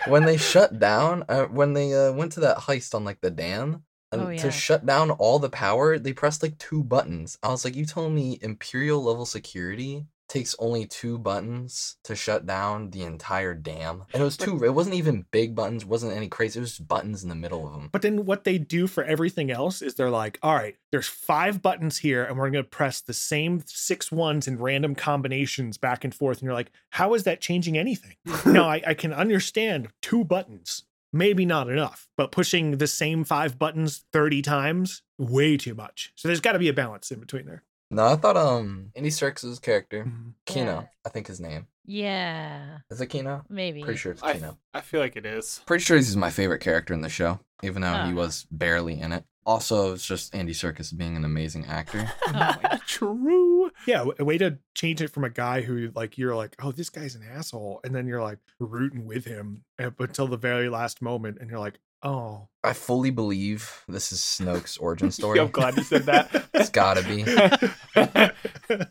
When 0.07 0.25
they 0.25 0.37
shut 0.37 0.79
down, 0.79 1.23
uh, 1.29 1.45
when 1.45 1.73
they 1.73 1.93
uh, 1.93 2.11
went 2.13 2.31
to 2.33 2.39
that 2.41 2.57
heist 2.57 2.95
on 2.95 3.03
like 3.05 3.21
the 3.21 3.31
dam, 3.31 3.83
and 4.11 4.21
Oh, 4.21 4.29
yeah. 4.29 4.41
to 4.41 4.51
shut 4.51 4.85
down 4.85 5.11
all 5.11 5.39
the 5.39 5.49
power, 5.49 5.97
they 5.97 6.13
pressed 6.13 6.43
like 6.43 6.57
two 6.57 6.83
buttons. 6.83 7.37
I 7.43 7.49
was 7.49 7.63
like, 7.63 7.75
you 7.75 7.85
telling 7.85 8.15
me 8.15 8.37
Imperial 8.41 9.01
level 9.03 9.25
security 9.25 10.05
takes 10.31 10.55
only 10.59 10.85
two 10.85 11.17
buttons 11.17 11.97
to 12.05 12.15
shut 12.15 12.45
down 12.45 12.89
the 12.91 13.03
entire 13.03 13.53
dam? 13.53 14.05
And 14.13 14.21
it 14.21 14.23
was 14.23 14.37
two. 14.37 14.63
It 14.63 14.73
wasn't 14.73 14.95
even 14.95 15.25
big 15.31 15.55
buttons. 15.55 15.85
wasn't 15.85 16.13
any 16.13 16.29
crazy. 16.29 16.59
It 16.59 16.61
was 16.61 16.77
just 16.77 16.87
buttons 16.87 17.21
in 17.21 17.29
the 17.29 17.35
middle 17.35 17.67
of 17.67 17.73
them. 17.73 17.89
But 17.91 18.01
then 18.01 18.25
what 18.25 18.45
they 18.45 18.57
do 18.57 18.87
for 18.87 19.03
everything 19.03 19.51
else 19.51 19.81
is 19.81 19.95
they're 19.95 20.09
like, 20.09 20.39
all 20.41 20.55
right, 20.55 20.77
there's 20.91 21.07
five 21.07 21.61
buttons 21.61 21.97
here, 21.97 22.23
and 22.23 22.37
we're 22.37 22.49
going 22.49 22.63
to 22.63 22.69
press 22.69 23.01
the 23.01 23.13
same 23.13 23.61
six 23.65 24.11
ones 24.11 24.47
in 24.47 24.57
random 24.57 24.95
combinations 24.95 25.77
back 25.77 26.05
and 26.05 26.15
forth. 26.15 26.37
And 26.37 26.45
you're 26.45 26.53
like, 26.53 26.71
how 26.91 27.13
is 27.13 27.23
that 27.23 27.41
changing 27.41 27.77
anything? 27.77 28.15
now, 28.45 28.69
I, 28.69 28.81
I 28.87 28.93
can 28.93 29.13
understand 29.13 29.89
two 30.01 30.23
buttons, 30.23 30.85
maybe 31.11 31.45
not 31.45 31.69
enough, 31.69 32.07
but 32.15 32.31
pushing 32.31 32.77
the 32.77 32.87
same 32.87 33.25
five 33.25 33.59
buttons 33.59 34.05
30 34.13 34.41
times, 34.41 35.01
way 35.17 35.57
too 35.57 35.75
much. 35.75 36.13
So 36.15 36.29
there's 36.29 36.39
got 36.39 36.53
to 36.53 36.59
be 36.59 36.69
a 36.69 36.73
balance 36.73 37.11
in 37.11 37.19
between 37.19 37.45
there. 37.45 37.63
No, 37.91 38.05
I 38.07 38.15
thought 38.15 38.37
um 38.37 38.91
Andy 38.95 39.09
Serkis's 39.09 39.59
character, 39.59 40.05
Mhm. 40.05 40.33
Kino, 40.45 40.65
Yeah. 40.81 40.87
I 41.05 41.09
think 41.09 41.27
his 41.27 41.39
name 41.39 41.67
Yeah, 41.85 42.79
is 42.89 43.01
it 43.01 43.07
Kino. 43.07 43.43
maybe. 43.49 43.83
Pretty 43.83 43.97
sure 43.99 44.13
it's 44.13 44.23
I, 44.23 44.33
Kino. 44.33 44.57
I 44.73 44.81
feel 44.81 44.99
like 45.01 45.15
it 45.15 45.25
is. 45.25 45.61
Pretty 45.65 45.83
sure 45.83 45.97
he's 45.97 46.15
my 46.17 46.29
favorite 46.31 46.59
character 46.61 46.93
in 46.93 47.01
the 47.01 47.09
show, 47.09 47.39
even 47.63 47.81
though 47.81 48.05
he 48.05 48.11
Oh. 48.13 48.15
was 48.15 48.45
barely 48.49 48.99
in 48.99 49.11
it. 49.11 49.25
Also, 49.45 49.93
it's 49.93 50.05
just 50.05 50.33
Andy 50.35 50.53
Serkis 50.53 50.95
being 50.95 51.15
an 51.17 51.25
amazing 51.25 51.65
actor. 51.65 52.09
Oh. 52.33 52.77
True. 52.87 53.71
Yeah, 53.87 54.05
a 54.19 54.23
way 54.25 54.37
to 54.37 54.57
change 54.75 55.01
it 55.01 55.09
from 55.09 55.23
a 55.23 55.29
guy 55.29 55.61
who 55.61 55.91
like 55.95 56.17
you're 56.17 56.35
like, 56.35 56.55
oh, 56.61 56.71
this 56.71 56.89
guy's 56.89 57.15
an 57.15 57.23
asshole, 57.23 57.79
and 57.83 57.93
then 57.95 58.05
you're 58.07 58.21
like 58.21 58.39
rooting 58.59 59.05
with 59.05 59.25
him 59.25 59.63
up 59.79 59.99
until 59.99 60.27
the 60.27 60.37
very 60.37 60.69
last 60.69 61.01
moment, 61.01 61.37
and 61.39 61.49
you're 61.49 61.59
like, 61.59 61.79
oh, 62.03 62.47
I 62.63 62.73
fully 62.73 63.09
believe 63.09 63.83
this 63.87 64.11
is 64.11 64.19
Snoke's 64.21 64.77
origin 64.77 65.11
story. 65.19 65.39
I'm 65.39 65.49
glad 65.51 65.77
you 65.77 65.83
said 65.83 66.03
that. 66.03 66.45
It's 66.53 66.69
gotta 66.69 67.03
be. 67.03 67.23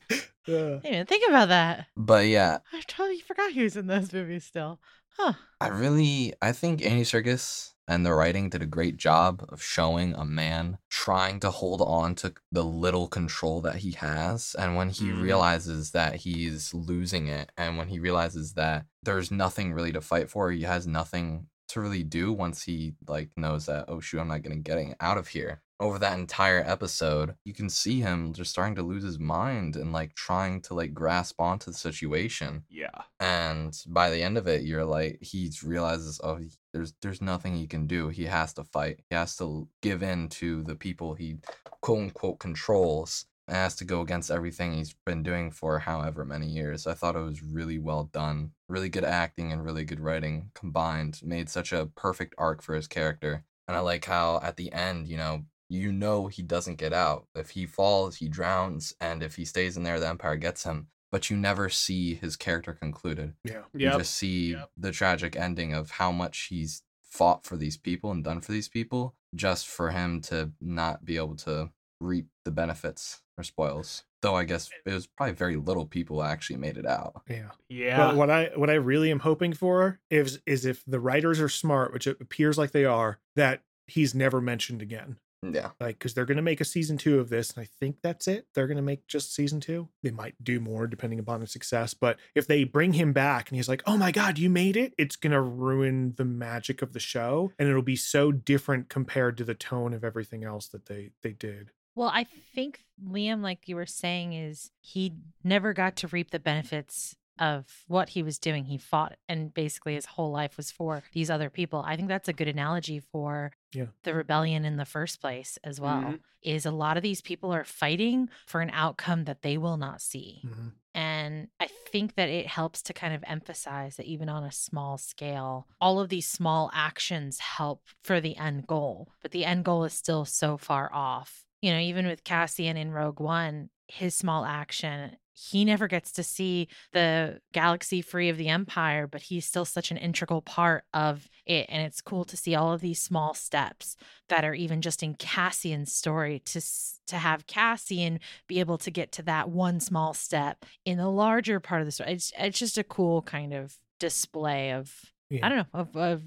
Yeah. 0.46 0.78
I 0.78 0.80
didn't 0.80 0.94
even 0.94 1.06
think 1.06 1.28
about 1.28 1.48
that. 1.48 1.86
But 1.96 2.26
yeah, 2.26 2.58
I 2.72 2.80
totally 2.86 3.20
forgot 3.20 3.52
he 3.52 3.62
was 3.62 3.76
in 3.76 3.86
those 3.86 4.12
movies 4.12 4.44
still. 4.44 4.80
Huh. 5.16 5.34
I 5.60 5.68
really 5.68 6.32
I 6.42 6.52
think 6.52 6.84
Andy 6.84 7.04
Serkis 7.04 7.72
and 7.86 8.04
the 8.06 8.14
writing 8.14 8.48
did 8.48 8.62
a 8.62 8.66
great 8.66 8.96
job 8.96 9.44
of 9.50 9.62
showing 9.62 10.14
a 10.14 10.24
man 10.24 10.78
trying 10.88 11.40
to 11.40 11.50
hold 11.50 11.82
on 11.82 12.14
to 12.16 12.32
the 12.50 12.64
little 12.64 13.06
control 13.06 13.60
that 13.60 13.76
he 13.76 13.92
has 13.92 14.56
and 14.58 14.76
when 14.76 14.88
he 14.90 15.04
Mm. 15.06 15.22
realizes 15.22 15.90
that 15.90 16.16
he's 16.16 16.72
losing 16.72 17.26
it 17.28 17.52
and 17.56 17.76
when 17.76 17.88
he 17.88 17.98
realizes 18.00 18.54
that 18.54 18.86
there's 19.02 19.30
nothing 19.30 19.72
really 19.72 19.92
to 19.92 20.00
fight 20.00 20.30
for, 20.30 20.50
he 20.50 20.62
has 20.62 20.86
nothing 20.86 21.46
to 21.70 21.80
really 21.80 22.02
do 22.02 22.32
once 22.32 22.62
he 22.62 22.94
like 23.08 23.30
knows 23.36 23.66
that 23.66 23.86
oh 23.88 24.00
shoot 24.00 24.20
I'm 24.20 24.28
not 24.28 24.42
gonna 24.42 24.56
get 24.56 24.96
out 25.00 25.18
of 25.18 25.28
here. 25.28 25.62
Over 25.78 25.98
that 26.00 26.18
entire 26.18 26.62
episode, 26.66 27.34
you 27.46 27.54
can 27.54 27.70
see 27.70 28.00
him 28.00 28.34
just 28.34 28.50
starting 28.50 28.74
to 28.74 28.82
lose 28.82 29.02
his 29.02 29.18
mind 29.18 29.76
and 29.76 29.92
like 29.92 30.14
trying 30.14 30.60
to 30.62 30.74
like 30.74 30.92
grasp 30.92 31.40
onto 31.40 31.70
the 31.70 31.76
situation 31.76 32.64
yeah. 32.68 32.90
and 33.18 33.74
by 33.86 34.10
the 34.10 34.22
end 34.22 34.36
of 34.36 34.46
it 34.46 34.62
you're 34.62 34.84
like 34.84 35.18
he 35.22 35.50
realizes 35.64 36.20
oh 36.22 36.38
there's 36.74 36.92
there's 37.00 37.22
nothing 37.22 37.56
he 37.56 37.66
can 37.66 37.86
do 37.86 38.08
he 38.08 38.24
has 38.24 38.52
to 38.52 38.64
fight 38.64 39.00
he 39.08 39.16
has 39.16 39.36
to 39.36 39.66
give 39.80 40.02
in 40.02 40.28
to 40.28 40.62
the 40.64 40.74
people 40.74 41.14
he 41.14 41.38
quote 41.80 41.98
unquote 42.00 42.38
controls 42.38 43.24
has 43.50 43.74
to 43.76 43.84
go 43.84 44.00
against 44.00 44.30
everything 44.30 44.72
he's 44.74 44.94
been 45.06 45.22
doing 45.22 45.50
for 45.50 45.78
however 45.80 46.24
many 46.24 46.46
years 46.46 46.86
i 46.86 46.94
thought 46.94 47.16
it 47.16 47.20
was 47.20 47.42
really 47.42 47.78
well 47.78 48.04
done 48.12 48.50
really 48.68 48.88
good 48.88 49.04
acting 49.04 49.52
and 49.52 49.64
really 49.64 49.84
good 49.84 50.00
writing 50.00 50.50
combined 50.54 51.20
made 51.22 51.48
such 51.48 51.72
a 51.72 51.86
perfect 51.96 52.34
arc 52.38 52.62
for 52.62 52.74
his 52.74 52.86
character 52.86 53.44
and 53.68 53.76
i 53.76 53.80
like 53.80 54.04
how 54.04 54.40
at 54.42 54.56
the 54.56 54.72
end 54.72 55.08
you 55.08 55.16
know 55.16 55.42
you 55.68 55.92
know 55.92 56.26
he 56.26 56.42
doesn't 56.42 56.78
get 56.78 56.92
out 56.92 57.26
if 57.34 57.50
he 57.50 57.64
falls 57.66 58.16
he 58.16 58.28
drowns 58.28 58.94
and 59.00 59.22
if 59.22 59.36
he 59.36 59.44
stays 59.44 59.76
in 59.76 59.82
there 59.84 60.00
the 60.00 60.08
empire 60.08 60.36
gets 60.36 60.64
him 60.64 60.88
but 61.12 61.28
you 61.28 61.36
never 61.36 61.68
see 61.68 62.14
his 62.14 62.36
character 62.36 62.72
concluded. 62.72 63.34
Yeah. 63.44 63.62
You 63.74 63.90
just 63.90 64.14
see 64.14 64.52
Yep. 64.52 64.70
the 64.76 64.92
tragic 64.92 65.34
ending 65.34 65.74
of 65.74 65.90
how 65.90 66.12
much 66.12 66.46
he's 66.50 66.82
fought 67.02 67.44
for 67.44 67.56
these 67.56 67.76
people 67.76 68.12
and 68.12 68.22
done 68.22 68.40
for 68.40 68.52
these 68.52 68.68
people 68.68 69.16
just 69.34 69.66
for 69.66 69.90
him 69.90 70.20
to 70.20 70.52
not 70.60 71.04
be 71.04 71.16
able 71.16 71.34
to 71.34 71.68
reap 72.00 72.26
the 72.44 72.50
benefits 72.50 73.22
or 73.38 73.44
spoils. 73.44 74.04
Though 74.22 74.34
I 74.34 74.44
guess 74.44 74.70
it 74.84 74.92
was 74.92 75.06
probably 75.06 75.34
very 75.34 75.56
little 75.56 75.86
people 75.86 76.22
actually 76.22 76.58
made 76.58 76.76
it 76.76 76.86
out. 76.86 77.22
Yeah. 77.28 77.50
Yeah. 77.68 77.96
But 77.96 78.16
what 78.16 78.30
I 78.30 78.50
what 78.54 78.70
I 78.70 78.74
really 78.74 79.10
am 79.10 79.20
hoping 79.20 79.52
for 79.52 80.00
is 80.10 80.40
is 80.46 80.66
if 80.66 80.84
the 80.86 81.00
writers 81.00 81.40
are 81.40 81.48
smart, 81.48 81.92
which 81.92 82.06
it 82.06 82.18
appears 82.20 82.58
like 82.58 82.72
they 82.72 82.84
are, 82.84 83.18
that 83.36 83.62
he's 83.86 84.14
never 84.14 84.40
mentioned 84.40 84.82
again. 84.82 85.16
Mm, 85.44 85.54
yeah. 85.54 85.70
Like, 85.80 85.98
because 85.98 86.14
they're 86.14 86.26
going 86.26 86.36
to 86.36 86.42
make 86.42 86.60
a 86.60 86.66
season 86.66 86.98
two 86.98 87.18
of 87.18 87.30
this, 87.30 87.52
and 87.52 87.62
I 87.62 87.68
think 87.80 87.96
that's 88.02 88.28
it. 88.28 88.46
They're 88.54 88.66
going 88.66 88.76
to 88.76 88.82
make 88.82 89.06
just 89.06 89.34
season 89.34 89.60
two. 89.60 89.88
They 90.02 90.10
might 90.10 90.34
do 90.42 90.60
more 90.60 90.86
depending 90.86 91.18
upon 91.18 91.40
the 91.40 91.46
success. 91.46 91.94
But 91.94 92.18
if 92.34 92.46
they 92.46 92.64
bring 92.64 92.92
him 92.92 93.12
back 93.12 93.48
and 93.48 93.56
he's 93.56 93.68
like, 93.68 93.82
"Oh 93.86 93.96
my 93.96 94.12
god, 94.12 94.38
you 94.38 94.50
made 94.50 94.76
it!" 94.76 94.94
It's 94.98 95.16
going 95.16 95.32
to 95.32 95.40
ruin 95.40 96.14
the 96.16 96.24
magic 96.24 96.82
of 96.82 96.92
the 96.92 97.00
show, 97.00 97.52
and 97.58 97.68
it'll 97.68 97.82
be 97.82 97.96
so 97.96 98.32
different 98.32 98.88
compared 98.88 99.36
to 99.38 99.44
the 99.44 99.54
tone 99.54 99.94
of 99.94 100.04
everything 100.04 100.44
else 100.44 100.68
that 100.68 100.86
they 100.86 101.12
they 101.22 101.32
did. 101.32 101.70
Well, 101.94 102.10
I 102.12 102.24
think 102.24 102.84
Liam, 103.04 103.42
like 103.42 103.68
you 103.68 103.76
were 103.76 103.86
saying, 103.86 104.32
is 104.32 104.70
he 104.80 105.12
never 105.42 105.72
got 105.72 105.96
to 105.96 106.08
reap 106.08 106.30
the 106.30 106.38
benefits 106.38 107.16
of 107.38 107.84
what 107.88 108.10
he 108.10 108.22
was 108.22 108.38
doing. 108.38 108.64
He 108.66 108.76
fought, 108.76 109.16
and 109.28 109.52
basically 109.54 109.94
his 109.94 110.04
whole 110.04 110.30
life 110.30 110.58
was 110.58 110.70
for 110.70 111.02
these 111.12 111.30
other 111.30 111.48
people. 111.48 111.82
I 111.86 111.96
think 111.96 112.08
that's 112.08 112.28
a 112.28 112.34
good 112.34 112.48
analogy 112.48 113.00
for 113.00 113.52
Yeah. 113.72 113.86
the 114.02 114.12
rebellion 114.14 114.66
in 114.66 114.76
the 114.76 114.84
first 114.84 115.20
place 115.22 115.58
as 115.64 115.80
well. 115.80 116.02
Mhm. 116.02 116.20
Is 116.42 116.66
a 116.66 116.70
lot 116.70 116.96
of 116.98 117.02
these 117.02 117.22
people 117.22 117.50
are 117.52 117.64
fighting 117.64 118.28
for 118.46 118.60
an 118.60 118.70
outcome 118.70 119.24
that 119.24 119.40
they 119.42 119.56
will 119.56 119.78
not 119.78 120.02
see. 120.02 120.42
Mhm. 120.44 120.74
And 120.92 121.48
I 121.60 121.68
think 121.90 122.14
that 122.16 122.28
it 122.28 122.46
helps 122.46 122.82
to 122.82 122.92
kind 122.92 123.14
of 123.14 123.24
emphasize 123.26 123.96
that 123.96 124.06
even 124.06 124.28
on 124.28 124.44
a 124.44 124.52
small 124.52 124.98
scale, 124.98 125.66
all 125.80 125.98
of 126.00 126.08
these 126.10 126.28
small 126.28 126.70
actions 126.74 127.38
help 127.38 127.86
for 128.02 128.20
the 128.20 128.36
end 128.36 128.66
goal, 128.66 129.12
but 129.22 129.30
the 129.30 129.44
end 129.46 129.64
goal 129.64 129.84
is 129.84 129.94
still 129.94 130.24
so 130.26 130.56
far 130.58 130.92
off. 130.92 131.46
You 131.62 131.72
know, 131.72 131.78
even 131.78 132.06
with 132.06 132.24
Cassian 132.24 132.76
in 132.76 132.90
Rogue 132.92 133.20
One, 133.20 133.70
his 133.88 134.14
small 134.14 134.44
action, 134.44 135.16
he 135.32 135.64
never 135.64 135.88
gets 135.88 136.12
to 136.12 136.22
see 136.22 136.68
the 136.92 137.40
galaxy 137.52 138.02
free 138.02 138.28
of 138.28 138.36
the 138.36 138.48
Empire, 138.48 139.06
but 139.06 139.22
he's 139.22 139.46
still 139.46 139.64
such 139.64 139.90
an 139.90 139.96
integral 139.96 140.42
part 140.42 140.84
of 140.92 141.28
it. 141.46 141.66
And 141.68 141.82
it's 141.86 142.02
cool 142.02 142.24
to 142.26 142.36
see 142.36 142.54
all 142.54 142.72
of 142.72 142.80
these 142.80 143.00
small 143.00 143.32
steps 143.32 143.96
that 144.28 144.44
are 144.44 144.54
even 144.54 144.82
just 144.82 145.02
in 145.02 145.14
Cassian's 145.14 145.94
story 145.94 146.40
to 146.46 146.60
to 147.06 147.16
have 147.16 147.46
Cassian 147.46 148.20
be 148.48 148.60
able 148.60 148.78
to 148.78 148.90
get 148.90 149.12
to 149.12 149.22
that 149.22 149.48
one 149.48 149.80
small 149.80 150.12
step 150.14 150.64
in 150.84 150.98
the 150.98 151.08
larger 151.08 151.58
part 151.58 151.80
of 151.80 151.86
the 151.86 151.92
story. 151.92 152.12
It's 152.12 152.32
it's 152.38 152.58
just 152.58 152.78
a 152.78 152.84
cool 152.84 153.22
kind 153.22 153.54
of 153.54 153.78
display 153.98 154.72
of 154.72 154.94
Yeah. 155.30 155.46
I 155.46 155.48
don't 155.48 155.58
know 155.58 155.80
of, 155.80 155.96
of 155.96 156.22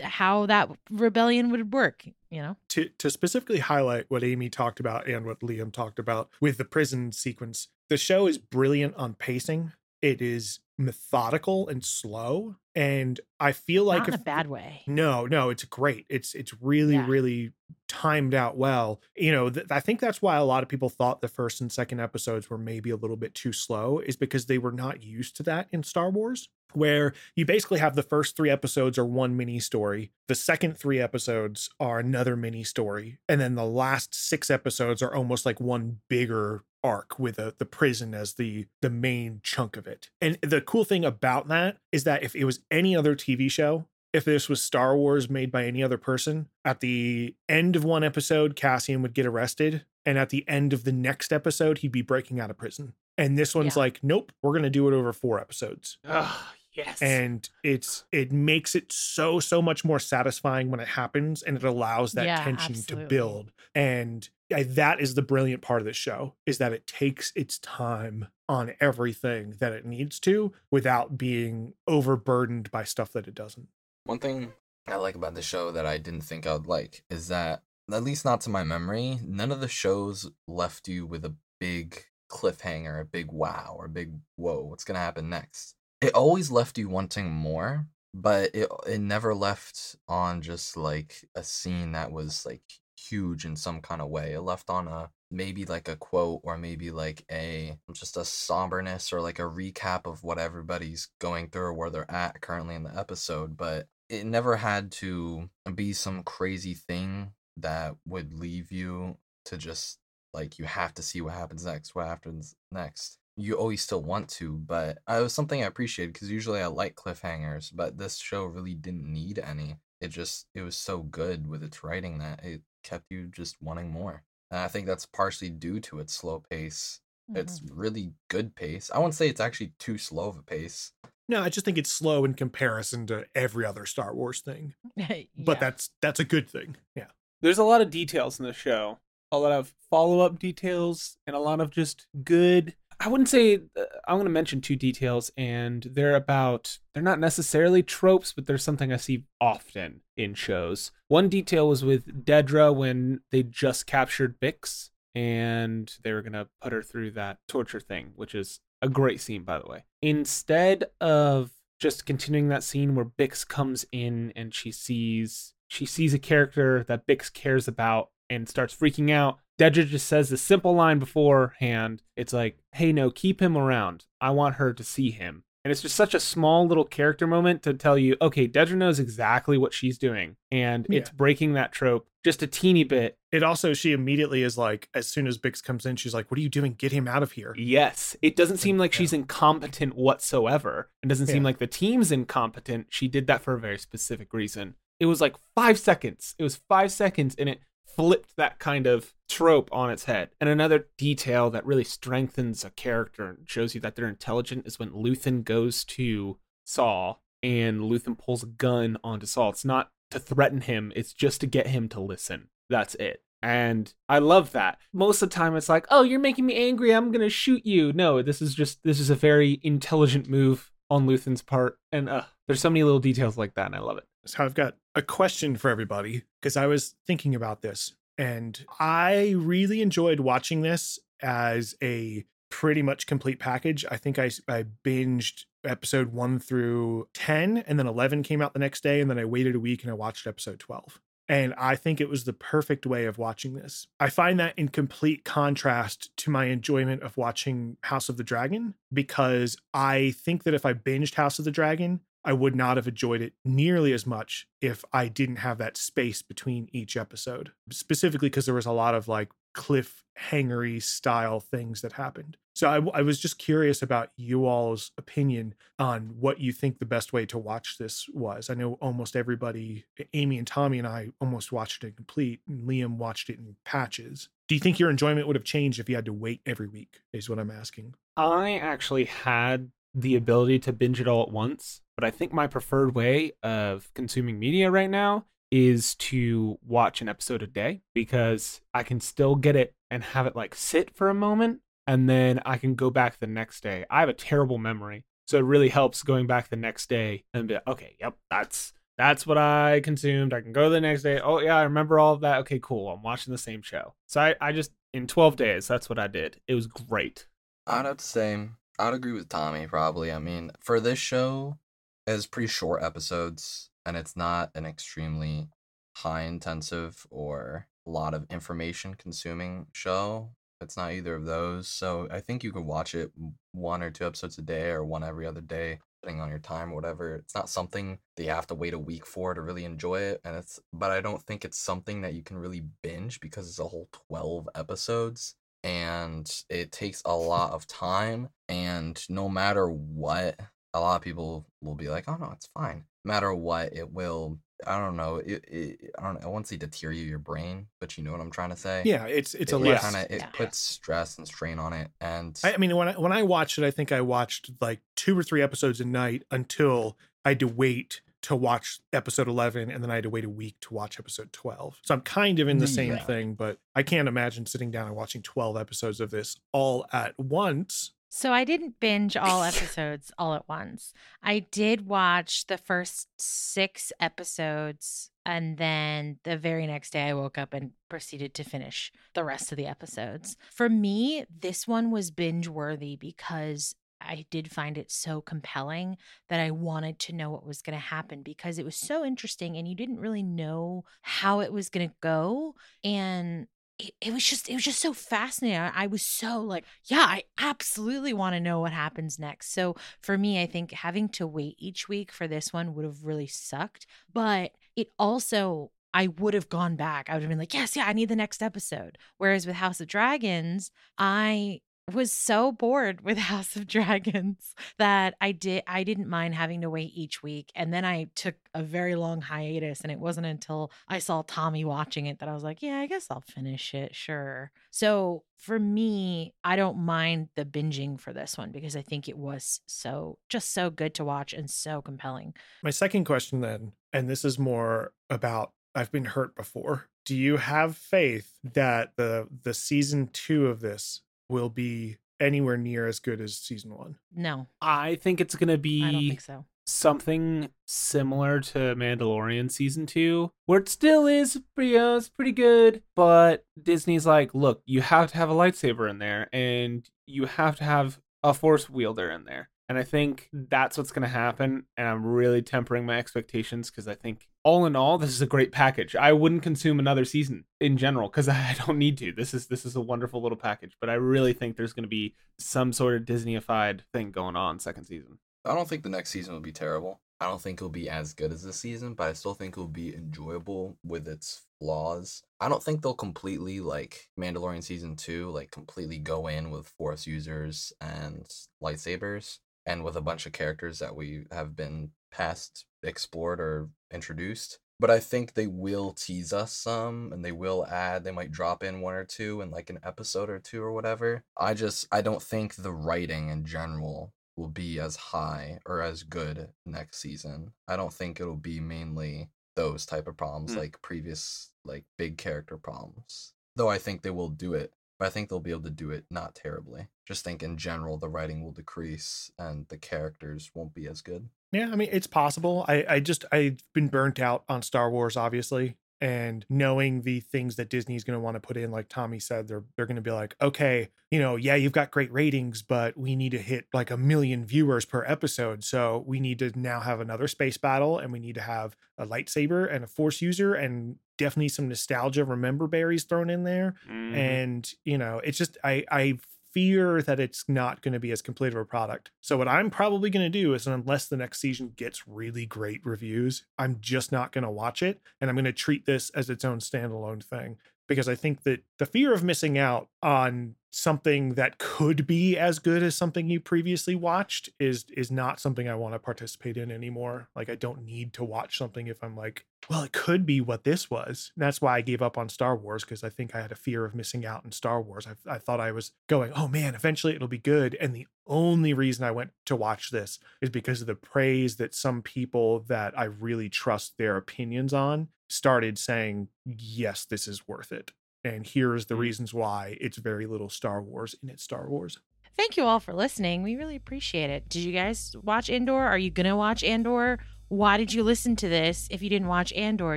how 0.00 0.46
that 0.46 0.70
rebellion 0.90 1.50
would 1.50 1.72
work. 1.72 2.04
You 2.36 2.42
know, 2.42 2.56
to 2.68 2.90
to 2.98 3.10
specifically 3.10 3.60
highlight 3.60 4.04
what 4.08 4.22
Amy 4.22 4.50
talked 4.50 4.78
about 4.78 5.08
and 5.08 5.24
what 5.24 5.40
Liam 5.40 5.72
talked 5.72 5.98
about 5.98 6.28
with 6.38 6.58
the 6.58 6.66
prison 6.66 7.10
sequence, 7.12 7.68
the 7.88 7.96
show 7.96 8.26
is 8.26 8.36
brilliant 8.36 8.94
on 8.96 9.14
pacing. 9.14 9.72
It 10.02 10.20
is 10.20 10.60
methodical 10.76 11.66
and 11.66 11.82
slow, 11.82 12.56
and 12.74 13.18
I 13.40 13.52
feel 13.52 13.84
like 13.84 14.00
not 14.00 14.08
in 14.08 14.14
a 14.14 14.16
if- 14.18 14.24
bad 14.24 14.48
way. 14.48 14.82
No, 14.86 15.24
no, 15.24 15.48
it's 15.48 15.64
great. 15.64 16.04
It's 16.10 16.34
it's 16.34 16.52
really 16.60 16.96
Yeah. 16.96 17.06
really 17.08 17.52
timed 17.88 18.34
out 18.34 18.58
well. 18.58 19.00
You 19.16 19.32
know, 19.32 19.48
th- 19.48 19.68
I 19.70 19.80
think 19.80 20.00
that's 20.00 20.20
why 20.20 20.36
a 20.36 20.44
lot 20.44 20.62
of 20.62 20.68
people 20.68 20.90
thought 20.90 21.22
the 21.22 21.28
first 21.28 21.62
and 21.62 21.72
second 21.72 22.00
episodes 22.00 22.50
were 22.50 22.58
maybe 22.58 22.90
a 22.90 22.96
little 22.96 23.16
bit 23.16 23.34
too 23.34 23.52
slow 23.54 24.00
is 24.00 24.16
because 24.16 24.44
they 24.44 24.58
were 24.58 24.72
not 24.72 25.02
used 25.02 25.36
to 25.36 25.42
that 25.44 25.68
in 25.72 25.82
Star 25.82 26.10
Wars 26.10 26.50
where 26.72 27.12
you 27.34 27.44
basically 27.44 27.78
have 27.78 27.96
the 27.96 28.02
first 28.02 28.36
3 28.36 28.50
episodes 28.50 28.98
are 28.98 29.04
one 29.04 29.36
mini 29.36 29.58
story, 29.58 30.10
the 30.28 30.34
second 30.34 30.76
3 30.78 31.00
episodes 31.00 31.70
are 31.80 31.98
another 31.98 32.36
mini 32.36 32.64
story, 32.64 33.18
and 33.28 33.40
then 33.40 33.54
the 33.54 33.64
last 33.64 34.14
6 34.14 34.50
episodes 34.50 35.02
are 35.02 35.14
almost 35.14 35.46
like 35.46 35.60
one 35.60 36.00
bigger 36.08 36.62
arc 36.84 37.18
with 37.18 37.38
a, 37.38 37.54
the 37.58 37.64
prison 37.64 38.14
as 38.14 38.34
the 38.34 38.66
the 38.80 38.90
main 38.90 39.40
chunk 39.42 39.76
of 39.76 39.86
it. 39.86 40.10
And 40.20 40.38
the 40.40 40.60
cool 40.60 40.84
thing 40.84 41.04
about 41.04 41.48
that 41.48 41.78
is 41.90 42.04
that 42.04 42.22
if 42.22 42.36
it 42.36 42.44
was 42.44 42.60
any 42.70 42.94
other 42.94 43.16
TV 43.16 43.50
show, 43.50 43.86
if 44.12 44.24
this 44.24 44.48
was 44.48 44.62
Star 44.62 44.96
Wars 44.96 45.28
made 45.28 45.50
by 45.52 45.64
any 45.66 45.82
other 45.82 45.98
person, 45.98 46.48
at 46.64 46.80
the 46.80 47.34
end 47.48 47.76
of 47.76 47.84
one 47.84 48.04
episode, 48.04 48.56
Cassian 48.56 49.02
would 49.02 49.14
get 49.14 49.26
arrested, 49.26 49.84
and 50.04 50.16
at 50.18 50.30
the 50.30 50.48
end 50.48 50.72
of 50.72 50.84
the 50.84 50.92
next 50.92 51.32
episode, 51.32 51.78
he'd 51.78 51.92
be 51.92 52.02
breaking 52.02 52.40
out 52.40 52.50
of 52.50 52.56
prison. 52.56 52.94
And 53.18 53.36
this 53.38 53.54
one's 53.54 53.76
Yeah. 53.76 53.80
like, 53.80 54.00
nope, 54.02 54.32
we're 54.42 54.52
gonna 54.54 54.70
do 54.70 54.86
it 54.88 54.94
over 54.94 55.12
four 55.12 55.40
episodes 55.40 55.98
Ah, 56.04 56.54
yes. 56.74 57.00
and 57.02 57.48
it's 57.64 58.04
it 58.12 58.30
makes 58.32 58.74
it 58.74 58.92
so 58.92 59.40
so 59.40 59.60
much 59.62 59.84
more 59.84 59.98
satisfying 59.98 60.70
when 60.70 60.80
it 60.80 60.88
happens 60.88 61.42
and 61.42 61.56
it 61.56 61.64
allows 61.64 62.12
that 62.12 62.26
Yeah, 62.26 62.44
tension 62.44 62.74
absolutely. 62.76 63.04
to 63.04 63.08
build 63.08 63.52
and 63.74 64.28
I, 64.54 64.62
that 64.62 65.00
is 65.00 65.14
the 65.14 65.22
brilliant 65.22 65.60
part 65.62 65.80
of 65.80 65.86
the 65.86 65.92
show 65.94 66.34
is 66.44 66.58
that 66.58 66.72
it 66.72 66.86
takes 66.86 67.32
its 67.34 67.58
time 67.58 68.28
on 68.48 68.74
everything 68.80 69.56
that 69.58 69.72
it 69.72 69.84
needs 69.84 70.20
to 70.20 70.52
without 70.70 71.18
being 71.18 71.72
overburdened 71.88 72.70
by 72.70 72.84
stuff 72.84 73.10
that 73.12 73.26
it 73.26 73.34
doesn't 73.34 73.68
One 74.06 74.20
thing 74.20 74.52
I 74.86 74.94
like 74.96 75.16
about 75.16 75.34
the 75.34 75.42
show 75.42 75.72
that 75.72 75.84
I 75.84 75.98
didn't 75.98 76.20
think 76.20 76.46
I 76.46 76.52
would 76.52 76.68
like 76.68 77.02
is 77.10 77.26
that, 77.26 77.62
at 77.92 78.04
least 78.04 78.24
not 78.24 78.40
to 78.42 78.50
my 78.50 78.62
memory, 78.62 79.18
none 79.26 79.50
of 79.50 79.60
the 79.60 79.66
shows 79.66 80.30
left 80.46 80.86
you 80.86 81.04
with 81.04 81.24
a 81.24 81.34
big 81.58 82.04
cliffhanger, 82.30 83.00
a 83.00 83.04
big 83.04 83.32
wow, 83.32 83.74
or 83.76 83.86
a 83.86 83.90
big 83.90 84.12
whoa, 84.36 84.60
what's 84.60 84.84
gonna 84.84 85.00
happen 85.00 85.28
next? 85.28 85.74
It 86.00 86.14
always 86.14 86.52
left 86.52 86.78
you 86.78 86.88
wanting 86.88 87.32
more, 87.32 87.88
but 88.14 88.54
it 88.54 88.68
it 88.86 89.00
never 89.00 89.34
left 89.34 89.96
on 90.06 90.40
just 90.40 90.76
like 90.76 91.28
a 91.34 91.42
scene 91.42 91.90
that 91.92 92.12
was 92.12 92.46
like 92.46 92.62
huge 92.96 93.44
in 93.44 93.56
some 93.56 93.80
kind 93.80 94.00
of 94.00 94.08
way. 94.08 94.34
It 94.34 94.40
left 94.42 94.70
on 94.70 94.86
a 94.86 95.10
maybe 95.32 95.64
like 95.64 95.88
a 95.88 95.96
quote 95.96 96.40
or 96.44 96.56
maybe 96.56 96.92
like 96.92 97.24
a 97.30 97.76
just 97.92 98.16
a 98.16 98.24
somberness 98.24 99.12
or 99.12 99.20
like 99.20 99.40
a 99.40 99.42
recap 99.42 100.06
of 100.06 100.22
what 100.22 100.38
everybody's 100.38 101.08
going 101.18 101.48
through 101.48 101.62
or 101.62 101.74
where 101.74 101.90
they're 101.90 102.10
at 102.10 102.40
currently 102.40 102.76
in 102.76 102.84
the 102.84 102.96
episode, 102.96 103.56
but 103.56 103.88
it 104.08 104.24
never 104.26 104.56
had 104.56 104.92
to 104.92 105.50
be 105.74 105.92
some 105.92 106.22
crazy 106.22 106.74
thing 106.74 107.32
that 107.56 107.96
would 108.06 108.32
leave 108.34 108.70
you 108.70 109.18
to 109.46 109.56
just 109.56 109.98
like 110.32 110.58
you 110.58 110.64
have 110.66 110.92
to 110.94 111.02
see 111.02 111.20
what 111.20 111.34
happens 111.34 111.64
next, 111.64 111.94
what 111.94 112.06
happens 112.06 112.54
next. 112.70 113.18
You 113.36 113.54
always 113.56 113.82
still 113.82 114.02
want 114.02 114.28
to, 114.30 114.58
but 114.58 114.98
it 115.08 115.20
was 115.22 115.34
something 115.34 115.62
I 115.62 115.66
appreciated 115.66 116.12
because 116.14 116.30
usually 116.30 116.60
I 116.60 116.66
like 116.66 116.94
cliffhangers, 116.94 117.70
but 117.74 117.98
this 117.98 118.16
show 118.16 118.44
really 118.44 118.74
didn't 118.74 119.10
need 119.12 119.38
any. 119.38 119.76
It 120.00 120.08
just 120.08 120.46
it 120.54 120.62
was 120.62 120.76
so 120.76 121.02
good 121.02 121.46
with 121.46 121.62
its 121.62 121.82
writing 121.84 122.18
that 122.18 122.44
it 122.44 122.62
kept 122.82 123.06
you 123.10 123.28
just 123.28 123.60
wanting 123.60 123.90
more. 123.90 124.24
And 124.50 124.60
I 124.60 124.68
think 124.68 124.86
that's 124.86 125.06
partially 125.06 125.50
due 125.50 125.80
to 125.80 125.98
its 126.00 126.14
slow 126.14 126.40
pace. 126.40 127.00
It's 127.34 127.60
Mm-hmm. 127.60 127.68
really 127.70 128.14
good 128.28 128.54
pace. 128.54 128.90
I 128.90 128.98
wouldn't 128.98 129.14
say 129.14 129.28
it's 129.28 129.40
actually 129.40 129.74
too 129.78 129.98
slow 129.98 130.28
of 130.28 130.38
a 130.38 130.42
pace. 130.42 130.92
No 131.28 131.42
i 131.42 131.48
just 131.48 131.64
think 131.64 131.78
it's 131.78 131.90
slow 131.90 132.24
in 132.24 132.34
comparison 132.34 133.06
to 133.06 133.24
every 133.34 133.64
other 133.64 133.86
star 133.86 134.14
wars 134.14 134.40
thing 134.40 134.74
but 135.38 135.60
that's 135.60 135.90
that's 136.00 136.20
a 136.20 136.24
good 136.24 136.48
thing 136.48 136.76
yeah 136.94 137.06
There's 137.42 137.58
a 137.58 137.64
lot 137.64 137.82
of 137.82 137.90
details 137.90 138.40
in 138.40 138.46
the 138.46 138.52
show, 138.52 138.98
a 139.30 139.38
lot 139.38 139.52
of 139.52 139.74
follow 139.90 140.20
up 140.20 140.38
details, 140.38 141.18
and 141.26 141.36
a 141.36 141.38
lot 141.38 141.60
of 141.60 141.70
just 141.70 142.06
good. 142.24 142.74
I 142.98 143.08
wouldn't 143.08 143.28
say 143.28 143.56
uh, 143.56 143.84
I'm 144.08 144.16
going 144.16 144.24
to 144.24 144.30
mention 144.30 144.60
two 144.62 144.74
details, 144.76 145.30
and 145.36 145.82
they're 145.92 146.16
about. 146.16 146.78
They're 146.94 147.02
not 147.02 147.20
necessarily 147.20 147.82
tropes, 147.82 148.32
but 148.32 148.46
they're 148.46 148.56
something 148.56 148.90
I 148.92 148.96
see 148.96 149.24
often 149.38 150.00
in 150.16 150.32
shows. 150.34 150.92
One 151.08 151.28
detail 151.28 151.68
was 151.68 151.84
with 151.84 152.24
Dedra 152.24 152.74
when 152.74 153.20
they 153.30 153.42
just 153.42 153.86
captured 153.86 154.40
Bix, 154.40 154.88
and 155.14 155.92
they 156.02 156.12
were 156.12 156.22
going 156.22 156.32
to 156.32 156.48
put 156.62 156.72
her 156.72 156.82
through 156.82 157.10
that 157.12 157.38
torture 157.46 157.80
thing, 157.80 158.12
which 158.16 158.34
is 158.34 158.60
a 158.82 158.88
great 158.88 159.20
scene, 159.20 159.42
by 159.42 159.58
the 159.58 159.66
way. 159.66 159.84
Instead 160.02 160.84
of 161.00 161.50
just 161.78 162.06
continuing 162.06 162.48
that 162.48 162.62
scene 162.62 162.94
where 162.94 163.04
Bix 163.04 163.46
comes 163.46 163.84
in 163.92 164.32
and 164.34 164.54
she 164.54 164.72
sees 164.72 165.54
she 165.68 165.84
sees 165.84 166.14
a 166.14 166.18
character 166.18 166.84
that 166.84 167.06
Bix 167.06 167.32
cares 167.32 167.66
about 167.66 168.10
and 168.30 168.48
starts 168.48 168.74
freaking 168.74 169.10
out. 169.10 169.38
Dedra 169.58 169.86
just 169.86 170.06
says 170.06 170.28
the 170.28 170.36
simple 170.36 170.74
line 170.74 170.98
beforehand. 170.98 172.02
It's 172.16 172.32
like, 172.32 172.58
"Hey, 172.72 172.92
no, 172.92 173.10
keep 173.10 173.40
him 173.40 173.56
around. 173.56 174.04
I 174.20 174.30
want 174.30 174.56
her 174.56 174.72
to 174.72 174.84
see 174.84 175.10
him." 175.10 175.44
And 175.66 175.72
it's 175.72 175.82
just 175.82 175.96
such 175.96 176.14
a 176.14 176.20
small 176.20 176.64
little 176.68 176.84
character 176.84 177.26
moment 177.26 177.64
to 177.64 177.74
tell 177.74 177.98
you, 177.98 178.16
okay, 178.22 178.46
Dedra 178.46 178.76
knows 178.76 179.00
exactly 179.00 179.58
what 179.58 179.74
she's 179.74 179.98
doing, 179.98 180.36
and 180.52 180.86
it's 180.90 181.10
breaking 181.10 181.54
that 181.54 181.72
trope 181.72 182.06
just 182.24 182.40
a 182.40 182.46
teeny 182.46 182.84
bit. 182.84 183.16
it 183.32 183.42
also 183.42 183.72
she 183.74 183.90
immediately 183.92 184.44
is 184.44 184.56
like 184.56 184.88
as 184.94 185.08
soon 185.08 185.26
as 185.26 185.38
bix 185.38 185.62
comes 185.62 185.84
in 185.86 185.94
she's 185.96 186.12
like 186.14 186.28
what 186.30 186.38
are 186.38 186.42
you 186.42 186.48
doing 186.48 186.72
get 186.74 186.90
him 186.92 187.06
out 187.08 187.22
of 187.24 187.32
here 187.32 187.52
Yes, 187.58 188.14
it 188.22 188.36
doesn't 188.36 188.58
seem 188.58 188.78
like 188.78 188.92
Yeah. 188.92 188.98
she's 188.98 189.12
incompetent 189.12 189.94
whatsoever. 189.96 190.88
It 191.02 191.08
doesn't 191.08 191.26
seem 191.26 191.42
like 191.42 191.58
the 191.58 191.66
team's 191.66 192.12
incompetent. 192.12 192.86
She 192.90 193.08
did 193.08 193.26
that 193.26 193.42
for 193.42 193.54
a 193.54 193.60
very 193.60 193.78
specific 193.78 194.32
reason. 194.32 194.74
It 195.00 195.06
was 195.06 195.20
like 195.20 195.34
five 195.56 195.80
seconds. 195.80 196.36
It 196.38 196.44
was 196.44 196.60
five 196.68 196.92
seconds, 196.92 197.34
and 197.38 197.48
it 197.48 197.60
flipped 197.86 198.36
that 198.36 198.58
kind 198.58 198.86
of 198.86 199.14
trope 199.28 199.68
on 199.72 199.90
its 199.90 200.04
head. 200.04 200.30
And 200.40 200.48
another 200.48 200.88
detail 200.98 201.50
that 201.50 201.66
really 201.66 201.84
strengthens 201.84 202.64
a 202.64 202.70
character 202.70 203.26
and 203.26 203.48
shows 203.48 203.74
you 203.74 203.80
that 203.82 203.96
they're 203.96 204.08
intelligent 204.08 204.66
is 204.66 204.78
when 204.78 204.90
Luthen 204.90 205.44
goes 205.44 205.84
to 205.84 206.38
Saw 206.64 207.16
and 207.42 207.80
Luthen 207.80 208.18
pulls 208.18 208.42
a 208.42 208.46
gun 208.46 208.98
onto 209.02 209.26
Saw. 209.26 209.50
It's 209.50 209.64
not 209.64 209.90
to 210.10 210.18
threaten 210.18 210.62
him, 210.62 210.92
it's 210.94 211.12
just 211.12 211.40
to 211.40 211.46
get 211.46 211.68
him 211.68 211.88
to 211.90 212.00
listen. 212.00 212.48
That's 212.68 212.94
it. 212.96 213.22
And 213.42 213.92
I 214.08 214.18
love 214.18 214.52
that. 214.52 214.78
Most 214.92 215.22
of 215.22 215.28
the 215.28 215.34
time 215.34 215.54
it's 215.56 215.68
like, 215.68 215.86
"Oh, 215.90 216.02
you're 216.02 216.18
making 216.18 216.46
me 216.46 216.56
angry. 216.56 216.92
I'm 216.92 217.12
going 217.12 217.20
to 217.20 217.28
shoot 217.28 217.64
you." 217.66 217.92
No, 217.92 218.22
this 218.22 218.40
is 218.40 218.54
just 218.54 218.82
this 218.82 218.98
is 218.98 219.10
a 219.10 219.14
very 219.14 219.60
intelligent 219.62 220.28
move 220.28 220.72
on 220.90 221.06
Luthen's 221.06 221.42
part 221.42 221.78
and 221.90 222.08
uh, 222.08 222.22
there's 222.46 222.60
so 222.60 222.70
many 222.70 222.84
little 222.84 223.00
details 223.00 223.36
like 223.36 223.54
that 223.54 223.66
and 223.66 223.74
I 223.74 223.80
love 223.80 223.98
it. 223.98 224.04
So 224.26 224.44
I've 224.44 224.54
got 224.54 224.76
a 224.94 225.02
question 225.02 225.56
for 225.56 225.70
everybody 225.70 226.22
because 226.40 226.56
I 226.56 226.66
was 226.66 226.94
thinking 227.06 227.34
about 227.34 227.62
this 227.62 227.94
and 228.18 228.64
I 228.80 229.34
really 229.36 229.82
enjoyed 229.82 230.20
watching 230.20 230.62
this 230.62 230.98
as 231.20 231.74
a 231.82 232.24
pretty 232.50 232.82
much 232.82 233.06
complete 233.06 233.38
package. 233.38 233.84
I 233.90 233.96
think 233.96 234.18
I, 234.18 234.30
I 234.48 234.64
binged 234.84 235.44
episode 235.64 236.12
one 236.12 236.38
through 236.38 237.08
10, 237.14 237.58
and 237.58 237.78
then 237.78 237.86
11 237.86 238.22
came 238.22 238.40
out 238.40 238.52
the 238.52 238.58
next 238.58 238.82
day, 238.82 239.00
and 239.00 239.10
then 239.10 239.18
I 239.18 239.24
waited 239.24 239.54
a 239.54 239.60
week 239.60 239.82
and 239.82 239.90
I 239.90 239.94
watched 239.94 240.26
episode 240.26 240.60
12. 240.60 241.00
And 241.28 241.54
I 241.58 241.74
think 241.74 242.00
it 242.00 242.08
was 242.08 242.22
the 242.22 242.32
perfect 242.32 242.86
way 242.86 243.04
of 243.04 243.18
watching 243.18 243.54
this. 243.54 243.88
I 243.98 244.10
find 244.10 244.38
that 244.38 244.54
in 244.56 244.68
complete 244.68 245.24
contrast 245.24 246.16
to 246.18 246.30
my 246.30 246.44
enjoyment 246.46 247.02
of 247.02 247.16
watching 247.16 247.78
House 247.82 248.08
of 248.08 248.16
the 248.16 248.22
Dragon, 248.22 248.74
because 248.92 249.56
I 249.74 250.14
think 250.16 250.44
that 250.44 250.54
if 250.54 250.64
I 250.64 250.72
binged 250.72 251.14
House 251.14 251.40
of 251.40 251.44
the 251.44 251.50
Dragon, 251.50 252.00
I 252.26 252.32
would 252.32 252.56
not 252.56 252.76
have 252.76 252.88
enjoyed 252.88 253.22
it 253.22 253.34
nearly 253.44 253.92
as 253.92 254.04
much 254.04 254.48
if 254.60 254.84
I 254.92 255.06
didn't 255.06 255.36
have 255.36 255.58
that 255.58 255.76
space 255.76 256.22
between 256.22 256.68
each 256.72 256.96
episode, 256.96 257.52
specifically 257.70 258.28
because 258.28 258.46
there 258.46 258.54
was 258.54 258.66
a 258.66 258.72
lot 258.72 258.96
of 258.96 259.06
like 259.06 259.28
cliffhangery 259.54 260.82
style 260.82 261.38
things 261.38 261.80
that 261.82 261.92
happened. 261.92 262.36
So 262.54 262.68
I, 262.68 262.98
I, 262.98 263.02
was 263.02 263.20
just 263.20 263.38
curious 263.38 263.82
about 263.82 264.10
you 264.16 264.46
all's 264.46 264.90
opinion 264.96 265.54
on 265.78 266.14
what 266.18 266.40
you 266.40 266.52
think 266.52 266.78
the 266.78 266.86
best 266.86 267.12
way 267.12 267.26
to 267.26 267.38
watch 267.38 267.76
this 267.78 268.06
was. 268.12 268.48
I 268.48 268.54
know 268.54 268.78
almost 268.80 269.14
everybody, 269.14 269.84
Amy 270.14 270.38
and 270.38 270.46
Tommy 270.46 270.78
and 270.78 270.86
I 270.86 271.10
almost 271.20 271.52
watched 271.52 271.84
it 271.84 271.96
complete, 271.96 272.40
and 272.48 272.66
Liam 272.66 272.96
watched 272.96 273.28
it 273.28 273.38
in 273.38 273.56
patches. 273.64 274.30
Do 274.48 274.54
you 274.54 274.60
think 274.60 274.78
your 274.78 274.90
enjoyment 274.90 275.26
would 275.26 275.36
have 275.36 275.44
changed 275.44 275.78
if 275.78 275.88
you 275.88 275.96
had 275.96 276.06
to 276.06 276.14
wait 276.14 276.40
every 276.46 276.66
week? 276.66 277.00
Is 277.12 277.28
what 277.28 277.38
I'm 277.38 277.50
asking. 277.50 277.94
I 278.16 278.58
actually 278.58 279.04
had 279.04 279.70
the 279.94 280.16
ability 280.16 280.58
to 280.60 280.72
binge 280.72 281.00
it 281.00 281.08
all 281.08 281.22
at 281.22 281.30
once, 281.30 281.82
but 281.96 282.04
I 282.04 282.10
think 282.10 282.32
my 282.32 282.46
preferred 282.46 282.94
way 282.94 283.32
of 283.42 283.92
consuming 283.94 284.38
media 284.38 284.70
right 284.70 284.90
now 284.90 285.24
is 285.50 285.94
to 285.94 286.58
watch 286.66 287.00
an 287.00 287.08
episode 287.08 287.42
a 287.42 287.46
day 287.46 287.82
because 287.94 288.60
I 288.74 288.82
can 288.82 289.00
still 289.00 289.36
get 289.36 289.56
it 289.56 289.74
and 289.90 290.02
have 290.02 290.26
it 290.26 290.36
like 290.36 290.54
sit 290.54 290.94
for 290.94 291.08
a 291.08 291.14
moment 291.14 291.60
and 291.86 292.08
then 292.08 292.40
I 292.44 292.58
can 292.58 292.74
go 292.74 292.90
back 292.90 293.18
the 293.18 293.26
next 293.26 293.62
day. 293.62 293.84
I 293.88 294.00
have 294.00 294.08
a 294.08 294.14
terrible 294.14 294.58
memory, 294.58 295.04
so 295.26 295.38
it 295.38 295.44
really 295.44 295.68
helps 295.68 296.02
going 296.02 296.26
back 296.26 296.48
the 296.48 296.56
next 296.56 296.88
day 296.88 297.24
and 297.32 297.46
be 297.46 297.54
like, 297.54 297.66
okay, 297.66 297.96
yep, 298.00 298.16
that's 298.30 298.72
that's 298.98 299.26
what 299.26 299.38
I 299.38 299.80
consumed. 299.84 300.32
I 300.32 300.40
can 300.40 300.52
go 300.52 300.70
the 300.70 300.80
next 300.80 301.02
day. 301.02 301.20
Oh 301.20 301.40
yeah, 301.40 301.56
I 301.56 301.62
remember 301.62 301.98
all 301.98 302.14
of 302.14 302.20
that. 302.22 302.40
Okay, 302.40 302.58
cool. 302.60 302.88
I'm 302.90 303.02
watching 303.02 303.30
the 303.30 303.38
same 303.38 303.62
show. 303.62 303.94
So 304.06 304.20
I, 304.20 304.34
I 304.40 304.52
just 304.52 304.72
in 304.92 305.06
12 305.06 305.36
days, 305.36 305.68
that's 305.68 305.88
what 305.88 305.98
I 305.98 306.06
did. 306.06 306.40
It 306.48 306.54
was 306.54 306.66
great. 306.66 307.26
I'd 307.66 307.84
have 307.84 307.98
to 307.98 308.04
say 308.04 308.48
I'd 308.78 308.94
agree 308.94 309.12
with 309.12 309.28
Tommy 309.28 309.66
probably. 309.66 310.10
I 310.10 310.18
mean, 310.18 310.50
for 310.60 310.80
this 310.80 310.98
show, 310.98 311.58
it's 312.06 312.26
pretty 312.26 312.48
short 312.48 312.82
episodes 312.82 313.70
and 313.84 313.96
it's 313.96 314.16
not 314.16 314.50
an 314.54 314.66
extremely 314.66 315.48
high 315.96 316.22
intensive 316.22 317.06
or 317.10 317.66
a 317.86 317.90
lot 317.90 318.14
of 318.14 318.26
information 318.30 318.94
consuming 318.94 319.66
show. 319.72 320.30
It's 320.60 320.76
not 320.76 320.92
either 320.92 321.14
of 321.14 321.26
those. 321.26 321.68
So 321.68 322.08
I 322.10 322.20
think 322.20 322.42
you 322.42 322.52
could 322.52 322.64
watch 322.64 322.94
it 322.94 323.10
one 323.52 323.82
or 323.82 323.90
two 323.90 324.06
episodes 324.06 324.38
a 324.38 324.42
day 324.42 324.70
or 324.70 324.84
one 324.84 325.04
every 325.04 325.26
other 325.26 325.40
day, 325.40 325.80
depending 326.02 326.22
on 326.22 326.30
your 326.30 326.38
time 326.38 326.72
or 326.72 326.74
whatever. 326.74 327.14
It's 327.14 327.34
not 327.34 327.50
something 327.50 327.98
that 328.16 328.24
you 328.24 328.30
have 328.30 328.46
to 328.48 328.54
wait 328.54 328.74
a 328.74 328.78
week 328.78 329.06
for 329.06 329.34
to 329.34 329.40
really 329.42 329.64
enjoy 329.64 330.00
it. 330.00 330.20
And 330.24 330.36
it's 330.36 330.58
but 330.72 330.90
I 330.90 331.00
don't 331.00 331.22
think 331.22 331.44
it's 331.44 331.58
something 331.58 332.02
that 332.02 332.14
you 332.14 332.22
can 332.22 332.38
really 332.38 332.62
binge 332.82 333.20
because 333.20 333.48
it's 333.48 333.58
a 333.58 333.64
whole 333.64 333.88
twelve 333.92 334.48
episodes 334.54 335.34
and 335.62 336.44
it 336.48 336.72
takes 336.72 337.02
a 337.04 337.16
lot 337.16 337.52
of 337.52 337.66
time 337.66 338.28
and 338.48 339.04
no 339.08 339.28
matter 339.28 339.68
what 339.68 340.38
a 340.76 340.80
lot 340.80 340.96
of 340.96 341.02
people 341.02 341.46
will 341.62 341.74
be 341.74 341.88
like, 341.88 342.04
"Oh 342.08 342.16
no, 342.16 342.30
it's 342.32 342.48
fine." 342.54 342.84
No 343.04 343.12
matter 343.12 343.34
what, 343.34 343.76
it 343.76 343.92
will. 343.92 344.38
I 344.66 344.78
don't 344.78 344.96
know. 344.96 345.16
It, 345.16 345.44
it 345.48 345.90
I 345.98 346.04
don't. 346.04 346.20
Know, 346.20 346.28
I 346.28 346.30
won't 346.30 346.46
say 346.46 346.56
deteriorate 346.56 347.06
your 347.06 347.18
brain, 347.18 347.66
but 347.80 347.96
you 347.96 348.04
know 348.04 348.12
what 348.12 348.20
I'm 348.20 348.30
trying 348.30 348.50
to 348.50 348.56
say. 348.56 348.82
Yeah, 348.84 349.06
it's 349.06 349.34
it's 349.34 349.52
it, 349.52 349.56
a 349.56 349.58
less 349.58 349.82
kind 349.82 349.96
of 349.96 350.10
it 350.10 350.20
yeah. 350.20 350.26
puts 350.32 350.58
stress 350.58 351.18
and 351.18 351.26
strain 351.26 351.58
on 351.58 351.72
it, 351.72 351.90
and 352.00 352.38
I, 352.42 352.54
I 352.54 352.56
mean, 352.56 352.74
when 352.76 352.88
I 352.88 352.92
when 352.92 353.12
I 353.12 353.22
watched 353.22 353.58
it, 353.58 353.64
I 353.64 353.70
think 353.70 353.92
I 353.92 354.00
watched 354.00 354.50
like 354.60 354.80
two 354.96 355.18
or 355.18 355.22
three 355.22 355.42
episodes 355.42 355.80
a 355.80 355.84
night 355.84 356.24
until 356.30 356.96
I 357.24 357.30
had 357.30 357.40
to 357.40 357.48
wait 357.48 358.00
to 358.26 358.34
watch 358.34 358.80
episode 358.92 359.28
11 359.28 359.70
and 359.70 359.84
then 359.84 359.88
I 359.88 359.96
had 359.96 360.02
to 360.02 360.10
wait 360.10 360.24
a 360.24 360.28
week 360.28 360.56
to 360.62 360.74
watch 360.74 360.98
episode 360.98 361.32
12. 361.32 361.78
So 361.82 361.94
I'm 361.94 362.00
kind 362.00 362.40
of 362.40 362.48
in 362.48 362.58
the 362.58 362.66
same 362.66 362.94
Yeah. 362.94 363.04
thing, 363.04 363.34
but 363.34 363.58
I 363.76 363.84
can't 363.84 364.08
imagine 364.08 364.46
sitting 364.46 364.72
down 364.72 364.88
and 364.88 364.96
watching 364.96 365.22
12 365.22 365.56
episodes 365.56 366.00
of 366.00 366.10
this 366.10 366.36
all 366.52 366.86
at 366.92 367.16
once. 367.18 367.92
So 368.08 368.32
I 368.32 368.44
didn't 368.44 368.80
binge 368.80 369.16
all 369.16 369.42
episodes 369.44 370.10
all 370.18 370.34
at 370.34 370.48
once. 370.48 370.92
I 371.22 371.40
did 371.40 371.86
watch 371.86 372.46
the 372.46 372.58
first 372.58 373.08
six 373.18 373.92
episodes, 374.00 375.10
and 375.24 375.58
then 375.58 376.18
the 376.24 376.36
very 376.36 376.66
next 376.66 376.92
day 376.92 377.04
I 377.04 377.14
woke 377.14 377.38
up 377.38 377.52
and 377.52 377.72
proceeded 377.88 378.34
to 378.34 378.44
finish 378.44 378.92
the 379.14 379.24
rest 379.24 379.52
of 379.52 379.56
the 379.56 379.66
episodes. 379.66 380.36
For 380.52 380.68
me, 380.68 381.24
this 381.40 381.66
one 381.66 381.90
was 381.90 382.10
binge 382.10 382.48
worthy 382.48 382.96
because 382.96 383.74
I 384.00 384.26
did 384.30 384.50
find 384.50 384.78
it 384.78 384.90
so 384.90 385.20
compelling 385.20 385.96
that 386.28 386.40
I 386.40 386.50
wanted 386.50 386.98
to 387.00 387.14
know 387.14 387.30
what 387.30 387.46
was 387.46 387.62
going 387.62 387.76
to 387.76 387.84
happen 387.84 388.22
because 388.22 388.58
it 388.58 388.64
was 388.64 388.76
so 388.76 389.04
interesting 389.04 389.56
and 389.56 389.66
you 389.66 389.74
didn't 389.74 390.00
really 390.00 390.22
know 390.22 390.84
how 391.02 391.40
it 391.40 391.52
was 391.52 391.68
going 391.68 391.88
to 391.88 391.94
go. 392.00 392.54
And 392.84 393.46
it, 393.78 393.94
it 394.00 394.12
was 394.12 394.24
just 394.24 394.48
it 394.48 394.54
was 394.54 394.64
just 394.64 394.80
so 394.80 394.92
fascinating. 394.92 395.58
I, 395.58 395.72
I 395.74 395.86
was 395.86 396.02
so 396.02 396.40
like, 396.40 396.64
yeah, 396.84 397.04
I 397.06 397.24
absolutely 397.38 398.12
want 398.12 398.34
to 398.34 398.40
know 398.40 398.60
what 398.60 398.72
happens 398.72 399.18
next. 399.18 399.52
So 399.52 399.76
for 400.00 400.16
me, 400.16 400.40
I 400.40 400.46
think 400.46 400.72
having 400.72 401.08
to 401.10 401.26
wait 401.26 401.56
each 401.58 401.88
week 401.88 402.10
for 402.10 402.26
this 402.26 402.52
one 402.52 402.74
would 402.74 402.84
have 402.84 403.04
really 403.04 403.26
sucked. 403.26 403.86
But 404.12 404.52
it 404.76 404.88
also 404.98 405.70
I 405.92 406.08
would 406.08 406.34
have 406.34 406.48
gone 406.48 406.76
back. 406.76 407.08
I 407.08 407.14
would 407.14 407.22
have 407.22 407.28
been 407.30 407.38
like, 407.38 407.54
yes, 407.54 407.76
yeah, 407.76 407.86
I 407.86 407.92
need 407.92 408.08
the 408.08 408.16
next 408.16 408.42
episode. 408.42 408.98
Whereas 409.18 409.46
with 409.46 409.56
House 409.56 409.80
of 409.80 409.88
Dragons, 409.88 410.70
I 410.98 411.60
was 411.92 412.12
so 412.12 412.50
bored 412.50 413.02
with 413.02 413.16
House 413.26 413.54
of 413.56 413.66
Dragons 413.66 414.54
that 414.78 415.14
I 415.20 415.32
did 415.32 415.62
I 415.66 415.84
didn't 415.84 416.08
mind 416.08 416.34
having 416.34 416.62
to 416.62 416.70
wait 416.70 416.92
each 416.94 417.22
week 417.22 417.52
and 417.54 417.72
then 417.72 417.84
I 417.84 418.08
took 418.14 418.34
a 418.54 418.62
very 418.62 418.96
long 418.96 419.20
hiatus 419.20 419.82
and 419.82 419.92
it 419.92 419.98
wasn't 419.98 420.26
until 420.26 420.72
I 420.88 420.98
saw 420.98 421.22
Tommy 421.22 421.64
watching 421.64 422.06
it 422.06 422.18
that 422.18 422.28
I 422.28 422.34
was 422.34 422.42
like, 422.42 422.62
yeah, 422.62 422.78
I 422.78 422.86
guess 422.86 423.06
I'll 423.10 423.20
finish 423.20 423.72
it, 423.74 423.94
sure. 423.94 424.50
So 424.70 425.22
for 425.36 425.58
me, 425.58 426.34
I 426.42 426.56
don't 426.56 426.78
mind 426.78 427.28
the 427.36 427.44
binging 427.44 428.00
for 428.00 428.12
this 428.12 428.36
one 428.36 428.50
because 428.50 428.74
I 428.74 428.82
think 428.82 429.08
it 429.08 429.16
was 429.16 429.60
so 429.66 430.18
just 430.28 430.52
so 430.52 430.70
good 430.70 430.94
to 430.94 431.04
watch 431.04 431.32
and 431.32 431.48
so 431.48 431.82
compelling. 431.82 432.34
My 432.62 432.70
second 432.70 433.04
question 433.04 433.40
then, 433.40 433.72
and 433.92 434.08
this 434.08 434.24
is 434.24 434.38
more 434.38 434.92
about 435.08 435.52
I've 435.74 435.92
been 435.92 436.06
hurt 436.06 436.34
before. 436.34 436.88
Do 437.04 437.14
you 437.14 437.36
have 437.36 437.76
faith 437.76 438.32
that 438.42 438.96
the 438.96 439.28
the 439.44 439.54
season 439.54 440.08
2 440.12 440.46
of 440.48 440.60
this 440.60 441.02
will 441.28 441.48
be 441.48 441.96
anywhere 442.20 442.56
near 442.56 442.86
as 442.86 442.98
good 442.98 443.20
as 443.20 443.36
season 443.36 443.74
1? 443.74 443.96
No, 444.14 444.48
I 444.60 444.94
think 444.96 445.20
it's 445.20 445.34
gonna 445.34 445.58
be 445.58 445.82
I 445.84 445.92
don't 445.92 446.08
think 446.08 446.20
so. 446.20 446.44
something 446.66 447.50
similar 447.66 448.40
to 448.40 448.58
Mandalorian 448.74 449.50
season 449.50 449.86
two, 449.86 450.32
where 450.46 450.60
it 450.60 450.68
still 450.68 451.06
is 451.06 451.40
pretty, 451.54 451.76
uh, 451.76 451.96
it's 451.96 452.08
pretty 452.08 452.32
good, 452.32 452.82
but 452.94 453.44
Disney's 453.60 454.06
like, 454.06 454.34
look, 454.34 454.62
you 454.66 454.80
have 454.80 455.10
to 455.12 455.16
have 455.16 455.30
a 455.30 455.34
lightsaber 455.34 455.88
in 455.90 455.98
there, 455.98 456.28
and 456.32 456.88
you 457.06 457.26
have 457.26 457.56
to 457.56 457.64
have 457.64 458.00
a 458.22 458.32
force 458.34 458.68
wielder 458.70 459.10
in 459.10 459.24
there. 459.24 459.50
And 459.68 459.78
I 459.78 459.82
think 459.82 460.28
that's 460.32 460.78
what's 460.78 460.92
going 460.92 461.02
to 461.02 461.08
happen. 461.08 461.64
And 461.76 461.88
I'm 461.88 462.06
really 462.06 462.40
tempering 462.40 462.86
my 462.86 462.98
expectations 462.98 463.70
because 463.70 463.88
I 463.88 463.94
think, 463.94 464.28
all 464.44 464.64
in 464.64 464.76
all, 464.76 464.96
this 464.96 465.10
is 465.10 465.20
a 465.20 465.26
great 465.26 465.50
package. 465.50 465.96
I 465.96 466.12
wouldn't 466.12 466.44
consume 466.44 466.78
another 466.78 467.04
season 467.04 467.44
in 467.60 467.76
general 467.76 468.08
because 468.08 468.28
I 468.28 468.54
don't 468.64 468.78
need 468.78 468.96
to. 468.98 469.12
This 469.12 469.34
is 469.34 469.48
this 469.48 469.66
is 469.66 469.74
a 469.74 469.80
wonderful 469.80 470.22
little 470.22 470.38
package. 470.38 470.76
But 470.80 470.90
I 470.90 470.94
really 470.94 471.32
think 471.32 471.56
there's 471.56 471.72
going 471.72 471.84
to 471.84 471.88
be 471.88 472.14
some 472.38 472.72
sort 472.72 472.96
of 472.96 473.02
Disneyified 473.02 473.80
thing 473.92 474.12
going 474.12 474.36
on 474.36 474.60
second 474.60 474.84
season. 474.84 475.18
I 475.44 475.54
don't 475.54 475.68
think 475.68 475.82
the 475.82 475.88
next 475.88 476.10
season 476.10 476.34
will 476.34 476.40
be 476.40 476.52
terrible. 476.52 477.00
I 477.20 477.28
don't 477.28 477.40
think 477.40 477.58
it'll 477.58 477.70
be 477.70 477.88
as 477.88 478.12
good 478.12 478.30
as 478.30 478.42
this 478.42 478.60
season, 478.60 478.94
but 478.94 479.08
I 479.08 479.12
still 479.14 479.32
think 479.32 479.54
it'll 479.54 479.68
be 479.68 479.94
enjoyable 479.94 480.76
with 480.84 481.08
its 481.08 481.42
flaws. 481.58 482.22
I 482.40 482.48
don't 482.48 482.62
think 482.62 482.82
they'll 482.82 482.94
completely 482.94 483.60
like 483.60 484.08
Mandalorian 484.20 484.62
season 484.62 484.96
2 484.96 485.30
like 485.30 485.50
completely 485.50 485.98
go 485.98 486.26
in 486.26 486.50
with 486.50 486.68
force 486.76 487.06
users 487.06 487.72
and 487.80 488.26
lightsabers 488.62 489.38
and 489.66 489.84
with 489.84 489.96
a 489.96 490.00
bunch 490.00 490.26
of 490.26 490.32
characters 490.32 490.78
that 490.78 490.94
we 490.96 491.24
have 491.32 491.56
been 491.56 491.90
past 492.12 492.64
explored 492.82 493.40
or 493.40 493.68
introduced. 493.92 494.58
but 494.78 494.90
I 494.90 495.00
think 495.00 495.32
they 495.34 495.46
will 495.46 495.92
tease 495.92 496.32
us 496.32 496.52
some 496.52 497.10
and 497.12 497.24
they 497.24 497.32
will 497.32 497.66
add 497.66 498.04
they 498.04 498.10
might 498.10 498.30
drop 498.30 498.62
in 498.62 498.80
one 498.82 498.94
or 498.94 499.04
two 499.04 499.40
in 499.40 499.50
like 499.50 499.70
an 499.70 499.78
episode 499.82 500.28
or 500.30 500.38
two 500.38 500.62
or 500.62 500.72
whatever. 500.72 501.24
I 501.36 501.54
just 501.54 501.86
I 501.90 502.02
don't 502.02 502.22
think 502.22 502.54
the 502.56 502.72
writing 502.72 503.28
in 503.30 503.44
general 503.46 504.12
will 504.36 504.48
be 504.48 504.78
as 504.78 504.96
high 504.96 505.58
or 505.64 505.80
as 505.80 506.02
good 506.02 506.48
next 506.66 506.98
season. 506.98 507.52
I 507.66 507.76
don't 507.76 507.92
think 507.92 508.20
it'll 508.20 508.36
be 508.36 508.60
mainly 508.60 509.30
those 509.56 509.86
type 509.86 510.06
of 510.06 510.16
problems 510.18 510.52
Mm. 510.54 510.58
like 510.58 510.82
previous 510.82 511.50
like 511.64 511.84
big 511.96 512.18
character 512.18 512.58
problems. 512.58 513.32
Though 513.56 513.70
I 513.70 513.78
think 513.78 514.02
they 514.02 514.10
will 514.10 514.28
do 514.28 514.52
it, 514.52 514.72
but 514.98 515.06
I 515.06 515.10
think 515.10 515.28
they'll 515.28 515.40
be 515.40 515.50
able 515.50 515.62
to 515.62 515.70
do 515.70 515.90
it 515.90 516.04
not 516.10 516.34
terribly. 516.34 516.88
Just 517.06 517.24
think 517.24 517.42
in 517.42 517.56
general 517.56 517.98
the 517.98 518.08
writing 518.08 518.42
will 518.42 518.52
decrease 518.52 519.30
and 519.38 519.66
the 519.68 519.78
characters 519.78 520.50
won't 520.54 520.74
be 520.74 520.86
as 520.86 521.02
good. 521.02 521.28
Yeah, 521.52 521.70
I 521.72 521.76
mean 521.76 521.88
it's 521.92 522.06
possible. 522.06 522.64
I 522.68 522.84
I 522.88 523.00
just 523.00 523.24
I've 523.30 523.58
been 523.72 523.88
burnt 523.88 524.20
out 524.20 524.44
on 524.48 524.62
Star 524.62 524.90
Wars, 524.90 525.16
obviously, 525.16 525.76
and 526.00 526.44
knowing 526.50 527.02
the 527.02 527.20
things 527.20 527.56
that 527.56 527.70
Disney's 527.70 528.04
going 528.04 528.16
to 528.16 528.20
want 528.22 528.34
to 528.36 528.40
put 528.40 528.56
in, 528.56 528.70
like 528.70 528.88
Tommy 528.88 529.18
said, 529.18 529.48
they're 529.48 529.64
they're 529.76 529.86
going 529.86 529.96
to 529.96 530.02
be 530.02 530.10
like, 530.10 530.34
okay, 530.40 530.88
you 531.10 531.18
know, 531.18 531.36
yeah, 531.36 531.54
you've 531.54 531.72
got 531.72 531.90
great 531.90 532.12
ratings, 532.12 532.62
but 532.62 532.96
we 532.96 533.16
need 533.16 533.30
to 533.30 533.38
hit 533.38 533.66
like 533.72 533.90
a 533.90 533.96
million 533.96 534.44
viewers 534.44 534.84
per 534.84 535.04
episode, 535.06 535.64
so 535.64 536.04
we 536.06 536.20
need 536.20 536.38
to 536.40 536.52
now 536.58 536.80
have 536.80 537.00
another 537.00 537.28
space 537.28 537.56
battle, 537.56 537.98
and 537.98 538.12
we 538.12 538.18
need 538.18 538.34
to 538.34 538.42
have 538.42 538.76
a 538.98 539.06
lightsaber 539.06 539.72
and 539.72 539.84
a 539.84 539.86
Force 539.86 540.20
user, 540.20 540.54
and 540.54 540.96
definitely 541.18 541.48
some 541.48 541.68
nostalgia, 541.68 542.24
remember 542.24 542.66
berries 542.66 543.04
thrown 543.04 543.30
in 543.30 543.44
there 543.44 543.74
Mhm. 543.88 544.14
and 544.14 544.74
you 544.84 544.98
know 544.98 545.18
it's 545.24 545.38
just 545.38 545.56
i 545.64 545.82
i 545.90 546.18
fear 546.56 547.02
that 547.02 547.20
it's 547.20 547.44
not 547.48 547.82
going 547.82 547.92
to 547.92 548.00
be 548.00 548.10
as 548.10 548.22
complete 548.22 548.54
of 548.54 548.58
a 548.58 548.64
product. 548.64 549.10
So 549.20 549.36
what 549.36 549.46
i'm 549.46 549.68
probably 549.68 550.08
going 550.08 550.24
to 550.24 550.30
do 550.30 550.54
is 550.54 550.66
unless 550.66 551.06
the 551.06 551.18
next 551.18 551.38
season 551.38 551.74
gets 551.76 552.08
really 552.08 552.46
great 552.46 552.80
reviews 552.82 553.44
i'm 553.58 553.76
just 553.80 554.10
not 554.10 554.32
going 554.32 554.44
to 554.44 554.50
watch 554.50 554.82
it 554.82 555.02
and 555.20 555.28
i'm 555.28 555.36
going 555.36 555.44
to 555.44 555.52
treat 555.52 555.84
this 555.84 556.08
as 556.10 556.30
its 556.30 556.46
own 556.46 556.60
standalone 556.60 557.22
thing 557.22 557.58
because 557.86 558.08
i 558.08 558.14
think 558.14 558.42
that 558.42 558.62
the 558.78 558.86
fear 558.86 559.12
of 559.12 559.22
missing 559.24 559.58
out 559.58 559.88
on 560.02 560.54
something 560.76 561.34
that 561.34 561.56
could 561.56 562.06
be 562.06 562.36
as 562.36 562.58
good 562.58 562.82
as 562.82 562.94
something 562.94 563.30
you 563.30 563.40
previously 563.40 563.94
watched 563.94 564.50
is 564.60 564.84
is 564.94 565.10
not 565.10 565.40
something 565.40 565.66
i 565.66 565.74
want 565.74 565.94
to 565.94 565.98
participate 565.98 566.58
in 566.58 566.70
anymore. 566.70 567.30
Like 567.34 567.48
i 567.48 567.54
don't 567.54 567.82
need 567.82 568.12
to 568.14 568.24
watch 568.24 568.58
something 568.58 568.86
if 568.86 569.02
i'm 569.02 569.16
like 569.16 569.46
well 569.70 569.82
it 569.82 569.92
could 569.92 570.26
be 570.26 570.40
what 570.40 570.64
this 570.64 570.90
was. 570.90 571.32
And 571.34 571.42
that's 571.42 571.62
why 571.62 571.76
i 571.76 571.80
gave 571.80 572.02
up 572.02 572.18
on 572.18 572.28
star 572.28 572.54
wars 572.54 572.84
because 572.84 573.02
i 573.02 573.08
think 573.08 573.34
i 573.34 573.40
had 573.40 573.52
a 573.52 573.56
fear 573.56 573.86
of 573.86 573.94
missing 573.94 574.26
out 574.26 574.44
in 574.44 574.52
star 574.52 574.82
wars. 574.82 575.06
I, 575.06 575.36
I 575.36 575.38
thought 575.38 575.60
i 575.60 575.72
was 575.72 575.92
going 576.08 576.32
oh 576.36 576.46
man 576.46 576.74
eventually 576.74 577.14
it'll 577.14 577.26
be 577.26 577.38
good. 577.38 577.74
And 577.80 577.94
the 577.94 578.06
only 578.26 578.74
reason 578.74 579.02
i 579.02 579.10
went 579.10 579.30
to 579.46 579.56
watch 579.56 579.90
this 579.90 580.18
is 580.42 580.50
because 580.50 580.82
of 580.82 580.86
the 580.86 580.94
praise 580.94 581.56
that 581.56 581.74
some 581.74 582.02
people 582.02 582.60
that 582.68 582.98
i 582.98 583.04
really 583.04 583.48
trust 583.48 583.96
their 583.96 584.18
opinions 584.18 584.74
on 584.74 585.08
started 585.28 585.78
saying 585.78 586.28
yes 586.44 587.04
this 587.04 587.26
is 587.28 587.46
worth 587.48 587.72
it 587.72 587.92
and 588.24 588.46
here's 588.46 588.86
the 588.86 588.94
Mm. 588.94 588.98
reasons 588.98 589.34
why 589.34 589.76
it's 589.80 589.96
very 589.98 590.26
little 590.26 590.48
star 590.48 590.80
wars 590.82 591.14
in 591.22 591.28
its 591.28 591.42
star 591.42 591.68
wars 591.68 591.98
Thank 592.36 592.58
you 592.58 592.64
all 592.64 592.80
for 592.80 592.92
listening. 592.92 593.42
We 593.42 593.56
really 593.56 593.76
appreciate 593.76 594.28
it. 594.28 594.46
Did 594.50 594.58
you 594.62 594.70
guys 594.74 595.16
watch 595.22 595.48
Andor? 595.48 595.72
Are 595.80 595.96
you 595.96 596.10
going 596.10 596.26
to 596.26 596.36
watch 596.36 596.62
Andor? 596.62 597.18
Why 597.48 597.78
did 597.78 597.94
you 597.94 598.02
listen 598.02 598.36
to 598.36 598.46
this 598.50 598.88
if 598.90 599.00
you 599.00 599.08
didn't 599.08 599.28
watch 599.28 599.54
Andor, 599.54 599.96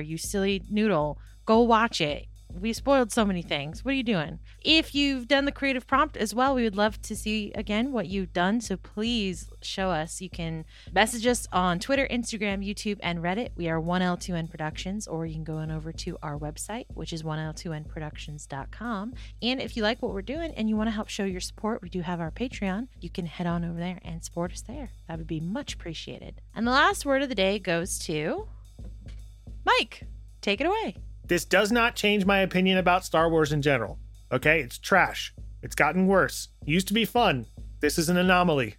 you 0.00 0.16
silly 0.16 0.62
noodle? 0.70 1.18
Go 1.44 1.60
watch 1.60 2.00
it. 2.00 2.28
We 2.58 2.72
spoiled 2.72 3.12
so 3.12 3.24
many 3.24 3.42
things. 3.42 3.84
What 3.84 3.92
are 3.92 3.96
you 3.96 4.02
doing? 4.02 4.38
If 4.62 4.94
you've 4.94 5.28
done 5.28 5.44
the 5.44 5.52
creative 5.52 5.86
prompt 5.86 6.16
as 6.16 6.34
well, 6.34 6.54
we 6.54 6.64
would 6.64 6.76
love 6.76 7.00
to 7.02 7.16
see 7.16 7.52
again 7.54 7.92
what 7.92 8.06
you've 8.08 8.32
done. 8.32 8.60
So 8.60 8.76
please 8.76 9.50
show 9.62 9.90
us. 9.90 10.20
You 10.20 10.28
can 10.30 10.64
message 10.92 11.26
us 11.26 11.46
on 11.52 11.78
Twitter, 11.78 12.06
Instagram, 12.10 12.66
YouTube, 12.66 12.98
and 13.02 13.20
Reddit. 13.20 13.50
We 13.56 13.68
are 13.68 13.80
1L2N 13.80 14.50
Productions, 14.50 15.06
or 15.06 15.26
you 15.26 15.34
can 15.34 15.44
go 15.44 15.56
on 15.56 15.70
over 15.70 15.92
to 15.92 16.18
our 16.22 16.38
website, 16.38 16.86
which 16.94 17.12
is 17.12 17.22
1L2NProductions.com. 17.22 19.14
And 19.42 19.60
if 19.60 19.76
you 19.76 19.82
like 19.82 20.02
what 20.02 20.12
we're 20.12 20.22
doing 20.22 20.52
and 20.54 20.68
you 20.68 20.76
want 20.76 20.88
to 20.88 20.94
help 20.94 21.08
show 21.08 21.24
your 21.24 21.40
support, 21.40 21.82
we 21.82 21.88
do 21.88 22.00
have 22.02 22.20
our 22.20 22.30
Patreon. 22.30 22.88
You 23.00 23.10
can 23.10 23.26
head 23.26 23.46
on 23.46 23.64
over 23.64 23.78
there 23.78 24.00
and 24.04 24.24
support 24.24 24.52
us 24.52 24.62
there. 24.62 24.90
That 25.08 25.18
would 25.18 25.26
be 25.26 25.40
much 25.40 25.74
appreciated. 25.74 26.40
And 26.54 26.66
the 26.66 26.72
last 26.72 27.06
word 27.06 27.22
of 27.22 27.28
the 27.28 27.34
day 27.34 27.58
goes 27.58 27.98
to 28.00 28.48
Mike. 29.64 30.04
Take 30.40 30.60
it 30.60 30.66
away. 30.66 30.96
This 31.30 31.46
does 31.46 31.72
not 31.72 31.94
change 31.94 32.26
my 32.26 32.40
opinion 32.40 32.76
about 32.76 33.06
star 33.06 33.30
wars 33.30 33.52
in 33.52 33.62
general 33.62 33.98
okay? 34.32 34.60
It's 34.60 34.78
trash. 34.78 35.34
It's 35.62 35.74
gotten 35.74 36.06
worse. 36.06 36.48
Used 36.64 36.88
to 36.88 36.94
be 36.94 37.04
fun. 37.04 37.46
This 37.80 37.98
is 37.98 38.08
an 38.08 38.16
anomaly 38.16 38.76